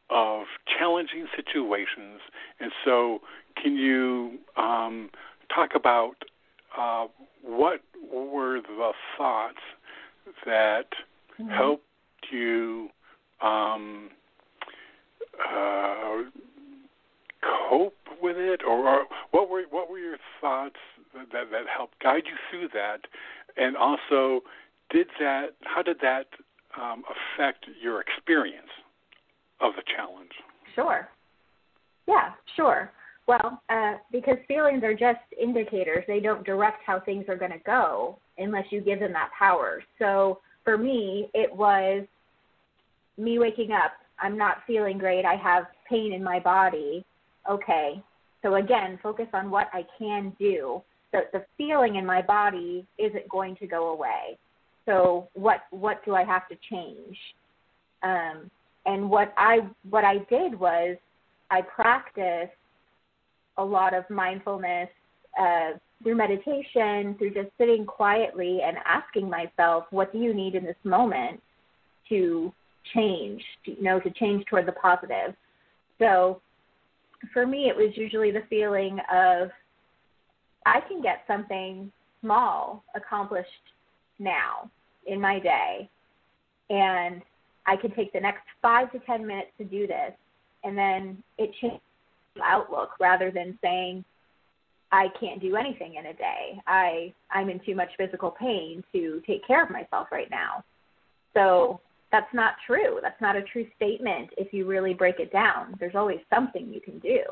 of 0.09 0.45
challenging 0.77 1.27
situations, 1.35 2.21
and 2.59 2.71
so 2.85 3.19
can 3.61 3.75
you 3.75 4.39
um, 4.55 5.09
talk 5.53 5.71
about 5.75 6.15
uh, 6.77 7.07
what 7.41 7.81
were 8.11 8.61
the 8.61 8.91
thoughts 9.17 9.57
that 10.45 10.87
mm-hmm. 11.39 11.49
helped 11.49 11.83
you 12.31 12.89
um, 13.43 14.09
uh, 15.39 16.23
cope 17.69 17.95
with 18.21 18.37
it, 18.37 18.61
or, 18.65 18.87
or 18.87 19.05
what 19.31 19.49
were 19.49 19.63
what 19.69 19.89
were 19.89 19.99
your 19.99 20.17
thoughts 20.39 20.77
that 21.13 21.51
that 21.51 21.63
helped 21.75 21.99
guide 22.01 22.23
you 22.25 22.35
through 22.49 22.69
that, 22.73 23.01
and 23.57 23.75
also 23.75 24.41
did 24.89 25.07
that 25.19 25.47
how 25.63 25.81
did 25.81 25.97
that 26.01 26.27
um, 26.79 27.03
affect 27.09 27.65
your 27.81 28.01
experience 28.01 28.69
of 29.59 29.73
the 29.75 29.83
challenge? 29.95 30.31
Sure. 30.75 31.09
Yeah, 32.07 32.31
sure. 32.55 32.91
Well, 33.27 33.61
uh, 33.69 33.93
because 34.11 34.37
feelings 34.47 34.83
are 34.83 34.93
just 34.93 35.19
indicators; 35.41 36.03
they 36.07 36.19
don't 36.19 36.45
direct 36.45 36.83
how 36.85 36.99
things 36.99 37.25
are 37.27 37.37
going 37.37 37.51
to 37.51 37.63
go 37.65 38.17
unless 38.37 38.65
you 38.69 38.81
give 38.81 38.99
them 38.99 39.13
that 39.13 39.29
power. 39.37 39.83
So 39.99 40.39
for 40.63 40.77
me, 40.77 41.29
it 41.33 41.53
was 41.53 42.05
me 43.17 43.39
waking 43.39 43.71
up, 43.71 43.93
I'm 44.19 44.37
not 44.37 44.57
feeling 44.65 44.97
great, 44.97 45.25
I 45.25 45.35
have 45.35 45.65
pain 45.89 46.13
in 46.13 46.23
my 46.23 46.39
body. 46.39 47.05
Okay. 47.49 48.01
So 48.41 48.55
again, 48.55 48.99
focus 49.01 49.27
on 49.33 49.49
what 49.49 49.69
I 49.73 49.85
can 49.97 50.33
do. 50.37 50.81
The 51.11 51.21
the 51.31 51.45
feeling 51.57 51.95
in 51.95 52.05
my 52.05 52.21
body 52.21 52.85
isn't 52.97 53.27
going 53.29 53.55
to 53.57 53.67
go 53.67 53.89
away. 53.89 54.37
So 54.85 55.29
what 55.33 55.61
what 55.71 56.03
do 56.05 56.15
I 56.15 56.23
have 56.23 56.47
to 56.49 56.55
change? 56.69 57.17
Um, 58.01 58.51
and 58.85 59.09
what 59.09 59.33
I 59.37 59.59
what 59.89 60.03
I 60.03 60.17
did 60.29 60.59
was 60.59 60.97
I 61.49 61.61
practiced 61.61 62.51
a 63.57 63.63
lot 63.63 63.93
of 63.93 64.09
mindfulness 64.09 64.89
uh, 65.39 65.71
through 66.01 66.15
meditation, 66.15 67.15
through 67.17 67.33
just 67.33 67.49
sitting 67.57 67.85
quietly 67.85 68.59
and 68.65 68.77
asking 68.85 69.29
myself, 69.29 69.85
what 69.91 70.11
do 70.11 70.19
you 70.19 70.33
need 70.33 70.55
in 70.55 70.65
this 70.65 70.75
moment 70.83 71.41
to 72.09 72.51
change, 72.93 73.43
you 73.65 73.81
know, 73.81 73.99
to 73.99 74.09
change 74.11 74.45
toward 74.45 74.65
the 74.65 74.73
positive. 74.73 75.35
So 75.99 76.41
for 77.31 77.45
me, 77.45 77.69
it 77.69 77.75
was 77.75 77.95
usually 77.95 78.31
the 78.31 78.43
feeling 78.49 78.99
of 79.13 79.49
I 80.65 80.79
can 80.87 81.01
get 81.01 81.23
something 81.27 81.91
small 82.21 82.83
accomplished 82.95 83.49
now 84.19 84.69
in 85.05 85.19
my 85.19 85.39
day, 85.39 85.89
and 86.69 87.21
I 87.65 87.75
can 87.75 87.91
take 87.91 88.13
the 88.13 88.19
next 88.19 88.43
five 88.61 88.91
to 88.93 88.99
ten 88.99 89.25
minutes 89.25 89.51
to 89.57 89.65
do 89.65 89.87
this, 89.87 90.13
and 90.63 90.77
then 90.77 91.23
it 91.37 91.51
changes 91.61 91.79
outlook 92.43 92.91
rather 92.99 93.29
than 93.29 93.57
saying 93.61 94.03
I 94.91 95.07
can't 95.19 95.41
do 95.41 95.55
anything 95.55 95.95
in 95.95 96.07
a 96.07 96.13
day. 96.13 96.61
I 96.67 97.13
I'm 97.31 97.49
in 97.49 97.59
too 97.65 97.75
much 97.75 97.89
physical 97.97 98.31
pain 98.31 98.83
to 98.93 99.21
take 99.27 99.45
care 99.45 99.63
of 99.63 99.69
myself 99.69 100.07
right 100.11 100.29
now. 100.29 100.63
So 101.33 101.79
that's 102.13 102.31
not 102.31 102.53
true. 102.67 102.99
That's 103.01 103.19
not 103.19 103.35
a 103.35 103.41
true 103.41 103.65
statement 103.75 104.29
if 104.37 104.53
you 104.53 104.67
really 104.67 104.93
break 104.93 105.19
it 105.19 105.33
down. 105.33 105.75
There's 105.79 105.95
always 105.95 106.19
something 106.31 106.71
you 106.71 106.79
can 106.79 106.99
do. 106.99 107.23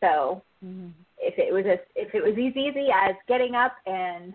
So 0.00 0.40
mm-hmm. 0.64 0.90
if 1.18 1.34
it 1.36 1.52
was 1.52 1.64
as 1.68 1.80
if 1.96 2.14
it 2.14 2.22
was 2.22 2.34
as 2.34 2.56
easy 2.56 2.86
as 2.94 3.16
getting 3.26 3.56
up 3.56 3.74
and 3.86 4.32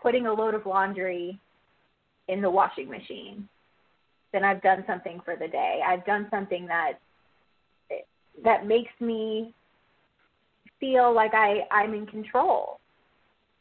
putting 0.00 0.26
a 0.26 0.32
load 0.32 0.54
of 0.54 0.64
laundry 0.64 1.38
in 2.28 2.40
the 2.40 2.48
washing 2.48 2.88
machine, 2.88 3.46
then 4.32 4.44
I've 4.44 4.62
done 4.62 4.82
something 4.86 5.20
for 5.26 5.36
the 5.36 5.48
day. 5.48 5.80
I've 5.86 6.06
done 6.06 6.26
something 6.30 6.66
that 6.66 6.94
that 8.42 8.66
makes 8.66 8.92
me 8.98 9.52
feel 10.80 11.14
like 11.14 11.34
I 11.34 11.66
I'm 11.70 11.92
in 11.92 12.06
control. 12.06 12.80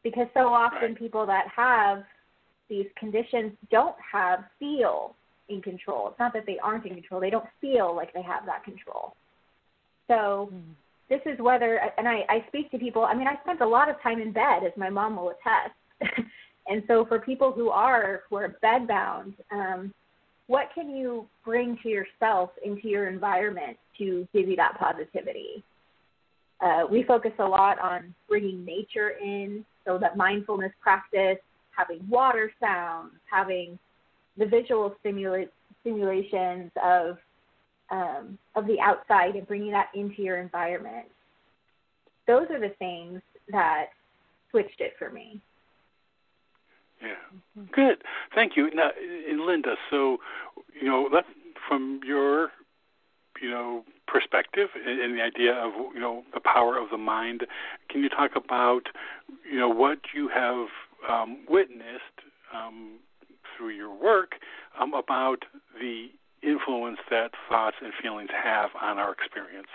Because 0.01 0.27
so 0.33 0.47
often 0.47 0.95
people 0.95 1.25
that 1.25 1.47
have 1.53 2.03
these 2.69 2.85
conditions 2.97 3.51
don't 3.69 3.95
have 4.13 4.45
feel 4.59 5.16
in 5.49 5.61
control. 5.61 6.09
It's 6.09 6.19
not 6.19 6.33
that 6.33 6.45
they 6.45 6.57
aren't 6.59 6.85
in 6.85 6.93
control; 6.93 7.21
they 7.21 7.29
don't 7.29 7.47
feel 7.61 7.95
like 7.95 8.13
they 8.13 8.21
have 8.21 8.45
that 8.45 8.63
control. 8.63 9.15
So 10.07 10.49
mm. 10.53 10.61
this 11.09 11.21
is 11.25 11.39
whether, 11.39 11.79
and 11.97 12.07
I, 12.07 12.25
I 12.29 12.45
speak 12.47 12.71
to 12.71 12.79
people. 12.79 13.03
I 13.03 13.13
mean, 13.13 13.27
I 13.27 13.39
spent 13.43 13.61
a 13.61 13.67
lot 13.67 13.89
of 13.89 14.01
time 14.01 14.21
in 14.21 14.31
bed, 14.31 14.63
as 14.65 14.71
my 14.77 14.89
mom 14.89 15.17
will 15.17 15.31
attest. 15.31 15.75
and 16.67 16.83
so 16.87 17.05
for 17.05 17.19
people 17.19 17.51
who 17.51 17.69
are 17.69 18.21
who 18.29 18.37
are 18.37 18.57
bedbound, 18.63 19.33
um, 19.51 19.93
what 20.47 20.69
can 20.73 20.89
you 20.89 21.27
bring 21.43 21.77
to 21.83 21.89
yourself 21.89 22.51
into 22.63 22.87
your 22.87 23.07
environment 23.07 23.77
to 23.97 24.27
give 24.33 24.47
you 24.47 24.55
that 24.55 24.77
positivity? 24.79 25.63
Uh, 26.61 26.83
we 26.89 27.03
focus 27.03 27.33
a 27.39 27.45
lot 27.45 27.77
on 27.79 28.15
bringing 28.27 28.65
nature 28.65 29.11
in, 29.21 29.63
so 29.85 29.97
that 29.97 30.17
mindfulness 30.17 30.71
practice, 30.81 31.37
having 31.77 32.07
water 32.09 32.51
sounds, 32.59 33.11
having 33.29 33.77
the 34.37 34.45
visual 34.45 34.95
stimula- 35.03 35.49
stimulations 35.81 36.71
of 36.83 37.17
um, 37.89 38.37
of 38.55 38.67
the 38.67 38.79
outside 38.81 39.35
and 39.35 39.47
bringing 39.47 39.71
that 39.71 39.87
into 39.95 40.21
your 40.21 40.37
environment. 40.37 41.05
Those 42.27 42.47
are 42.49 42.59
the 42.59 42.75
things 42.79 43.21
that 43.49 43.87
switched 44.51 44.81
it 44.81 44.93
for 44.99 45.09
me. 45.09 45.41
Yeah, 47.01 47.63
good. 47.71 48.03
Thank 48.35 48.57
you. 48.57 48.69
Now, 48.73 48.89
Linda, 49.31 49.75
so 49.89 50.17
you 50.79 50.87
know, 50.87 51.07
let, 51.11 51.25
from 51.67 52.01
your 52.05 52.49
you 53.41 53.49
know 53.49 53.83
perspective 54.07 54.69
and 54.75 55.17
the 55.17 55.21
idea 55.21 55.53
of 55.53 55.71
you 55.93 55.99
know 55.99 56.23
the 56.33 56.39
power 56.39 56.77
of 56.77 56.89
the 56.89 56.97
mind, 56.97 57.45
can 57.89 58.01
you 58.01 58.09
talk 58.09 58.31
about 58.35 58.83
you 59.49 59.59
know 59.59 59.69
what 59.69 59.99
you 60.13 60.27
have 60.27 60.67
um, 61.09 61.45
witnessed 61.47 62.01
um, 62.53 62.97
through 63.57 63.69
your 63.69 63.93
work 63.93 64.33
um, 64.79 64.93
about 64.93 65.43
the 65.79 66.07
influence 66.43 66.99
that 67.09 67.31
thoughts 67.49 67.77
and 67.81 67.91
feelings 68.01 68.29
have 68.31 68.69
on 68.81 68.97
our 68.97 69.13
experience. 69.13 69.67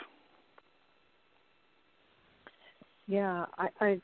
Yeah, 3.06 3.46
I, 3.58 3.68
I 3.80 4.00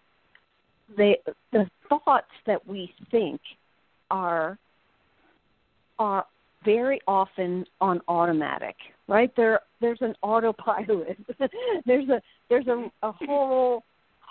they 0.96 1.18
the 1.52 1.68
thoughts 1.88 2.30
that 2.46 2.66
we 2.66 2.92
think 3.10 3.40
are 4.10 4.58
are 5.98 6.26
very 6.64 7.00
often 7.06 7.64
on 7.80 8.00
automatic, 8.08 8.76
right? 9.06 9.30
There 9.36 9.60
there's 9.80 10.00
an 10.00 10.14
autopilot. 10.22 11.18
there's 11.86 12.08
a 12.08 12.20
there's 12.48 12.66
a, 12.66 12.90
a 13.02 13.12
whole 13.12 13.84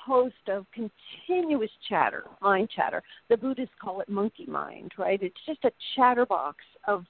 host 0.08 0.36
of 0.48 0.66
continuous 0.74 1.70
chatter, 1.90 2.24
mind 2.42 2.70
chatter. 2.74 3.04
The 3.30 3.38
Buddhists 3.38 3.76
call 3.82 4.00
it 4.00 4.10
monkey 4.10 4.46
mind, 4.46 4.94
right? 4.98 5.22
It's 5.22 5.36
just 5.46 5.64
a 5.66 5.72
chatterbox 5.96 6.58
of 6.88 7.06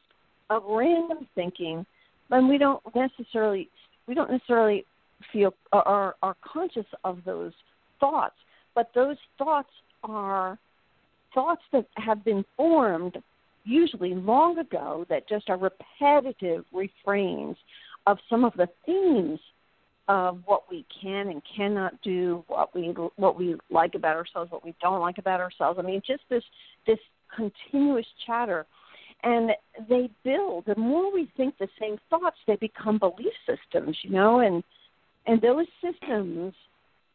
of 0.50 0.64
random 0.68 1.28
thinking, 1.36 1.86
and 2.32 2.50
we 2.50 2.58
don't 2.58 2.82
necessarily 2.96 3.70
we 4.08 4.16
don't 4.16 4.32
necessarily 4.32 4.86
feel 5.32 5.54
are 5.72 6.16
are 6.24 6.36
conscious 6.42 6.86
of 7.04 7.20
those 7.24 7.54
thoughts, 8.00 8.36
but 8.74 8.90
those 8.96 9.18
thoughts 9.38 9.70
are 10.04 10.58
thoughts 11.34 11.62
that 11.72 11.86
have 11.98 12.26
been 12.26 12.44
formed 12.56 13.18
usually 13.64 14.16
long 14.16 14.58
ago 14.58 15.06
that 15.10 15.28
just 15.30 15.50
are 15.50 15.58
repetitive 15.58 16.64
refrains 16.74 17.58
of 18.08 18.18
some 18.30 18.44
of 18.46 18.54
the 18.54 18.68
themes 18.86 19.40
of 20.08 20.40
what 20.46 20.64
we 20.70 20.86
can 21.02 21.28
and 21.28 21.42
cannot 21.56 22.02
do, 22.02 22.44
what 22.48 22.74
we 22.74 22.94
what 23.18 23.38
we 23.38 23.56
like 23.70 23.96
about 23.96 24.16
ourselves, 24.16 24.52
what 24.52 24.64
we 24.64 24.74
don't 24.82 25.02
like 25.02 25.18
about 25.18 25.40
ourselves. 25.40 25.80
I 25.80 25.82
mean, 25.82 26.02
just 26.06 26.24
this 26.30 26.44
this 26.86 27.00
continuous 27.36 28.06
chatter, 28.26 28.66
and 29.24 29.52
they 29.90 30.10
build. 30.24 30.66
The 30.66 30.76
more 30.78 31.14
we 31.14 31.30
think 31.36 31.58
the 31.58 31.68
same 31.80 31.98
thoughts, 32.10 32.38
they 32.48 32.56
become 32.56 33.00
belief 33.00 33.34
systems, 33.46 33.98
you 34.04 34.12
know, 34.12 34.40
and 34.40 34.64
and 35.26 35.42
those 35.42 35.68
systems 35.82 36.54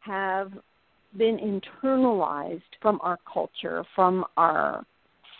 have 0.01 0.51
been 1.17 1.61
internalized 1.83 2.61
from 2.81 2.99
our 3.01 3.17
culture, 3.31 3.83
from 3.95 4.25
our 4.37 4.85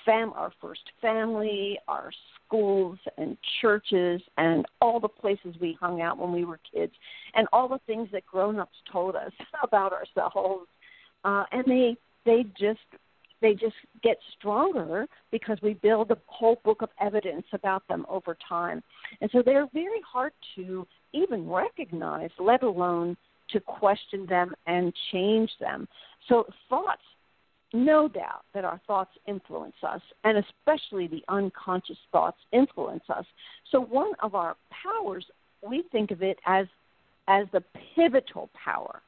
fam 0.05 0.33
our 0.33 0.51
first 0.61 0.81
family, 1.01 1.77
our 1.87 2.11
schools 2.45 2.97
and 3.17 3.37
churches 3.61 4.21
and 4.37 4.65
all 4.81 4.99
the 4.99 5.07
places 5.07 5.55
we 5.59 5.77
hung 5.79 6.01
out 6.01 6.17
when 6.17 6.31
we 6.31 6.45
were 6.45 6.59
kids 6.73 6.93
and 7.35 7.47
all 7.53 7.67
the 7.67 7.79
things 7.87 8.09
that 8.11 8.25
grown 8.25 8.59
ups 8.59 8.77
told 8.91 9.15
us 9.15 9.31
about 9.63 9.93
ourselves. 9.93 10.67
Uh, 11.23 11.43
and 11.51 11.63
they 11.67 11.95
they 12.25 12.43
just 12.59 12.79
they 13.41 13.53
just 13.53 13.75
get 14.01 14.17
stronger 14.37 15.05
because 15.31 15.57
we 15.61 15.73
build 15.73 16.09
a 16.11 16.17
whole 16.27 16.61
book 16.63 16.81
of 16.81 16.89
evidence 16.99 17.45
about 17.51 17.85
them 17.89 18.05
over 18.09 18.37
time. 18.47 18.81
And 19.19 19.29
so 19.31 19.41
they're 19.43 19.67
very 19.73 20.01
hard 20.09 20.31
to 20.55 20.87
even 21.11 21.47
recognize, 21.49 22.29
let 22.39 22.63
alone 22.63 23.17
to 23.49 23.59
question 23.59 24.25
them 24.27 24.53
and 24.65 24.93
change 25.11 25.51
them. 25.59 25.87
So 26.29 26.45
thoughts 26.69 27.01
no 27.73 28.07
doubt 28.07 28.43
that 28.53 28.63
our 28.63 28.79
thoughts 28.85 29.11
influence 29.27 29.75
us, 29.83 30.01
and 30.23 30.37
especially 30.37 31.07
the 31.07 31.23
unconscious 31.27 31.97
thoughts 32.11 32.37
influence 32.51 33.03
us. 33.09 33.25
So, 33.71 33.81
one 33.81 34.11
of 34.21 34.35
our 34.35 34.55
powers, 34.69 35.25
we 35.67 35.83
think 35.91 36.11
of 36.11 36.21
it 36.21 36.37
as, 36.45 36.67
as 37.27 37.47
the 37.51 37.63
pivotal 37.95 38.49
power. 38.53 39.01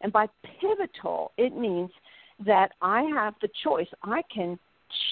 And 0.00 0.12
by 0.12 0.26
pivotal, 0.60 1.32
it 1.38 1.56
means 1.56 1.90
that 2.44 2.72
I 2.82 3.02
have 3.14 3.34
the 3.40 3.48
choice. 3.62 3.86
I 4.02 4.22
can 4.34 4.58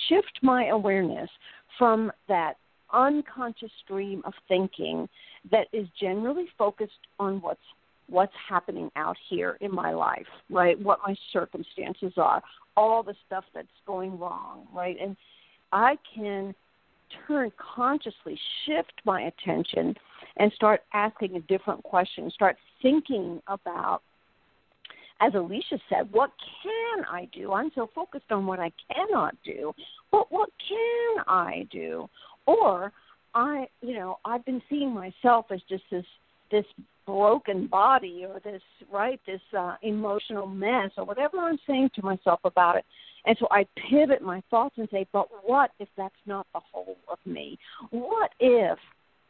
shift 0.09 0.41
my 0.43 0.67
awareness 0.67 1.31
from 1.79 2.11
that 2.29 2.57
unconscious 2.93 3.71
stream 3.85 4.23
of 4.25 4.35
thinking 4.49 5.09
that 5.51 5.67
is 5.73 5.87
generally 5.99 6.47
focused 6.59 6.93
on 7.19 7.41
what's 7.41 7.61
what's 8.09 8.33
happening 8.49 8.91
out 8.97 9.17
here 9.29 9.57
in 9.61 9.75
my 9.75 9.93
life, 9.93 10.27
right? 10.51 10.79
What 10.81 10.99
my 11.07 11.15
circumstances 11.33 12.13
are, 12.17 12.43
all 12.77 13.03
the 13.03 13.15
stuff 13.27 13.45
that's 13.55 13.69
going 13.87 14.19
wrong, 14.19 14.67
right? 14.75 14.97
And 15.01 15.17
I 15.73 15.97
can 16.15 16.55
turn 17.27 17.53
consciously, 17.75 18.39
shift 18.67 18.93
my 19.05 19.23
attention, 19.23 19.95
and 20.37 20.53
start 20.53 20.83
asking 20.93 21.37
a 21.37 21.41
different 21.41 21.83
question, 21.83 22.31
start 22.31 22.57
thinking 22.81 23.41
about, 23.47 24.01
as 25.21 25.35
Alicia 25.35 25.79
said, 25.89 26.11
what 26.11 26.33
can 26.63 27.05
I 27.11 27.29
do? 27.33 27.53
I'm 27.53 27.71
so 27.75 27.89
focused 27.95 28.31
on 28.31 28.47
what 28.47 28.59
I 28.59 28.73
cannot 28.93 29.37
do. 29.45 29.73
But 30.11 30.31
what 30.33 30.51
can 30.69 31.25
I 31.29 31.67
do? 31.71 32.09
Or 32.47 32.93
I, 33.35 33.69
you 33.81 33.95
know, 33.95 34.19
I've 34.25 34.45
been 34.45 34.63
seeing 34.69 34.93
myself 34.93 35.47
as 35.51 35.61
just 35.69 35.85
this 35.91 36.05
this 36.51 36.67
broken 37.07 37.67
body 37.67 38.25
or 38.29 38.41
this 38.41 38.63
right 38.93 39.21
this 39.27 39.41
uh, 39.57 39.77
emotional 39.83 40.47
mess 40.47 40.91
or 40.97 41.05
whatever 41.05 41.39
i'm 41.39 41.59
saying 41.67 41.91
to 41.95 42.03
myself 42.03 42.41
about 42.45 42.77
it 42.77 42.85
and 43.27 43.37
so 43.39 43.47
i 43.51 43.67
pivot 43.91 44.23
my 44.23 44.43
thoughts 44.51 44.75
and 44.79 44.89
say 44.91 45.07
but 45.13 45.29
what 45.45 45.71
if 45.79 45.89
that's 45.97 46.15
not 46.27 46.47
the 46.55 46.61
whole 46.73 46.97
of 47.11 47.19
me 47.25 47.59
what 47.91 48.31
if 48.41 48.79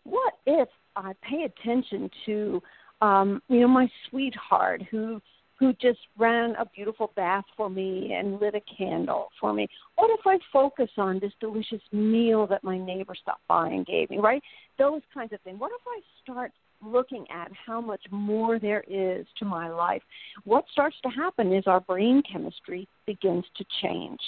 what 0.05 0.35
if 0.47 0.69
i 0.97 1.13
pay 1.29 1.45
attention 1.45 2.11
to 2.27 2.61
um 3.01 3.43
you 3.49 3.61
know 3.61 3.69
my 3.69 3.89
sweetheart 4.09 4.83
who 4.91 5.21
who 5.63 5.73
just 5.75 6.01
ran 6.19 6.57
a 6.59 6.67
beautiful 6.75 7.13
bath 7.15 7.45
for 7.57 7.71
me 7.71 8.13
and 8.15 8.41
lit 8.41 8.57
a 8.57 8.61
candle 8.77 9.29
for 9.41 9.53
me. 9.53 9.69
What 9.95 10.11
if 10.11 10.27
I 10.27 10.37
focus 10.53 10.91
on 10.97 11.21
this 11.21 11.31
delicious 11.39 11.81
meal 11.93 12.49
that 12.49 12.65
my 12.65 12.77
neighbor 12.77 13.15
stopped 13.15 13.47
by 13.47 13.69
and 13.69 13.87
gave 13.87 14.11
me, 14.11 14.19
right? 14.19 14.43
Those 14.77 15.03
kinds 15.15 15.33
of 15.33 15.41
things. 15.43 15.61
What 15.61 15.71
if 15.71 15.87
I 15.87 16.01
start 16.21 16.51
looking 16.83 17.27
at 17.31 17.51
how 17.67 17.81
much 17.81 18.03
more 18.11 18.59
there 18.59 18.85
is 18.89 19.27
to 19.39 19.45
my 19.45 19.69
life, 19.69 20.03
what 20.45 20.65
starts 20.73 20.97
to 21.03 21.09
happen 21.09 21.53
is 21.53 21.65
our 21.67 21.81
brain 21.81 22.23
chemistry 22.31 22.89
begins 23.07 23.45
to 23.57 23.65
change. 23.83 24.21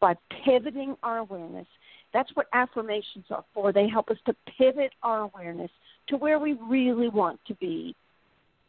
By 0.00 0.14
pivoting 0.44 0.96
our 1.02 1.18
awareness, 1.18 1.66
that's 2.12 2.30
what 2.34 2.46
affirmations 2.52 3.24
are 3.30 3.44
for. 3.54 3.72
They 3.72 3.88
help 3.88 4.10
us 4.10 4.18
to 4.26 4.34
pivot 4.58 4.92
our 5.02 5.20
awareness 5.22 5.70
to 6.08 6.16
where 6.16 6.38
we 6.38 6.54
really 6.68 7.08
want 7.08 7.40
to 7.46 7.54
be 7.54 7.94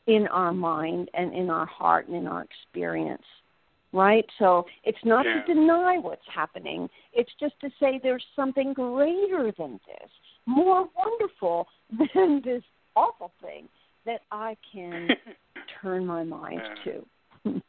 in 0.08 0.28
our 0.28 0.54
mind 0.54 1.10
and 1.14 1.34
in 1.34 1.50
our 1.50 1.66
heart 1.66 2.08
and 2.08 2.16
in 2.16 2.28
our 2.28 2.44
experience. 2.44 3.24
right? 3.92 4.26
So 4.40 4.66
it's 4.84 4.98
not 5.06 5.26
yeah. 5.26 5.42
to 5.42 5.54
deny 5.54 5.98
what's 6.00 6.22
happening. 6.34 6.90
It's 7.14 7.32
just 7.40 7.54
to 7.62 7.70
say 7.80 8.00
there's 8.02 8.26
something 8.36 8.74
greater 8.74 9.52
than 9.58 9.80
this, 9.86 10.10
more 10.46 10.88
wonderful 10.98 11.68
than 12.14 12.42
this 12.44 12.64
awful 12.96 13.32
thing 13.42 13.68
that 14.06 14.22
I 14.32 14.58
can 14.72 15.10
turn 15.82 16.06
my 16.06 16.24
mind 16.24 16.62
yeah. 16.86 16.94
to. 16.94 17.06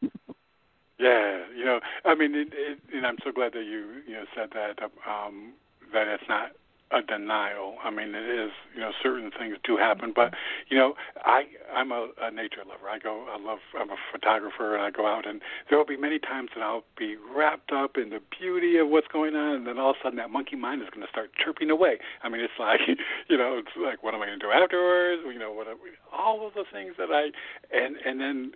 yeah, 0.98 1.42
you 1.56 1.64
know, 1.64 1.80
I 2.04 2.14
mean, 2.14 2.34
it, 2.34 2.48
it, 2.52 2.78
and 2.92 3.06
I'm 3.06 3.18
so 3.24 3.32
glad 3.32 3.52
that 3.52 3.64
you 3.64 4.02
you 4.06 4.14
know 4.14 4.24
said 4.34 4.50
that 4.54 4.82
um, 4.82 5.52
that 5.92 6.08
it's 6.08 6.28
not 6.28 6.52
a 6.94 7.02
denial. 7.02 7.76
I 7.82 7.90
mean, 7.90 8.14
it 8.14 8.28
is. 8.28 8.52
You 8.74 8.80
know, 8.80 8.92
certain 9.02 9.30
things 9.36 9.56
do 9.64 9.76
happen, 9.76 10.12
but 10.14 10.34
you 10.68 10.78
know, 10.78 10.94
I 11.24 11.44
I'm 11.74 11.90
a, 11.90 12.08
a 12.20 12.30
nature 12.30 12.62
lover. 12.66 12.88
I 12.88 12.98
go. 12.98 13.26
I 13.28 13.42
love. 13.42 13.58
I'm 13.78 13.90
a 13.90 13.96
photographer, 14.12 14.76
and 14.76 14.84
I 14.84 14.90
go 14.90 15.06
out, 15.06 15.26
and 15.26 15.40
there 15.68 15.78
will 15.78 15.86
be 15.86 15.96
many 15.96 16.18
times 16.18 16.50
that 16.54 16.62
I'll 16.62 16.84
be 16.96 17.16
wrapped 17.16 17.72
up 17.72 17.96
in 17.96 18.10
the 18.10 18.20
beauty 18.38 18.76
of 18.78 18.88
what's 18.88 19.08
going 19.08 19.34
on, 19.34 19.56
and 19.56 19.66
then 19.66 19.78
all 19.78 19.90
of 19.90 19.96
a 20.00 20.04
sudden 20.04 20.18
that 20.18 20.30
monkey 20.30 20.56
mind 20.56 20.82
is 20.82 20.88
going 20.90 21.04
to 21.04 21.10
start 21.10 21.30
chirping 21.42 21.70
away. 21.70 21.98
I 22.22 22.28
mean, 22.28 22.40
it's 22.40 22.58
like, 22.58 22.80
you 23.28 23.36
know, 23.36 23.58
it's 23.58 23.74
like, 23.76 24.02
what 24.02 24.14
am 24.14 24.22
I 24.22 24.26
going 24.26 24.38
to 24.38 24.46
do 24.46 24.52
afterwards? 24.52 25.22
You 25.26 25.38
know, 25.38 25.52
what? 25.52 25.66
All 26.12 26.46
of 26.46 26.54
the 26.54 26.64
things 26.72 26.94
that 26.98 27.10
I, 27.10 27.30
and 27.74 27.96
and 28.04 28.20
then 28.20 28.52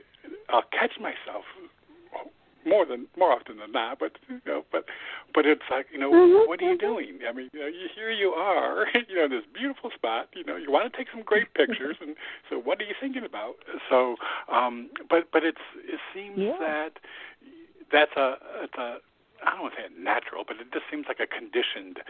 I'll 0.49 0.69
catch 0.71 1.01
myself 1.01 1.45
more 2.69 2.85
than 2.85 3.07
more 3.17 3.33
often 3.33 3.59
than 3.59 3.73
not. 3.73 3.99
But 3.99 4.13
you 4.29 4.41
know, 4.47 4.65
but 4.71 4.85
but 5.35 5.47
it's 5.47 5.63
like 5.71 5.87
you 5.93 5.99
know, 5.99 6.11
mm-hmm, 6.11 6.49
what 6.49 6.61
are 6.61 6.65
you 6.65 6.77
mm-hmm. 6.77 6.87
doing? 6.87 7.19
I 7.29 7.33
mean, 7.33 7.49
you 7.53 7.61
know, 7.61 7.67
you, 7.67 7.89
here 7.95 8.11
you 8.11 8.31
are, 8.31 8.87
you 9.09 9.17
know, 9.17 9.25
in 9.25 9.31
this 9.31 9.45
beautiful 9.53 9.91
spot. 9.95 10.29
You 10.35 10.45
know, 10.45 10.57
you 10.57 10.71
want 10.71 10.91
to 10.91 10.97
take 10.97 11.09
some 11.13 11.23
great 11.23 11.53
pictures, 11.55 11.97
and 12.01 12.15
so 12.51 12.59
what 12.59 12.81
are 12.81 12.85
you 12.85 12.95
thinking 13.01 13.25
about? 13.25 13.57
So, 13.89 14.17
um, 14.53 14.91
but 15.09 15.29
but 15.33 15.45
it's 15.45 15.65
it 15.77 16.01
seems 16.15 16.39
yeah. 16.39 16.57
that 16.61 16.93
that's 17.93 18.13
a 18.17 18.37
it's 18.63 18.75
a 18.75 18.99
I 19.47 19.51
don't 19.53 19.63
want 19.63 19.75
to 19.75 19.83
say 19.83 19.87
a 19.87 20.03
natural, 20.03 20.45
but 20.47 20.57
it 20.57 20.73
just 20.73 20.85
seems 20.91 21.07
like 21.07 21.21
a 21.21 21.27
conditioned 21.27 22.01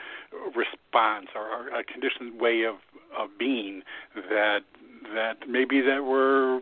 response 0.56 1.28
or, 1.34 1.42
or 1.42 1.68
a 1.68 1.84
conditioned 1.84 2.40
way 2.40 2.64
of 2.64 2.76
of 3.16 3.30
being 3.38 3.82
that 4.30 4.60
that 5.14 5.48
maybe 5.48 5.80
that 5.80 6.04
we're 6.04 6.60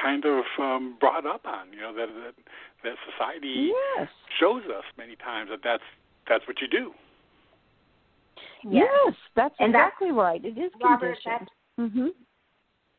kind 0.00 0.24
of 0.24 0.44
um, 0.58 0.96
brought 0.98 1.26
up 1.26 1.46
on. 1.46 1.72
You 1.72 1.80
know 1.80 1.94
that 1.94 2.08
that 2.08 2.34
that 2.82 2.94
society 3.10 3.72
yes. 3.98 4.08
shows 4.40 4.62
us 4.66 4.84
many 4.96 5.16
times 5.16 5.50
that 5.50 5.60
that's 5.62 5.82
that's 6.28 6.46
what 6.46 6.60
you 6.60 6.68
do. 6.68 6.92
Yes, 8.64 8.86
yes 9.06 9.14
that's 9.34 9.54
and 9.58 9.70
exactly 9.70 10.08
that's, 10.08 10.16
right. 10.16 10.44
It 10.44 10.58
is 10.58 10.72
Robert, 10.82 11.16
conditioned. 11.22 11.48
Mm-hmm. 11.78 12.08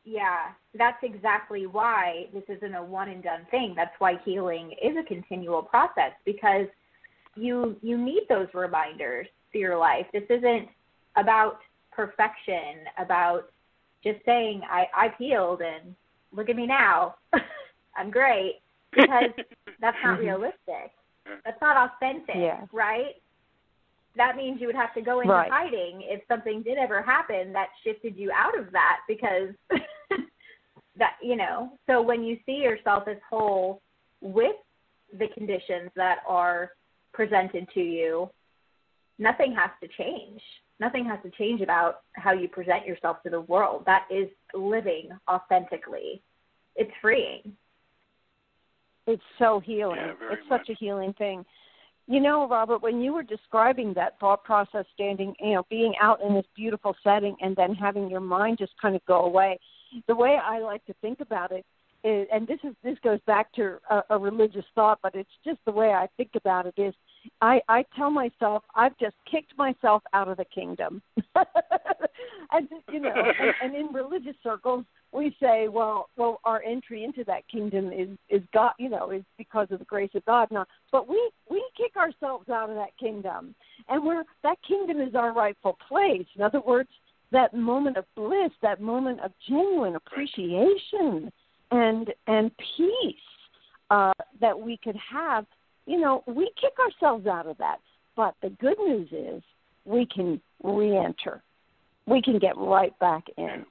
Yeah, 0.04 0.50
that's 0.76 0.98
exactly 1.02 1.66
why 1.66 2.26
this 2.34 2.42
isn't 2.48 2.74
a 2.74 2.82
one 2.82 3.08
and 3.08 3.22
done 3.22 3.46
thing. 3.50 3.72
That's 3.74 3.94
why 3.98 4.16
healing 4.24 4.72
is 4.82 4.96
a 4.98 5.06
continual 5.06 5.62
process 5.62 6.12
because 6.24 6.66
you 7.36 7.76
you 7.82 7.96
need 7.96 8.22
those 8.28 8.48
reminders 8.52 9.26
for 9.50 9.58
your 9.58 9.78
life. 9.78 10.06
This 10.12 10.24
isn't 10.28 10.68
about 11.16 11.58
perfection, 11.90 12.84
about 12.98 13.50
just 14.02 14.18
saying 14.26 14.62
I 14.70 14.86
I've 14.94 15.16
healed 15.18 15.62
and 15.62 15.94
look 16.32 16.48
at 16.50 16.56
me 16.56 16.66
now. 16.66 17.16
I'm 17.96 18.10
great 18.10 18.60
because 18.94 19.30
that's 19.80 19.96
not 20.02 20.18
Mm-hmm. 20.18 20.26
realistic. 20.26 20.92
That's 21.44 21.60
not 21.60 21.90
authentic, 21.90 22.36
yeah. 22.36 22.66
right? 22.72 23.14
That 24.16 24.36
means 24.36 24.60
you 24.60 24.66
would 24.66 24.76
have 24.76 24.94
to 24.94 25.00
go 25.00 25.20
into 25.20 25.32
right. 25.32 25.50
hiding 25.50 26.02
if 26.02 26.22
something 26.28 26.62
did 26.62 26.78
ever 26.78 27.02
happen 27.02 27.52
that 27.52 27.68
shifted 27.82 28.16
you 28.16 28.30
out 28.30 28.58
of 28.58 28.70
that 28.72 28.98
because 29.08 29.48
that 30.96 31.12
you 31.22 31.36
know. 31.36 31.72
So 31.86 32.00
when 32.02 32.22
you 32.22 32.38
see 32.46 32.56
yourself 32.56 33.04
as 33.08 33.16
whole 33.28 33.80
with 34.20 34.56
the 35.18 35.28
conditions 35.34 35.90
that 35.96 36.18
are 36.28 36.70
presented 37.12 37.68
to 37.74 37.80
you, 37.80 38.30
nothing 39.18 39.54
has 39.54 39.70
to 39.82 39.88
change. 39.96 40.40
Nothing 40.80 41.04
has 41.06 41.18
to 41.22 41.30
change 41.30 41.60
about 41.60 42.00
how 42.14 42.32
you 42.32 42.48
present 42.48 42.86
yourself 42.86 43.22
to 43.22 43.30
the 43.30 43.40
world. 43.40 43.84
That 43.86 44.06
is 44.10 44.28
living 44.54 45.08
authentically. 45.28 46.22
It's 46.76 46.90
freeing. 47.00 47.56
It's 49.06 49.22
so 49.38 49.60
healing. 49.60 49.96
Yeah, 49.96 50.32
it's 50.32 50.48
much. 50.48 50.66
such 50.66 50.70
a 50.70 50.78
healing 50.78 51.12
thing. 51.14 51.44
You 52.06 52.20
know, 52.20 52.46
Robert, 52.48 52.82
when 52.82 53.00
you 53.00 53.14
were 53.14 53.22
describing 53.22 53.94
that 53.94 54.18
thought 54.20 54.44
process, 54.44 54.84
standing, 54.94 55.34
you 55.40 55.54
know, 55.54 55.66
being 55.70 55.94
out 56.00 56.20
in 56.22 56.34
this 56.34 56.44
beautiful 56.54 56.94
setting 57.02 57.34
and 57.40 57.56
then 57.56 57.74
having 57.74 58.10
your 58.10 58.20
mind 58.20 58.58
just 58.58 58.72
kind 58.80 58.94
of 58.94 59.04
go 59.06 59.22
away, 59.22 59.58
the 60.06 60.14
way 60.14 60.38
I 60.42 60.58
like 60.58 60.84
to 60.86 60.94
think 61.00 61.20
about 61.20 61.50
it 61.50 61.64
is, 62.04 62.28
and 62.32 62.46
this 62.46 62.58
is 62.62 62.74
this 62.82 62.98
goes 63.02 63.20
back 63.26 63.50
to 63.54 63.78
a, 63.90 64.02
a 64.10 64.18
religious 64.18 64.64
thought, 64.74 64.98
but 65.02 65.14
it's 65.14 65.30
just 65.44 65.58
the 65.64 65.72
way 65.72 65.92
I 65.92 66.06
think 66.18 66.30
about 66.34 66.66
it 66.66 66.74
is, 66.76 66.94
I 67.40 67.60
I 67.68 67.84
tell 67.96 68.10
myself 68.10 68.62
I've 68.74 68.96
just 68.98 69.16
kicked 69.30 69.56
myself 69.56 70.02
out 70.12 70.28
of 70.28 70.36
the 70.36 70.44
kingdom, 70.44 71.00
and 72.52 72.68
you 72.92 73.00
know, 73.00 73.14
and, 73.14 73.54
and 73.62 73.74
in 73.74 73.94
religious 73.94 74.36
circles 74.42 74.84
we 75.14 75.34
say, 75.40 75.68
well, 75.68 76.08
well, 76.16 76.40
our 76.44 76.62
entry 76.62 77.04
into 77.04 77.22
that 77.24 77.46
kingdom 77.48 77.92
is 77.92 78.08
is 78.28 78.42
God, 78.52 78.72
you 78.78 78.88
know, 78.88 79.10
is 79.10 79.22
because 79.38 79.68
of 79.70 79.78
the 79.78 79.84
grace 79.84 80.10
of 80.14 80.24
God. 80.24 80.48
Now, 80.50 80.66
but 80.90 81.08
we 81.08 81.30
we 81.48 81.64
kick 81.76 81.96
ourselves 81.96 82.48
out 82.48 82.68
of 82.68 82.76
that 82.76 82.96
kingdom, 82.98 83.54
and 83.88 84.04
we're 84.04 84.24
that 84.42 84.58
kingdom 84.66 85.00
is 85.00 85.14
our 85.14 85.32
rightful 85.32 85.78
place. 85.88 86.26
In 86.34 86.42
other 86.42 86.60
words, 86.60 86.88
that 87.30 87.54
moment 87.54 87.96
of 87.96 88.04
bliss, 88.16 88.50
that 88.62 88.80
moment 88.80 89.20
of 89.20 89.30
genuine 89.48 89.94
appreciation 89.94 91.30
and 91.70 92.12
and 92.26 92.50
peace 92.76 93.16
uh, 93.90 94.12
that 94.40 94.58
we 94.58 94.76
could 94.82 94.96
have. 94.96 95.46
You 95.86 96.00
know, 96.00 96.24
we 96.26 96.50
kick 96.60 96.72
ourselves 96.78 97.26
out 97.26 97.46
of 97.46 97.56
that. 97.58 97.78
But 98.16 98.34
the 98.42 98.50
good 98.50 98.78
news 98.78 99.08
is 99.12 99.42
we 99.84 100.06
can 100.06 100.40
re-enter. 100.62 101.42
We 102.06 102.22
can 102.22 102.38
get 102.38 102.56
right 102.56 102.96
back 102.98 103.24
in. 103.36 103.66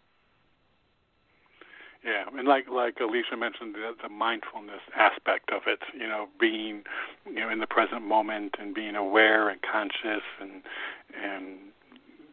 Yeah, 2.05 2.25
and 2.37 2.47
like 2.47 2.67
like 2.69 2.99
Alicia 2.99 3.37
mentioned, 3.37 3.75
the, 3.75 3.95
the 4.01 4.09
mindfulness 4.09 4.81
aspect 4.95 5.51
of 5.51 5.61
it, 5.67 5.79
you 5.93 6.07
know, 6.07 6.27
being 6.39 6.83
you 7.25 7.39
know 7.39 7.49
in 7.49 7.59
the 7.59 7.67
present 7.67 8.03
moment 8.05 8.55
and 8.59 8.75
being 8.75 8.95
aware 8.95 9.47
and 9.49 9.61
conscious 9.61 10.23
and 10.41 10.61
and 11.15 11.57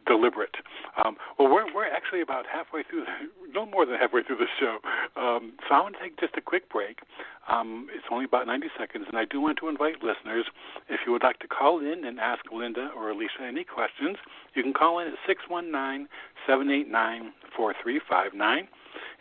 deliberate. 0.05 0.55
Um, 1.03 1.15
well, 1.39 1.47
we're 1.49 1.73
we're 1.73 1.87
actually 1.87 2.21
about 2.21 2.45
halfway 2.51 2.83
through, 2.83 3.05
the, 3.05 3.51
no 3.53 3.65
more 3.65 3.85
than 3.85 3.95
halfway 3.95 4.23
through 4.23 4.37
the 4.37 4.51
show. 4.59 4.79
Um, 5.15 5.53
so 5.67 5.75
I 5.75 5.79
want 5.81 5.95
to 5.95 6.01
take 6.01 6.19
just 6.19 6.35
a 6.35 6.41
quick 6.41 6.69
break. 6.69 6.99
Um, 7.47 7.87
it's 7.93 8.05
only 8.11 8.25
about 8.25 8.47
90 8.47 8.67
seconds, 8.77 9.05
and 9.07 9.17
I 9.17 9.25
do 9.25 9.41
want 9.41 9.57
to 9.59 9.67
invite 9.67 10.03
listeners, 10.03 10.45
if 10.89 11.01
you 11.05 11.11
would 11.11 11.23
like 11.23 11.39
to 11.39 11.47
call 11.47 11.79
in 11.79 12.05
and 12.05 12.19
ask 12.19 12.45
Linda 12.51 12.91
or 12.95 13.09
Alicia 13.09 13.41
any 13.41 13.63
questions, 13.63 14.17
you 14.53 14.63
can 14.63 14.73
call 14.73 14.99
in 14.99 15.07
at 15.07 15.13
six 15.25 15.43
one 15.47 15.71
nine 15.71 16.07
seven 16.45 16.69
eight 16.69 16.89
nine 16.89 17.33
four 17.55 17.73
three 17.81 17.99
five 18.09 18.33
nine. 18.33 18.67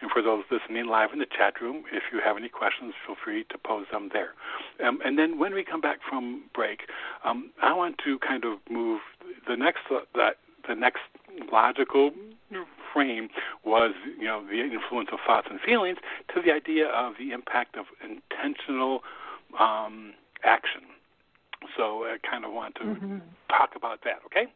And 0.01 0.11
for 0.11 0.22
those 0.22 0.44
listening 0.51 0.86
live 0.86 1.11
in 1.12 1.18
the 1.18 1.26
chat 1.26 1.61
room, 1.61 1.84
if 1.92 2.05
you 2.12 2.20
have 2.24 2.36
any 2.36 2.48
questions, 2.48 2.94
feel 3.07 3.16
free 3.22 3.44
to 3.51 3.59
pose 3.59 3.86
them 3.92 4.11
there. 4.12 4.30
Um, 4.86 4.98
and 5.05 5.18
then 5.18 5.38
when 5.38 5.55
we 5.55 5.64
come 5.64 5.80
back 5.80 5.98
from 6.09 6.44
break, 6.55 6.80
um, 7.24 7.51
I 7.62 7.74
want 7.74 7.96
to 8.05 8.18
kind 8.18 8.44
of 8.44 8.59
move 8.70 9.01
the 9.46 9.57
next 9.57 9.80
uh, 9.90 10.01
that 10.14 10.36
the 10.68 10.74
next 10.74 11.01
logical 11.53 12.12
frame 12.92 13.28
was 13.64 13.94
you 14.18 14.24
know 14.24 14.44
the 14.46 14.61
influence 14.61 15.11
of 15.12 15.18
thoughts 15.26 15.48
and 15.51 15.61
feelings 15.61 15.98
to 16.34 16.42
the 16.42 16.53
idea 16.53 16.88
of 16.88 17.14
the 17.18 17.32
impact 17.32 17.76
of 17.76 17.86
intentional 18.03 19.01
um, 19.59 20.14
action. 20.44 20.82
So 21.76 22.05
I 22.05 22.16
kind 22.28 22.44
of 22.44 22.53
want 22.53 22.74
to 22.76 22.82
mm-hmm. 22.82 23.18
talk 23.48 23.70
about 23.76 24.01
that. 24.05 24.20
Okay. 24.26 24.46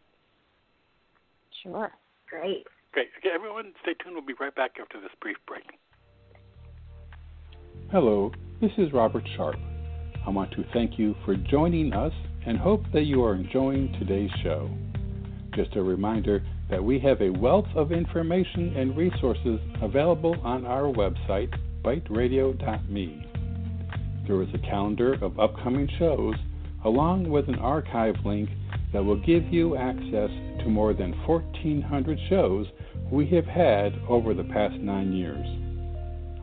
Sure. 1.63 1.93
Great. 2.29 2.67
Great. 2.95 3.09
Okay, 3.19 3.31
everyone, 3.35 3.73
stay 3.83 3.95
tuned. 3.95 4.15
We'll 4.15 4.25
be 4.25 4.35
right 4.39 4.55
back 4.55 4.77
after 4.81 5.01
this 5.01 5.11
brief 5.21 5.37
break. 5.49 5.65
Hello, 7.91 8.31
this 8.61 8.71
is 8.79 8.93
Robert 8.93 9.25
Sharp. 9.37 9.57
I 10.25 10.31
want 10.31 10.53
to 10.53 10.65
thank 10.73 10.97
you 10.97 11.17
for 11.25 11.35
joining 11.35 11.93
us 11.93 12.13
and 12.47 12.57
hope 12.57 12.85
that 12.93 13.03
you 13.03 13.25
are 13.25 13.35
enjoying 13.35 13.93
today's 13.99 14.31
show. 14.45 14.71
Just 15.57 15.75
a 15.75 15.83
reminder 15.83 16.45
that 16.71 16.85
we 16.85 17.01
have 17.01 17.21
a 17.21 17.31
wealth 17.31 17.67
of 17.75 17.91
information 17.91 18.77
and 18.77 18.97
resources 18.97 19.59
available 19.83 20.37
on 20.45 20.65
our 20.65 20.85
website, 20.85 21.53
biteradio.me. 21.83 23.27
There 24.29 24.41
is 24.41 24.49
a 24.55 24.59
calendar 24.59 25.15
of 25.15 25.41
upcoming 25.41 25.89
shows 25.99 26.37
along 26.85 27.29
with 27.29 27.49
an 27.49 27.57
archive 27.57 28.15
link 28.25 28.49
that 28.93 29.05
will 29.05 29.21
give 29.21 29.53
you 29.53 29.77
access 29.77 30.31
to 30.61 30.69
more 30.69 30.95
than 30.95 31.13
1,400 31.27 32.19
shows 32.29 32.69
we 33.11 33.27
have 33.29 33.47
had 33.47 33.93
over 34.09 34.35
the 34.35 34.45
past 34.45 34.75
nine 34.77 35.13
years. 35.13 35.47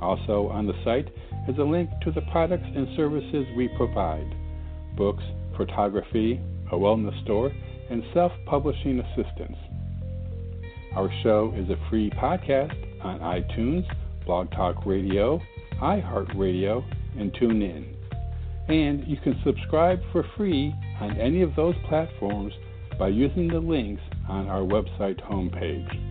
Also 0.02 0.48
on 0.48 0.66
the 0.66 0.74
site 0.84 1.08
is 1.48 1.58
a 1.58 1.64
link 1.64 1.90
to 2.04 2.12
the 2.12 2.22
products 2.32 2.68
and 2.76 2.88
services 2.96 3.46
we 3.56 3.68
provide 3.78 4.30
books, 4.96 5.24
photography, 5.58 6.40
a 6.72 6.76
wellness 6.76 7.22
store, 7.24 7.52
and 7.90 8.04
self 8.14 8.32
publishing 8.46 9.00
assistance. 9.00 9.58
Our 10.96 11.10
show 11.24 11.54
is 11.56 11.70
a 11.70 11.90
free 11.90 12.10
podcast 12.10 12.76
on 13.04 13.20
iTunes, 13.20 13.86
Blog 14.26 14.52
Talk 14.52 14.86
Radio, 14.86 15.40
iHeartRadio, 15.82 16.84
and 17.18 17.34
TuneIn. 17.34 17.96
And 18.68 19.08
you 19.08 19.18
can 19.24 19.40
subscribe 19.44 20.00
for 20.12 20.26
free 20.38 20.74
on 21.00 21.18
any 21.18 21.42
of 21.42 21.56
those 21.56 21.76
platforms 21.90 22.54
by 23.00 23.08
using 23.08 23.48
the 23.48 23.60
links 23.60 24.04
on 24.30 24.48
our 24.48 24.62
website 24.62 25.20
homepage. 25.30 26.11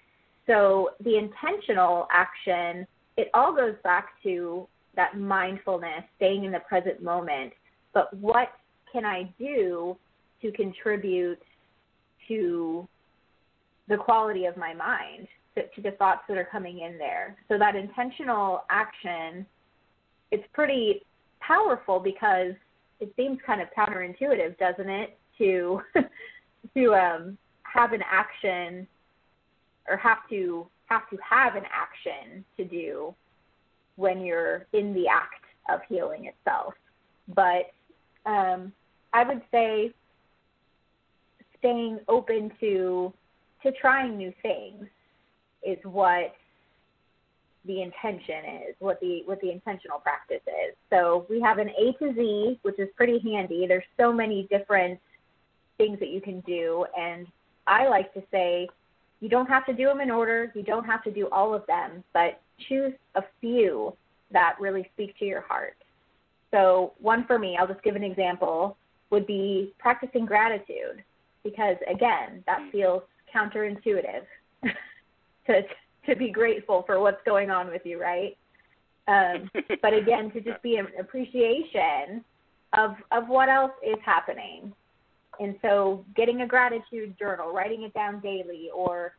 So 0.47 0.91
the 1.03 1.17
intentional 1.17 2.07
action, 2.13 2.87
it 3.17 3.29
all 3.35 3.55
goes 3.55 3.75
back 3.83 4.11
to 4.23 4.69
that 4.95 5.19
mindfulness, 5.19 6.05
staying 6.17 6.45
in 6.45 6.53
the 6.53 6.61
present 6.61 7.03
moment. 7.03 7.53
But 7.93 8.15
what 8.17 8.53
can 8.93 9.05
I 9.05 9.33
do 9.39 9.97
to 10.43 10.53
contribute 10.53 11.43
to 12.29 12.87
the 13.89 13.97
quality 13.97 14.45
of 14.45 14.57
my 14.57 14.73
mind, 14.73 15.27
to, 15.75 15.83
the 15.83 15.93
thoughts 15.93 16.23
that 16.29 16.37
are 16.37 16.49
coming 16.51 16.81
in 16.81 16.99
there? 16.99 17.37
So 17.49 17.59
that 17.59 17.77
intentional 17.77 18.65
action, 18.71 19.47
it's 20.31 20.45
pretty 20.53 21.03
powerful 21.41 21.99
because 21.99 22.55
it 23.01 23.13
seems 23.17 23.39
kind 23.47 23.61
of 23.61 23.69
counterintuitive, 23.77 24.59
doesn't 24.59 24.89
it, 24.89 25.19
to 25.39 25.81
to 26.75 26.95
um, 26.95 27.39
have 27.63 27.93
an 27.93 28.03
action 28.11 28.87
or 29.89 29.97
have 29.97 30.19
to 30.29 30.67
have 30.87 31.09
to 31.11 31.17
have 31.29 31.55
an 31.55 31.65
action 31.73 32.45
to 32.57 32.65
do 32.65 33.15
when 33.97 34.21
you're 34.21 34.67
in 34.73 34.93
the 34.95 35.07
act 35.09 35.45
of 35.69 35.81
healing 35.89 36.27
itself. 36.27 36.75
But 37.35 37.73
um, 38.27 38.73
I 39.13 39.25
would 39.25 39.43
say 39.51 39.93
staying 41.59 42.01
open 42.09 42.51
to 42.61 43.13
to 43.63 43.73
trying 43.73 44.17
new 44.17 44.33
things 44.43 44.87
is 45.63 45.79
what 45.85 46.35
the 47.67 47.83
intention 47.83 48.63
is, 48.69 48.75
what 48.79 49.01
the 49.01 49.23
what 49.27 49.41
the 49.41 49.51
intentional 49.51 49.99
practice 49.99 50.41
is. 50.47 50.75
So 50.89 51.27
we 51.29 51.41
have 51.41 51.59
an 51.59 51.69
A 51.69 51.93
to 52.03 52.15
Z, 52.15 52.59
which 52.63 52.79
is 52.79 52.89
pretty 52.97 53.19
handy. 53.19 53.67
There's 53.67 53.85
so 53.99 54.13
many 54.13 54.49
different 54.51 54.99
things 55.77 55.99
that 56.01 56.09
you 56.09 56.21
can 56.21 56.41
do, 56.41 56.87
and 56.99 57.27
I 57.67 57.89
like 57.89 58.13
to 58.15 58.23
say 58.31 58.69
you 59.21 59.29
don't 59.29 59.49
have 59.49 59.67
to 59.67 59.75
do 59.75 59.85
them 59.85 60.01
in 60.01 60.11
order. 60.11 60.51
You 60.55 60.63
don't 60.63 60.85
have 60.85 61.05
to 61.05 61.11
do 61.11 61.29
all 61.31 61.55
of 61.55 61.67
them, 61.67 62.03
but 62.15 62.41
choose 62.69 62.93
a 63.15 63.23
few 63.41 63.95
that 64.33 64.57
really 64.59 64.89
speak 64.95 65.19
to 65.19 65.25
your 65.25 65.43
heart. 65.43 65.77
So, 66.51 66.95
one 66.99 67.27
for 67.27 67.39
me, 67.39 67.57
I'll 67.59 67.69
just 67.69 67.83
give 67.83 67.97
an 67.97 68.03
example, 68.05 68.77
would 69.11 69.27
be 69.27 69.75
practicing 69.79 70.25
gratitude 70.25 71.05
because 71.45 71.77
again, 71.93 72.43
that 72.47 72.61
feels 72.73 73.03
counterintuitive 73.35 74.25
to 75.51 75.63
to 76.07 76.17
be 76.17 76.31
grateful 76.31 76.83
for 76.87 77.01
what's 77.01 77.23
going 77.27 77.51
on 77.51 77.69
with 77.69 77.83
you, 77.85 78.01
right? 78.01 78.37
Um, 79.09 79.51
but 79.83 79.93
again, 79.93 80.31
to 80.33 80.41
just 80.41 80.63
be 80.63 80.77
an 80.77 80.89
appreciation 80.99 82.25
of 82.77 82.93
of 83.11 83.29
what 83.29 83.49
else 83.49 83.73
is 83.87 83.99
happening. 84.05 84.73
And 85.39 85.57
so, 85.63 86.05
getting 86.17 86.43
a 86.43 86.47
gratitude 86.47 87.17
journal, 87.19 87.53
writing 87.53 87.83
it 87.83 87.95
down 87.95 88.21
daily, 88.21 88.69
or 88.75 89.15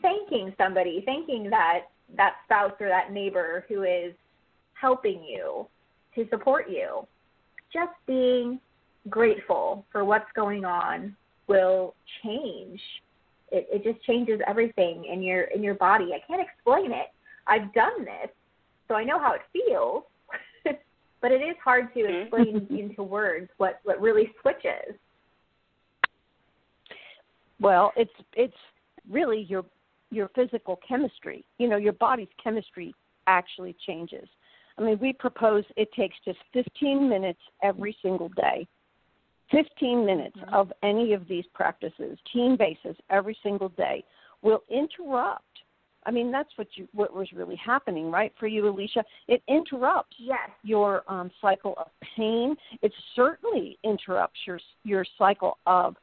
thanking 0.00 0.54
somebody, 0.58 1.02
thanking 1.04 1.50
that 1.50 1.80
that 2.16 2.34
spouse 2.44 2.72
or 2.80 2.88
that 2.88 3.12
neighbor 3.12 3.64
who 3.68 3.82
is 3.82 4.14
helping 4.74 5.22
you 5.22 5.66
to 6.14 6.28
support 6.30 6.68
you. 6.68 7.06
Just 7.72 7.92
being 8.06 8.60
grateful 9.10 9.84
for 9.90 10.04
what's 10.04 10.30
going 10.34 10.64
on 10.64 11.16
will 11.46 11.94
change. 12.22 12.80
It, 13.54 13.68
it 13.72 13.84
just 13.84 14.04
changes 14.04 14.40
everything 14.48 15.04
in 15.04 15.22
your 15.22 15.42
in 15.42 15.62
your 15.62 15.74
body. 15.74 16.10
I 16.12 16.18
can't 16.26 16.42
explain 16.42 16.90
it. 16.90 17.06
I've 17.46 17.72
done 17.72 18.04
this, 18.04 18.30
so 18.88 18.94
I 18.94 19.04
know 19.04 19.18
how 19.18 19.34
it 19.34 19.42
feels. 19.52 20.02
but 21.22 21.30
it 21.30 21.36
is 21.36 21.54
hard 21.62 21.94
to 21.94 22.00
mm-hmm. 22.00 22.22
explain 22.22 22.66
into 22.78 23.04
words 23.04 23.48
what 23.58 23.78
what 23.84 24.00
really 24.00 24.32
switches. 24.40 24.98
Well, 27.60 27.92
it's 27.96 28.12
it's 28.32 28.56
really 29.08 29.46
your 29.48 29.64
your 30.10 30.28
physical 30.34 30.80
chemistry. 30.86 31.44
You 31.58 31.68
know, 31.68 31.76
your 31.76 31.92
body's 31.92 32.28
chemistry 32.42 32.92
actually 33.28 33.76
changes. 33.86 34.28
I 34.76 34.82
mean, 34.82 34.98
we 35.00 35.12
propose 35.12 35.62
it 35.76 35.92
takes 35.92 36.16
just 36.24 36.38
15 36.52 37.08
minutes 37.08 37.38
every 37.62 37.96
single 38.02 38.30
day. 38.30 38.66
15 39.54 40.04
minutes 40.04 40.36
mm-hmm. 40.36 40.54
of 40.54 40.72
any 40.82 41.12
of 41.12 41.28
these 41.28 41.44
practices, 41.54 42.18
team 42.32 42.56
basis, 42.56 42.96
every 43.10 43.36
single 43.42 43.68
day, 43.70 44.04
will 44.42 44.62
interrupt. 44.70 45.44
I 46.06 46.10
mean, 46.10 46.30
that's 46.30 46.50
what 46.56 46.68
you 46.74 46.86
what 46.92 47.14
was 47.14 47.28
really 47.32 47.56
happening, 47.56 48.10
right, 48.10 48.32
for 48.38 48.46
you, 48.46 48.68
Alicia? 48.68 49.02
It 49.26 49.42
interrupts 49.48 50.16
yes. 50.18 50.50
your 50.62 51.02
um, 51.08 51.30
cycle 51.40 51.74
of 51.78 51.86
pain. 52.16 52.56
It 52.82 52.92
certainly 53.16 53.78
interrupts 53.84 54.38
your 54.46 54.60
your 54.82 55.06
cycle 55.16 55.56
of 55.66 55.96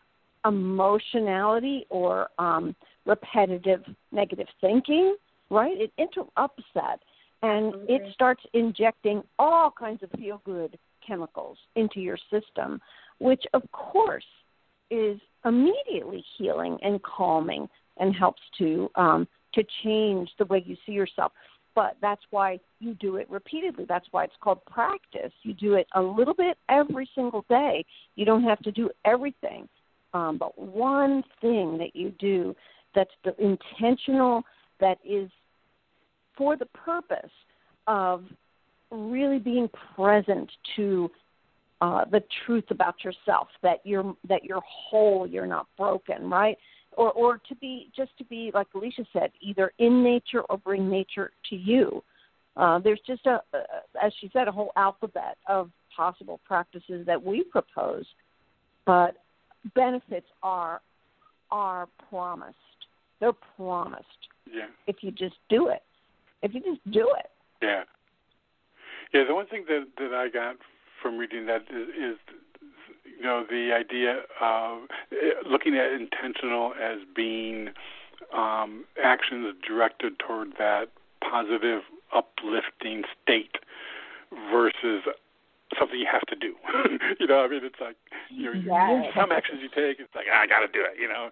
emotionality 0.45 1.85
or 1.89 2.29
um, 2.39 2.75
repetitive 3.05 3.83
negative 4.11 4.47
thinking, 4.59 5.15
right? 5.51 5.79
It 5.79 5.91
interrupts 5.99 6.63
that. 6.73 6.99
and 7.43 7.73
it 7.89 8.01
starts 8.13 8.43
injecting 8.53 9.23
all 9.39 9.71
kinds 9.71 10.03
of 10.03 10.09
feel 10.11 10.41
good 10.45 10.77
chemicals 11.05 11.57
into 11.75 11.99
your 11.99 12.17
system, 12.29 12.79
which 13.21 13.43
of 13.53 13.61
course 13.71 14.25
is 14.89 15.19
immediately 15.45 16.23
healing 16.37 16.77
and 16.81 17.01
calming 17.03 17.69
and 17.97 18.15
helps 18.15 18.41
to 18.57 18.89
um, 18.95 19.27
to 19.53 19.63
change 19.83 20.29
the 20.39 20.45
way 20.45 20.63
you 20.65 20.75
see 20.85 20.91
yourself. 20.93 21.31
But 21.75 21.95
that's 22.01 22.21
why 22.31 22.59
you 22.79 22.95
do 22.95 23.15
it 23.15 23.29
repeatedly. 23.29 23.85
That's 23.87 24.07
why 24.11 24.25
it's 24.25 24.33
called 24.41 24.65
practice. 24.65 25.31
You 25.43 25.53
do 25.53 25.75
it 25.75 25.87
a 25.95 26.01
little 26.01 26.33
bit 26.33 26.57
every 26.67 27.09
single 27.15 27.45
day. 27.47 27.85
You 28.15 28.25
don't 28.25 28.43
have 28.43 28.59
to 28.63 28.71
do 28.71 28.89
everything, 29.05 29.69
um, 30.13 30.37
but 30.37 30.57
one 30.57 31.23
thing 31.39 31.77
that 31.77 31.95
you 31.95 32.11
do 32.19 32.53
that's 32.93 33.11
the 33.23 33.33
intentional, 33.41 34.43
that 34.81 34.97
is 35.05 35.29
for 36.37 36.57
the 36.57 36.65
purpose 36.65 37.31
of 37.87 38.25
really 38.91 39.39
being 39.39 39.69
present 39.95 40.51
to 40.75 41.09
uh, 41.81 42.05
the 42.05 42.23
truth 42.45 42.65
about 42.69 43.03
yourself 43.03 43.47
that 43.63 43.79
you're 43.83 44.15
that 44.29 44.43
you're 44.43 44.61
whole, 44.61 45.27
you're 45.27 45.47
not 45.47 45.67
broken, 45.77 46.29
right? 46.29 46.57
Or 46.95 47.11
or 47.11 47.41
to 47.49 47.55
be 47.55 47.91
just 47.95 48.15
to 48.19 48.23
be 48.25 48.51
like 48.53 48.67
Alicia 48.75 49.05
said, 49.11 49.31
either 49.41 49.73
in 49.79 50.03
nature 50.03 50.41
or 50.41 50.57
bring 50.57 50.89
nature 50.89 51.31
to 51.49 51.55
you. 51.55 52.03
Uh, 52.55 52.79
there's 52.79 52.99
just 53.07 53.25
a, 53.25 53.41
a, 53.53 53.59
as 54.03 54.11
she 54.19 54.29
said, 54.33 54.47
a 54.47 54.51
whole 54.51 54.71
alphabet 54.75 55.37
of 55.47 55.71
possible 55.95 56.39
practices 56.45 57.05
that 57.05 57.21
we 57.21 57.43
propose, 57.43 58.05
but 58.85 59.15
benefits 59.73 60.27
are 60.43 60.81
are 61.49 61.87
promised. 62.09 62.57
They're 63.19 63.33
promised. 63.55 64.05
Yeah. 64.51 64.67
If 64.87 64.97
you 65.01 65.11
just 65.11 65.35
do 65.49 65.69
it. 65.69 65.81
If 66.43 66.53
you 66.53 66.61
just 66.61 66.81
do 66.91 67.09
it. 67.17 67.29
Yeah. 67.61 67.83
Yeah. 69.13 69.23
The 69.27 69.33
one 69.33 69.47
thing 69.47 69.65
that 69.67 69.87
that 69.97 70.13
I 70.13 70.29
got 70.29 70.57
from 71.01 71.17
reading 71.17 71.45
that 71.47 71.63
is, 71.69 71.89
is 71.89 72.17
you 73.17 73.23
know 73.23 73.45
the 73.49 73.71
idea 73.73 74.21
of 74.39 74.83
eh, 75.11 75.33
looking 75.49 75.75
at 75.75 75.91
intentional 75.91 76.73
as 76.81 76.99
being 77.15 77.69
um, 78.33 78.85
actions 79.03 79.55
directed 79.67 80.19
toward 80.19 80.53
that 80.57 80.89
positive, 81.21 81.81
uplifting 82.13 83.03
state 83.21 83.57
versus 84.51 85.03
something 85.77 85.99
you 85.99 86.07
have 86.11 86.25
to 86.27 86.35
do. 86.35 86.55
you 87.19 87.27
know, 87.27 87.43
I 87.43 87.47
mean, 87.47 87.63
it's 87.63 87.79
like 87.79 87.95
you 88.29 88.53
know, 88.53 89.03
yes. 89.03 89.13
some 89.15 89.31
actions 89.31 89.59
you 89.61 89.69
take, 89.69 89.99
it's 89.99 90.13
like 90.15 90.25
ah, 90.31 90.41
I 90.41 90.47
got 90.47 90.59
to 90.59 90.67
do 90.67 90.81
it. 90.81 90.99
You 90.99 91.07
know, 91.07 91.29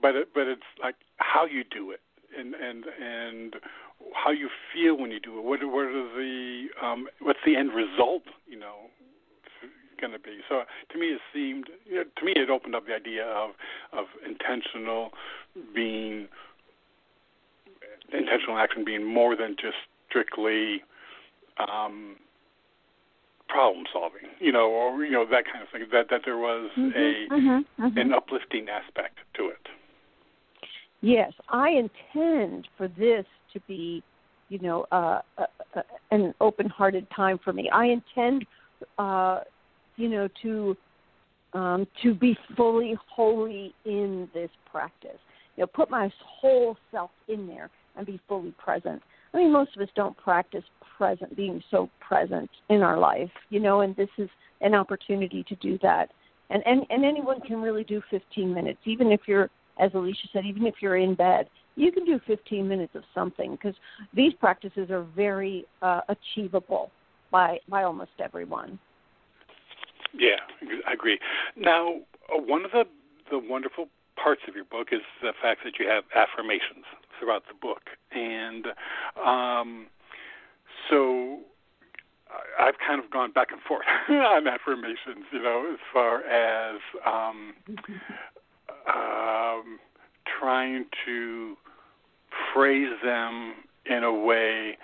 but 0.00 0.14
it, 0.16 0.28
but 0.34 0.46
it's 0.46 0.68
like 0.82 0.96
how 1.16 1.46
you 1.46 1.64
do 1.64 1.90
it 1.90 2.00
and 2.36 2.54
and 2.54 2.84
and 3.00 3.56
how 4.12 4.30
you 4.30 4.48
feel 4.72 4.96
when 4.96 5.10
you 5.10 5.20
do 5.20 5.38
it. 5.38 5.44
What 5.44 5.60
what 5.64 5.86
are 5.86 6.16
the 6.16 6.66
um, 6.82 7.08
what's 7.20 7.40
the 7.46 7.56
end 7.56 7.70
result? 7.74 8.22
You 8.48 8.58
know, 8.58 8.90
going 10.00 10.12
to 10.12 10.18
be. 10.18 10.38
So 10.48 10.62
to 10.92 10.98
me, 10.98 11.06
it 11.08 11.20
seemed 11.32 11.68
you 11.86 11.96
know, 11.96 12.04
to 12.04 12.24
me 12.24 12.32
it 12.36 12.50
opened 12.50 12.74
up 12.74 12.86
the 12.86 12.94
idea 12.94 13.24
of 13.24 13.50
of 13.92 14.06
intentional 14.26 15.10
being 15.74 16.28
intentional 18.12 18.58
action 18.58 18.84
being 18.84 19.04
more 19.04 19.36
than 19.36 19.56
just 19.60 19.76
strictly 20.08 20.82
um, 21.58 22.16
problem 23.48 23.86
solving, 23.92 24.28
you 24.40 24.52
know, 24.52 24.68
or 24.70 25.04
you 25.04 25.12
know 25.12 25.24
that 25.30 25.44
kind 25.44 25.62
of 25.62 25.68
thing. 25.70 25.86
That 25.92 26.10
that 26.10 26.22
there 26.24 26.38
was 26.38 26.70
mm-hmm, 26.76 26.98
a 26.98 27.34
mm-hmm, 27.34 27.82
mm-hmm. 27.84 27.98
an 27.98 28.12
uplifting 28.12 28.68
aspect 28.68 29.18
to 29.36 29.48
it. 29.48 29.68
Yes, 31.00 31.32
I 31.50 31.68
intend 31.68 32.68
for 32.78 32.88
this 32.88 33.26
to 33.54 33.60
be, 33.66 34.02
you 34.48 34.58
know, 34.58 34.86
uh, 34.92 35.20
uh, 35.38 35.46
uh, 35.74 35.82
an 36.10 36.34
open-hearted 36.40 37.06
time 37.14 37.38
for 37.42 37.52
me. 37.52 37.70
I 37.70 37.86
intend, 37.86 38.44
uh, 38.98 39.40
you 39.96 40.08
know, 40.08 40.28
to 40.42 40.76
um, 41.54 41.86
to 42.02 42.14
be 42.14 42.36
fully 42.56 42.96
holy 43.08 43.72
in 43.84 44.28
this 44.34 44.50
practice. 44.70 45.18
You 45.56 45.62
know, 45.62 45.66
put 45.68 45.88
my 45.88 46.12
whole 46.22 46.76
self 46.90 47.12
in 47.28 47.46
there 47.46 47.70
and 47.96 48.04
be 48.04 48.20
fully 48.28 48.52
present. 48.58 49.00
I 49.32 49.38
mean, 49.38 49.52
most 49.52 49.76
of 49.76 49.82
us 49.82 49.88
don't 49.94 50.16
practice 50.16 50.64
present, 50.96 51.36
being 51.36 51.62
so 51.70 51.88
present 52.00 52.50
in 52.68 52.82
our 52.82 52.98
life, 52.98 53.30
you 53.50 53.60
know, 53.60 53.80
and 53.80 53.94
this 53.96 54.08
is 54.18 54.28
an 54.60 54.74
opportunity 54.74 55.44
to 55.48 55.54
do 55.56 55.78
that. 55.82 56.10
And 56.50 56.62
and 56.66 56.82
and 56.90 57.04
anyone 57.04 57.40
can 57.40 57.62
really 57.62 57.84
do 57.84 58.02
15 58.10 58.52
minutes, 58.52 58.80
even 58.84 59.10
if 59.10 59.20
you're, 59.26 59.48
as 59.78 59.90
Alicia 59.94 60.28
said, 60.32 60.44
even 60.44 60.66
if 60.66 60.74
you're 60.80 60.96
in 60.96 61.14
bed, 61.14 61.48
you 61.76 61.92
can 61.92 62.04
do 62.04 62.20
15 62.26 62.68
minutes 62.68 62.94
of 62.94 63.02
something 63.14 63.52
because 63.52 63.74
these 64.14 64.32
practices 64.34 64.90
are 64.90 65.02
very 65.16 65.64
uh, 65.82 66.00
achievable 66.08 66.90
by 67.30 67.58
by 67.68 67.82
almost 67.82 68.12
everyone. 68.18 68.78
Yeah, 70.16 70.40
I 70.86 70.92
agree. 70.92 71.18
Now, 71.56 71.96
uh, 72.32 72.38
one 72.38 72.64
of 72.64 72.70
the 72.70 72.84
the 73.30 73.38
wonderful 73.38 73.88
parts 74.22 74.42
of 74.46 74.54
your 74.54 74.64
book 74.64 74.88
is 74.92 75.00
the 75.20 75.32
fact 75.42 75.60
that 75.64 75.78
you 75.78 75.88
have 75.88 76.04
affirmations 76.14 76.84
throughout 77.18 77.42
the 77.48 77.54
book, 77.54 77.82
and 78.12 78.66
um, 79.24 79.86
so 80.88 81.40
I've 82.60 82.78
kind 82.86 83.02
of 83.02 83.10
gone 83.10 83.32
back 83.32 83.48
and 83.50 83.60
forth 83.60 83.86
on 84.08 84.46
affirmations, 84.46 85.24
you 85.32 85.42
know, 85.42 85.70
as 85.72 85.78
far 85.92 86.22
as 86.22 86.80
um, 87.06 87.54
um, 88.88 89.78
trying 90.40 90.86
to 91.06 91.56
phrase 92.52 92.92
them 93.02 93.54
in 93.86 94.02
a 94.02 94.12
way 94.12 94.76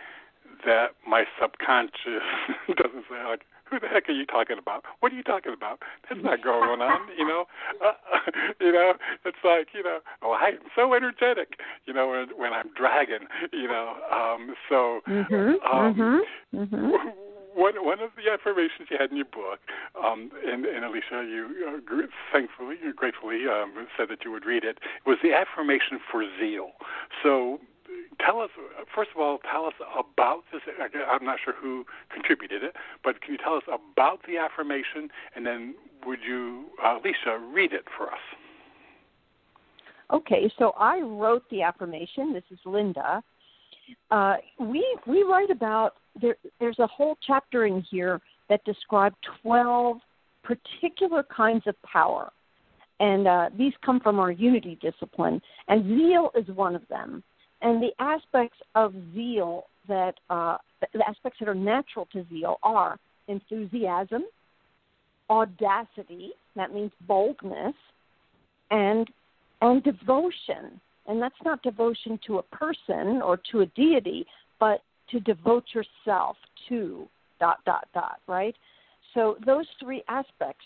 that 0.65 0.89
my 1.09 1.25
subconscious 1.41 2.23
doesn't 2.69 3.05
say 3.09 3.25
like 3.27 3.43
who 3.71 3.79
the 3.79 3.87
heck 3.87 4.09
are 4.09 4.13
you 4.13 4.27
talking 4.27 4.59
about? 4.59 4.85
What 4.99 5.13
are 5.13 5.15
you 5.15 5.23
talking 5.23 5.53
about? 5.53 5.81
That's 6.09 6.21
not 6.23 6.43
going 6.43 6.81
on, 6.81 7.09
you 7.17 7.27
know. 7.27 7.45
Uh, 7.81 7.93
you 8.61 8.73
know, 8.73 8.93
it's 9.25 9.39
like 9.43 9.69
you 9.73 9.83
know, 9.83 10.01
oh, 10.23 10.33
I'm 10.33 10.59
so 10.77 10.93
energetic, 10.93 11.55
you 11.87 11.95
know, 11.95 12.09
when, 12.09 12.27
when 12.37 12.53
I'm 12.53 12.69
dragging, 12.77 13.27
you 13.53 13.69
know. 13.69 13.95
Um, 14.13 14.55
so, 14.69 15.01
mm-hmm, 15.09 15.75
um, 15.75 15.95
mm-hmm, 15.95 16.59
mm-hmm. 16.59 17.30
One 17.55 17.85
one 17.85 18.01
of 18.01 18.11
the 18.17 18.31
affirmations 18.31 18.89
you 18.91 18.97
had 18.99 19.11
in 19.11 19.17
your 19.17 19.27
book, 19.27 19.61
um, 19.99 20.31
and, 20.47 20.65
and 20.65 20.85
Alicia, 20.85 21.25
you 21.27 21.81
uh, 21.87 22.07
thankfully, 22.33 22.77
gratefully 22.95 23.45
um, 23.51 23.87
said 23.97 24.09
that 24.09 24.25
you 24.25 24.31
would 24.31 24.45
read 24.45 24.65
it, 24.65 24.79
was 25.07 25.19
the 25.23 25.33
affirmation 25.33 25.99
for 26.11 26.25
zeal. 26.39 26.73
So 27.23 27.61
tell 28.25 28.41
us 28.41 28.51
first 28.95 29.11
of 29.15 29.21
all 29.21 29.39
tell 29.51 29.65
us 29.65 29.75
about 29.99 30.43
this 30.53 30.61
i'm 31.09 31.25
not 31.25 31.39
sure 31.43 31.55
who 31.61 31.85
contributed 32.13 32.63
it 32.63 32.77
but 33.03 33.21
can 33.21 33.33
you 33.33 33.39
tell 33.39 33.55
us 33.55 33.63
about 33.67 34.21
the 34.29 34.37
affirmation 34.37 35.09
and 35.35 35.47
then 35.47 35.75
would 36.07 36.21
you 36.27 36.67
uh, 36.85 36.99
read 37.53 37.73
it 37.73 37.85
for 37.97 38.07
us? 38.11 38.21
Okay 40.13 40.51
so 40.59 40.73
i 40.79 41.01
wrote 41.01 41.45
the 41.51 41.63
affirmation. 41.63 42.33
This 42.33 42.45
is 42.51 42.59
linda. 42.65 43.23
Uh, 44.11 44.37
we 44.59 44.85
we 45.07 45.23
write 45.23 45.51
about 45.51 45.95
there 46.21 46.37
there's 46.59 46.79
a 46.79 46.87
whole 46.87 47.17
chapter 47.27 47.67
in 47.67 47.85
here 47.91 48.21
that 48.49 48.65
describe 48.65 49.15
12 49.43 49.99
particular 50.43 51.23
kinds 51.25 51.67
of 51.67 51.75
power 51.83 52.31
and 52.99 53.27
uh, 53.27 53.51
these 53.57 53.73
come 53.85 54.01
from 54.01 54.19
our 54.19 54.31
unity 54.31 54.79
discipline 54.81 55.41
and 55.69 55.85
zeal 55.87 56.31
is 56.35 56.47
one 56.55 56.75
of 56.75 56.83
them 56.89 57.23
and 57.63 57.83
the 57.83 57.91
aspects 57.99 58.57
of 58.75 58.95
zeal 59.15 59.65
that 59.89 60.15
uh, 60.31 60.57
the 60.93 61.07
aspects 61.07 61.39
that 61.41 61.49
are 61.49 61.55
natural 61.55 62.07
to 62.13 62.25
zeal 62.31 62.57
are 62.63 62.99
enthusiasm, 63.29 64.25
audacity, 65.29 66.31
that 66.57 66.75
means 66.75 66.91
boldness, 67.07 67.75
and 68.71 69.09
and 69.63 69.83
devotion. 69.83 70.81
And 71.07 71.21
that's 71.21 71.35
not 71.45 71.63
devotion 71.63 72.19
to 72.27 72.39
a 72.39 72.43
person 72.43 73.21
or 73.23 73.39
to 73.51 73.61
a 73.61 73.67
deity, 73.67 74.27
but 74.59 74.81
to 75.11 75.21
devote 75.21 75.65
yourself 75.75 76.37
to 76.69 77.09
dot 77.39 77.59
dot 77.65 77.89
dot, 77.95 78.21
right? 78.27 78.55
So 79.15 79.37
those 79.45 79.67
three 79.83 80.03
aspects 80.09 80.65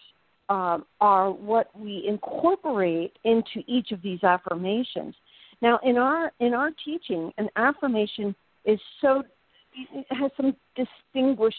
um, 0.49 0.85
are 1.01 1.31
what 1.31 1.69
we 1.79 2.05
incorporate 2.07 3.13
into 3.25 3.63
each 3.67 3.93
of 3.93 4.03
these 4.03 4.23
affirmations. 4.23 5.15
Now, 5.63 5.79
in 5.83 5.97
our 5.97 6.33
in 6.41 6.53
our 6.53 6.71
teaching, 6.85 7.33
an 7.39 7.49
affirmation 7.57 8.35
is 8.65 8.79
so 9.01 9.23
has 10.11 10.31
some 10.37 10.55
distinguish 10.77 11.55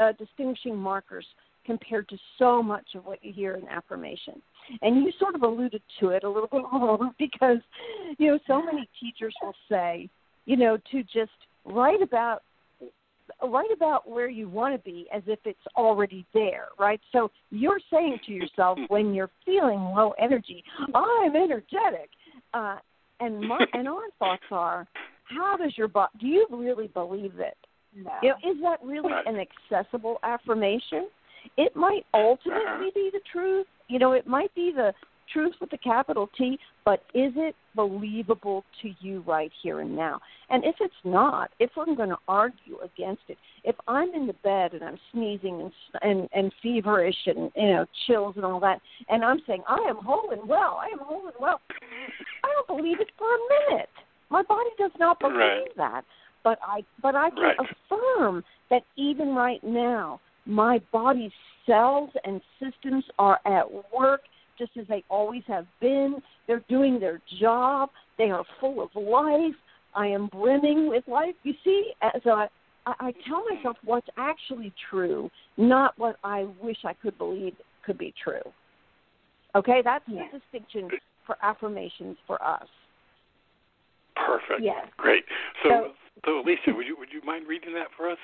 uh, 0.00 0.12
distinguishing 0.12 0.76
markers 0.76 1.26
compared 1.64 2.08
to 2.08 2.16
so 2.38 2.62
much 2.62 2.94
of 2.94 3.04
what 3.04 3.22
you 3.22 3.32
hear 3.32 3.54
in 3.54 3.68
affirmation. 3.68 4.42
And 4.80 5.04
you 5.04 5.12
sort 5.18 5.34
of 5.34 5.42
alluded 5.42 5.82
to 6.00 6.08
it 6.08 6.24
a 6.24 6.28
little 6.28 6.48
bit 6.48 6.62
more 6.72 7.10
because 7.18 7.58
you 8.18 8.28
know 8.28 8.38
so 8.46 8.62
many 8.62 8.88
teachers 8.98 9.34
will 9.42 9.54
say, 9.68 10.08
you 10.46 10.56
know, 10.56 10.78
to 10.90 11.02
just 11.02 11.30
write 11.64 12.02
about 12.02 12.42
write 13.42 13.70
about 13.74 14.08
where 14.08 14.28
you 14.28 14.48
want 14.48 14.74
to 14.74 14.78
be 14.90 15.06
as 15.12 15.22
if 15.26 15.38
it's 15.44 15.58
already 15.76 16.24
there, 16.34 16.66
right? 16.78 17.00
So 17.12 17.30
you're 17.50 17.80
saying 17.90 18.20
to 18.26 18.32
yourself 18.32 18.78
when 18.88 19.14
you're 19.14 19.30
feeling 19.44 19.80
low 19.80 20.12
energy, 20.18 20.62
I'm 20.94 21.34
energetic. 21.34 22.10
Uh, 22.54 22.76
and 23.20 23.40
my 23.40 23.64
and 23.72 23.88
our 23.88 24.10
thoughts 24.18 24.42
are, 24.50 24.86
how 25.24 25.56
does 25.56 25.72
your 25.76 25.88
body? 25.88 26.12
Do 26.20 26.26
you 26.26 26.46
really 26.50 26.88
believe 26.88 27.38
it? 27.38 27.56
No. 27.94 28.10
You 28.22 28.28
know, 28.30 28.36
is 28.50 28.56
that 28.62 28.78
really 28.84 29.12
an 29.26 29.38
accessible 29.70 30.18
affirmation? 30.22 31.08
It 31.56 31.74
might 31.76 32.06
ultimately 32.14 32.62
Uh-huh. 32.66 32.90
be 32.94 33.10
the 33.12 33.20
truth. 33.30 33.66
You 33.88 33.98
know, 33.98 34.12
it 34.12 34.26
might 34.26 34.54
be 34.54 34.72
the 34.74 34.94
truth 35.32 35.54
with 35.60 35.70
the 35.70 35.78
capital 35.78 36.28
T, 36.36 36.58
but 36.84 37.00
is 37.14 37.32
it 37.36 37.54
believable 37.74 38.64
to 38.82 38.90
you 39.00 39.22
right 39.26 39.50
here 39.62 39.80
and 39.80 39.94
now? 39.96 40.20
And 40.50 40.64
if 40.64 40.76
it's 40.80 40.94
not, 41.04 41.50
if 41.58 41.70
we're 41.76 41.94
going 41.94 42.10
to 42.10 42.18
argue 42.28 42.78
against 42.82 43.22
it, 43.28 43.38
if 43.64 43.76
I'm 43.88 44.12
in 44.14 44.26
the 44.26 44.34
bed 44.34 44.74
and 44.74 44.82
I'm 44.82 44.98
sneezing 45.12 45.60
and 45.60 45.72
and, 46.02 46.28
and 46.34 46.52
feverish 46.62 47.16
and 47.26 47.50
you 47.56 47.68
know 47.68 47.86
chills 48.06 48.34
and 48.36 48.44
all 48.44 48.60
that, 48.60 48.80
and 49.08 49.24
I'm 49.24 49.40
saying 49.46 49.62
I 49.68 49.78
am 49.88 49.96
whole 49.96 50.30
and 50.30 50.48
well, 50.48 50.80
I 50.80 50.88
am 50.92 50.98
whole 50.98 51.26
and 51.26 51.36
well, 51.40 51.60
I 52.44 52.48
don't 52.54 52.78
believe 52.78 53.00
it 53.00 53.10
for 53.18 53.26
a 53.26 53.70
minute. 53.70 53.88
My 54.30 54.42
body 54.42 54.70
does 54.78 54.92
not 54.98 55.20
believe 55.20 55.36
Right. 55.36 55.76
that. 55.76 56.04
But 56.44 56.58
I 56.66 56.84
but 57.00 57.14
I 57.14 57.30
can 57.30 57.42
Right. 57.42 57.56
affirm 57.60 58.44
that 58.70 58.82
even 58.96 59.34
right 59.34 59.62
now, 59.62 60.20
my 60.44 60.80
body's 60.90 61.32
cells 61.66 62.10
and 62.24 62.40
systems 62.58 63.04
are 63.18 63.40
at 63.44 63.66
work 63.92 64.22
just 64.58 64.72
as 64.78 64.86
they 64.88 65.04
always 65.08 65.42
have 65.46 65.66
been. 65.80 66.16
They're 66.46 66.64
doing 66.68 67.00
their 67.00 67.20
job. 67.40 67.90
They 68.18 68.30
are 68.30 68.44
full 68.60 68.82
of 68.82 68.90
life. 68.94 69.54
I 69.94 70.06
am 70.06 70.28
brimming 70.28 70.88
with 70.88 71.04
life. 71.06 71.34
You 71.42 71.54
see, 71.64 71.92
as 72.02 72.22
I, 72.24 72.48
I, 72.86 72.94
I 73.00 73.14
tell 73.28 73.44
myself 73.54 73.76
what's 73.84 74.06
actually 74.16 74.72
true, 74.90 75.30
not 75.56 75.98
what 75.98 76.16
I 76.24 76.46
wish 76.62 76.78
I 76.84 76.94
could 76.94 77.16
believe 77.18 77.54
could 77.84 77.98
be 77.98 78.14
true. 78.22 78.40
Okay, 79.54 79.82
that's 79.84 80.04
Yeah. 80.08 80.22
the 80.32 80.38
distinction 80.38 80.88
for 81.26 81.36
affirmations 81.42 82.16
for 82.26 82.42
us. 82.42 82.66
Perfect. 84.16 84.62
Yes. 84.62 84.86
Great. 84.96 85.24
So, 85.62 85.68
So- 85.68 85.92
so 86.24 86.40
Alicia, 86.40 86.72
would 86.74 86.86
you 86.86 86.96
would 86.96 87.12
you 87.12 87.20
mind 87.22 87.46
reading 87.48 87.74
that 87.74 87.88
for 87.96 88.08
us? 88.10 88.18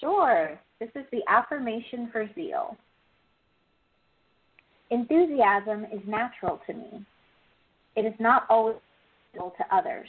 Sure. 0.00 0.58
This 0.80 0.90
is 0.94 1.04
the 1.12 1.22
affirmation 1.28 2.10
for 2.10 2.28
zeal. 2.34 2.76
Enthusiasm 4.90 5.84
is 5.92 6.00
natural 6.06 6.60
to 6.66 6.74
me. 6.74 7.04
It 7.96 8.04
is 8.04 8.14
not 8.18 8.46
always 8.48 8.76
to 9.34 9.74
others. 9.74 10.08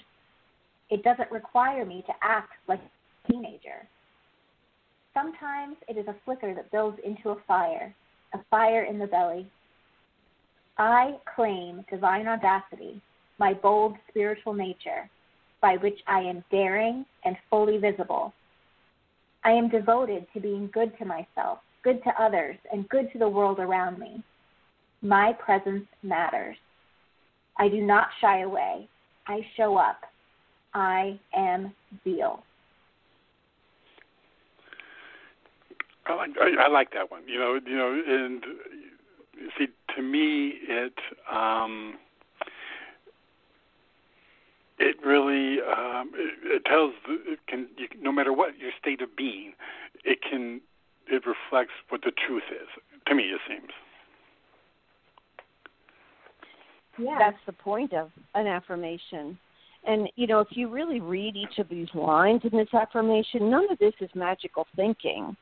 It 0.90 1.04
doesn't 1.04 1.32
require 1.32 1.86
me 1.86 2.04
to 2.06 2.14
act 2.22 2.52
like 2.68 2.80
a 2.80 3.32
teenager. 3.32 3.88
Sometimes 5.14 5.78
it 5.88 5.98
is 5.98 6.08
a 6.08 6.16
flicker 6.26 6.54
that 6.54 6.72
builds 6.72 7.00
into 7.04 7.30
a 7.30 7.42
fire, 7.48 7.96
a 8.34 8.40
fire 8.52 8.84
in 8.84 9.00
the 9.00 9.08
belly. 9.08 9.48
I 10.78 11.16
claim 11.36 11.86
divine 11.90 12.28
audacity, 12.28 13.02
my 13.40 13.54
bold 13.54 13.96
spiritual 14.10 14.54
nature, 14.54 15.10
by 15.62 15.78
which 15.78 16.00
I 16.06 16.20
am 16.20 16.44
daring 16.52 17.06
and 17.24 17.36
fully 17.50 17.78
visible. 17.78 18.34
I 19.44 19.52
am 19.52 19.70
devoted 19.70 20.28
to 20.34 20.40
being 20.40 20.70
good 20.74 20.98
to 21.00 21.06
myself, 21.06 21.60
good 21.84 22.04
to 22.04 22.22
others, 22.22 22.58
and 22.72 22.90
good 22.90 23.12
to 23.14 23.20
the 23.20 23.30
world 23.30 23.60
around 23.60 23.98
me. 23.98 24.24
My 25.06 25.34
presence 25.34 25.86
matters. 26.02 26.58
I 27.60 27.70
do 27.70 27.80
not 27.80 28.08
shy 28.20 28.42
away. 28.42 28.90
I 29.28 29.42
show 29.56 29.78
up. 29.78 30.00
I 30.74 31.20
am 31.36 31.76
zeal. 32.04 32.42
I, 36.08 36.16
like- 36.16 36.32
I, 36.60 36.68
like 36.70 36.92
that 36.94 37.12
one. 37.12 37.22
You 37.28 37.38
know, 37.38 37.60
you 37.64 37.78
know, 37.78 38.02
and 38.08 38.44
see, 39.60 39.68
to 39.96 40.02
me, 40.02 40.54
it 40.68 40.94
um, 41.32 42.00
it 44.80 44.96
really 45.06 45.60
um, 45.62 46.12
it, 46.16 46.34
it 46.46 46.66
tells 46.66 46.94
it 47.08 47.40
can 47.48 47.68
you, 47.78 47.88
no 48.02 48.12
matter 48.12 48.34
what 48.34 48.58
your 48.58 48.72
state 48.82 49.02
of 49.04 49.16
being, 49.16 49.54
it 50.04 50.20
can 50.28 50.62
it 51.08 51.24
reflects 51.28 51.74
what 51.90 52.02
the 52.02 52.12
truth 52.12 52.50
is. 52.52 52.68
To 53.06 53.14
me, 53.14 53.26
it 53.26 53.42
seems. 53.48 53.72
Yeah. 56.98 57.18
That's 57.20 57.38
the 57.46 57.54
point 57.54 57.94
of 57.94 58.12
an 58.34 58.48
affirmation. 58.48 59.38
And 59.88 60.10
you 60.16 60.28
know, 60.28 60.40
if 60.40 60.48
you 60.52 60.70
really 60.70 61.00
read 61.00 61.36
each 61.36 61.60
of 61.60 61.70
these 61.70 61.88
lines 61.94 62.42
in 62.44 62.58
this 62.58 62.74
affirmation, 62.74 63.50
none 63.50 63.70
of 63.72 63.78
this 63.78 63.94
is 64.02 64.10
magical 64.16 64.66
thinking. 64.76 65.36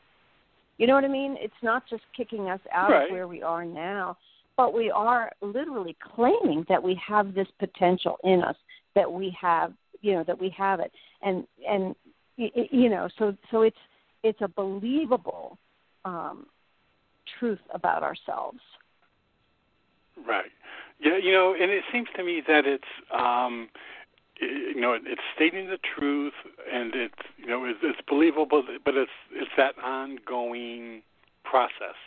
You 0.77 0.87
know 0.87 0.95
what 0.95 1.05
I 1.05 1.09
mean? 1.09 1.37
It's 1.39 1.53
not 1.61 1.83
just 1.89 2.03
kicking 2.15 2.49
us 2.49 2.59
out 2.71 2.89
Right. 2.89 3.05
of 3.05 3.11
where 3.11 3.27
we 3.27 3.41
are 3.41 3.63
now, 3.63 4.17
but 4.57 4.73
we 4.73 4.91
are 4.91 5.31
literally 5.41 5.95
claiming 6.15 6.65
that 6.67 6.81
we 6.81 6.99
have 7.07 7.33
this 7.33 7.47
potential 7.59 8.17
in 8.23 8.43
us, 8.43 8.55
that 8.95 9.11
we 9.11 9.35
have, 9.39 9.73
you 10.01 10.13
know, 10.13 10.23
that 10.23 10.39
we 10.39 10.49
have 10.49 10.79
it, 10.79 10.91
and 11.21 11.47
and 11.67 11.95
you 12.35 12.89
know, 12.89 13.07
so 13.17 13.35
so 13.51 13.61
it's 13.61 13.77
it's 14.23 14.41
a 14.41 14.47
believable 14.47 15.57
um, 16.05 16.47
truth 17.39 17.59
about 17.73 18.03
ourselves. 18.03 18.59
Right. 20.27 20.51
Yeah, 21.03 21.17
you 21.17 21.31
know, 21.31 21.53
and 21.59 21.69
it 21.71 21.83
seems 21.91 22.07
to 22.15 22.23
me 22.23 22.41
that 22.47 22.65
it's 22.65 22.83
um 23.11 23.69
you 24.41 24.81
know, 24.81 24.93
it's 24.93 25.21
stating 25.35 25.67
the 25.67 25.77
truth 25.95 26.33
and 26.71 26.93
it's 26.95 27.13
you 27.37 27.47
know, 27.47 27.65
it's, 27.65 27.79
it's 27.83 27.99
believable 28.07 28.63
but 28.85 28.95
it's 28.95 29.11
it's 29.31 29.51
that 29.57 29.75
ongoing 29.83 31.01
process, 31.43 31.97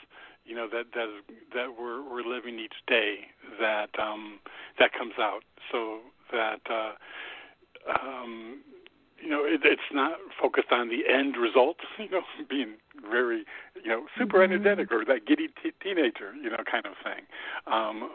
you 0.45 0.55
know, 0.57 0.67
that 0.73 0.87
that 0.95 1.09
that 1.55 1.69
we're 1.79 2.03
we're 2.03 2.23
living 2.23 2.59
each 2.59 2.75
day 2.87 3.17
that 3.61 3.91
um 3.99 4.39
that 4.79 4.93
comes 4.93 5.15
out 5.19 5.43
so 5.71 5.99
that 6.33 6.61
uh 6.71 6.93
um 8.03 8.63
you 9.23 9.31
know, 9.31 9.45
it, 9.45 9.61
it's 9.65 9.81
not 9.93 10.13
focused 10.41 10.71
on 10.73 10.89
the 10.89 11.09
end 11.11 11.37
result, 11.37 11.77
you 11.99 12.09
know, 12.11 12.21
being 12.51 12.75
very, 13.11 13.45
you 13.83 13.89
know, 13.89 14.07
super 14.19 14.39
Mhm. 14.39 14.45
energetic 14.45 14.93
or 14.93 15.05
that 15.07 15.27
giddy 15.27 15.49
t- 15.63 15.73
teenager, 15.83 16.35
you 16.35 16.51
know, 16.51 16.63
kind 16.71 16.85
of 16.87 16.93
thing. 17.03 17.25
Um, 17.67 18.11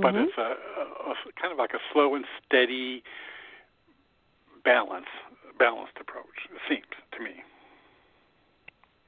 but 0.00 0.14
Mhm. 0.14 0.24
it's 0.28 0.38
a, 0.38 0.40
a, 0.40 1.10
a 1.10 1.32
kind 1.40 1.52
of 1.52 1.58
like 1.58 1.74
a 1.74 1.80
slow 1.92 2.14
and 2.14 2.24
steady 2.44 3.02
balance, 4.64 5.06
balanced 5.58 5.96
approach. 6.00 6.48
It 6.50 6.60
seems 6.68 6.86
to 7.12 7.20
me. 7.22 7.42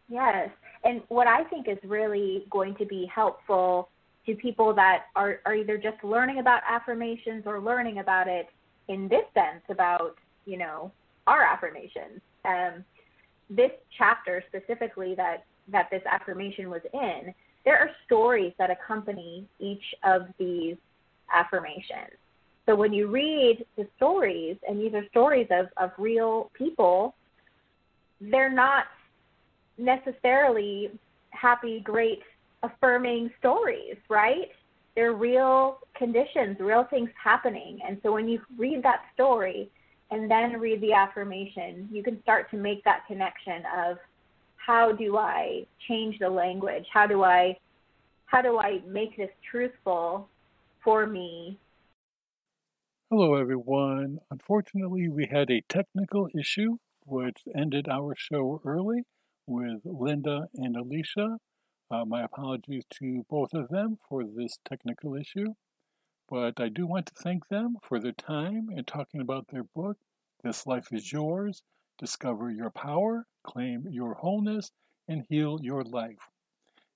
Yes. 0.09 0.51
And 0.85 1.03
what 1.09 1.27
I 1.27 1.45
think 1.45 1.67
is 1.69 1.79
really 1.83 2.47
going 2.51 2.77
to 2.77 2.85
be 2.85 3.07
helpful 3.07 3.89
to 4.27 4.35
people 4.35 4.73
that 4.75 5.07
are, 5.17 5.41
are 5.45 5.55
either 5.55 5.77
just 5.79 6.03
learning 6.05 6.39
about 6.39 6.63
affirmations 6.69 7.45
or 7.47 7.61
learning 7.61 7.99
about 7.99 8.29
it 8.29 8.49
in 8.89 9.09
this 9.09 9.25
sense 9.35 9.63
about, 9.69 10.17
you 10.45 10.57
know, 10.57 10.93
our 11.27 11.43
affirmations. 11.43 12.21
Um, 12.45 12.85
this 13.51 13.71
chapter 13.97 14.45
specifically 14.49 15.15
that, 15.17 15.45
that 15.69 15.89
this 15.91 16.03
affirmation 16.11 16.71
was 16.71 16.83
in, 16.93 17.35
there 17.67 17.79
are 17.79 17.91
stories 18.07 18.53
that 18.59 18.71
accompany 18.71 19.45
each 19.59 19.83
of 20.05 20.23
these 20.39 20.77
affirmations. 21.35 22.17
So 22.65 22.75
when 22.75 22.93
you 22.93 23.09
read 23.09 23.67
the 23.77 23.87
stories, 23.97 24.57
and 24.67 24.81
these 24.81 24.95
are 24.95 25.05
stories 25.11 25.49
of, 25.51 25.67
of 25.77 25.91
real 25.99 26.51
people, 26.55 27.15
they're 28.21 28.53
not 28.53 28.85
necessarily 29.79 30.91
happy, 31.31 31.81
great, 31.81 32.21
affirming 32.63 33.31
stories, 33.39 33.97
right? 34.09 34.49
They're 34.95 35.13
real 35.13 35.79
conditions, 35.97 36.57
real 36.61 36.87
things 36.89 37.11
happening. 37.23 37.81
And 37.87 37.99
so 38.03 38.13
when 38.13 38.29
you 38.29 38.41
read 38.57 38.83
that 38.85 39.03
story 39.13 39.71
and 40.11 40.31
then 40.31 40.59
read 40.59 40.81
the 40.81 40.93
affirmation, 40.93 41.89
you 41.93 42.03
can 42.03 42.23
start 42.23 42.51
to 42.53 42.57
make 42.57 42.83
that 42.85 43.07
connection 43.07 43.63
of 43.77 43.99
how 44.67 44.91
do 44.91 45.17
I 45.17 45.65
change 45.87 46.19
the 46.19 46.29
language? 46.29 46.85
How 46.93 47.07
do 47.07 47.23
I 47.23 47.57
how 48.25 48.43
do 48.43 48.59
I 48.59 48.81
make 48.89 49.17
this 49.17 49.31
truthful 49.49 50.29
for 50.83 51.07
me? 51.07 51.61
Hello, 53.09 53.37
everyone. 53.37 54.19
Unfortunately, 54.33 55.09
we 55.09 55.29
had 55.31 55.49
a 55.49 55.63
technical 55.69 56.29
issue 56.37 56.79
which 57.05 57.45
ended 57.57 57.87
our 57.89 58.17
show 58.17 58.61
early 58.65 59.03
with 59.47 59.83
Linda 59.85 60.49
and 60.57 60.77
Alicia. 60.77 61.39
Uh, 61.89 62.05
my 62.05 62.25
apologies 62.25 62.83
to 62.99 63.25
both 63.31 63.55
of 63.55 63.69
them 63.69 63.99
for 64.09 64.25
this 64.25 64.59
technical 64.69 65.15
issue, 65.15 65.55
but 66.29 66.59
I 66.59 66.69
do 66.69 66.85
want 66.85 67.07
to 67.07 67.15
thank 67.15 67.47
them 67.47 67.77
for 67.81 68.01
their 68.01 68.11
time 68.11 68.67
and 68.75 68.85
talking 68.85 69.21
about 69.21 69.47
their 69.53 69.63
book, 69.63 69.99
This 70.43 70.67
Life 70.67 70.89
is 70.91 71.13
Yours 71.13 71.63
Discover 71.99 72.51
Your 72.51 72.71
Power, 72.71 73.27
Claim 73.47 73.87
Your 73.89 74.15
Wholeness, 74.15 74.73
and 75.09 75.25
Heal 75.29 75.59
Your 75.63 75.85
Life. 75.85 76.29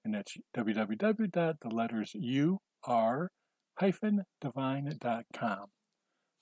And 0.03 0.15
that's 0.15 0.35
www. 0.55 1.59
the 1.59 1.69
letters 1.69 2.15
ur-divine.com. 2.87 5.67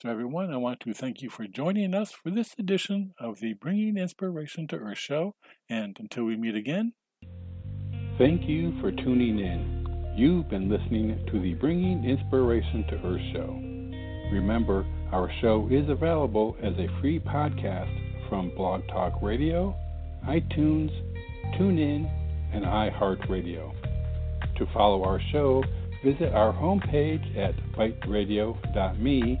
So, 0.02 0.08
everyone, 0.08 0.50
I 0.50 0.56
want 0.56 0.80
to 0.80 0.94
thank 0.94 1.20
you 1.20 1.28
for 1.28 1.46
joining 1.46 1.92
us 1.92 2.10
for 2.10 2.30
this 2.30 2.54
edition 2.58 3.12
of 3.20 3.40
the 3.40 3.52
Bringing 3.52 3.98
Inspiration 3.98 4.66
to 4.68 4.76
Earth 4.76 4.96
show. 4.96 5.34
And 5.68 5.94
until 6.00 6.24
we 6.24 6.38
meet 6.38 6.54
again, 6.54 6.94
thank 8.16 8.48
you 8.48 8.80
for 8.80 8.92
tuning 8.92 9.38
in. 9.40 10.14
You've 10.16 10.48
been 10.48 10.70
listening 10.70 11.22
to 11.30 11.38
the 11.38 11.52
Bringing 11.52 12.02
Inspiration 12.06 12.86
to 12.88 12.94
Earth 13.06 13.20
show. 13.34 13.52
Remember, 14.32 14.86
our 15.12 15.30
show 15.42 15.68
is 15.70 15.86
available 15.90 16.56
as 16.62 16.72
a 16.78 16.88
free 17.02 17.20
podcast 17.20 17.94
from 18.30 18.54
Blog 18.56 18.88
Talk 18.88 19.20
Radio, 19.20 19.76
iTunes, 20.26 20.92
TuneIn, 21.58 22.10
and 22.54 22.64
iHeartRadio. 22.64 23.70
To 24.56 24.66
follow 24.72 25.04
our 25.04 25.20
show, 25.30 25.62
visit 26.02 26.32
our 26.32 26.54
homepage 26.54 27.36
at 27.36 27.54
biteradio.me 27.76 29.40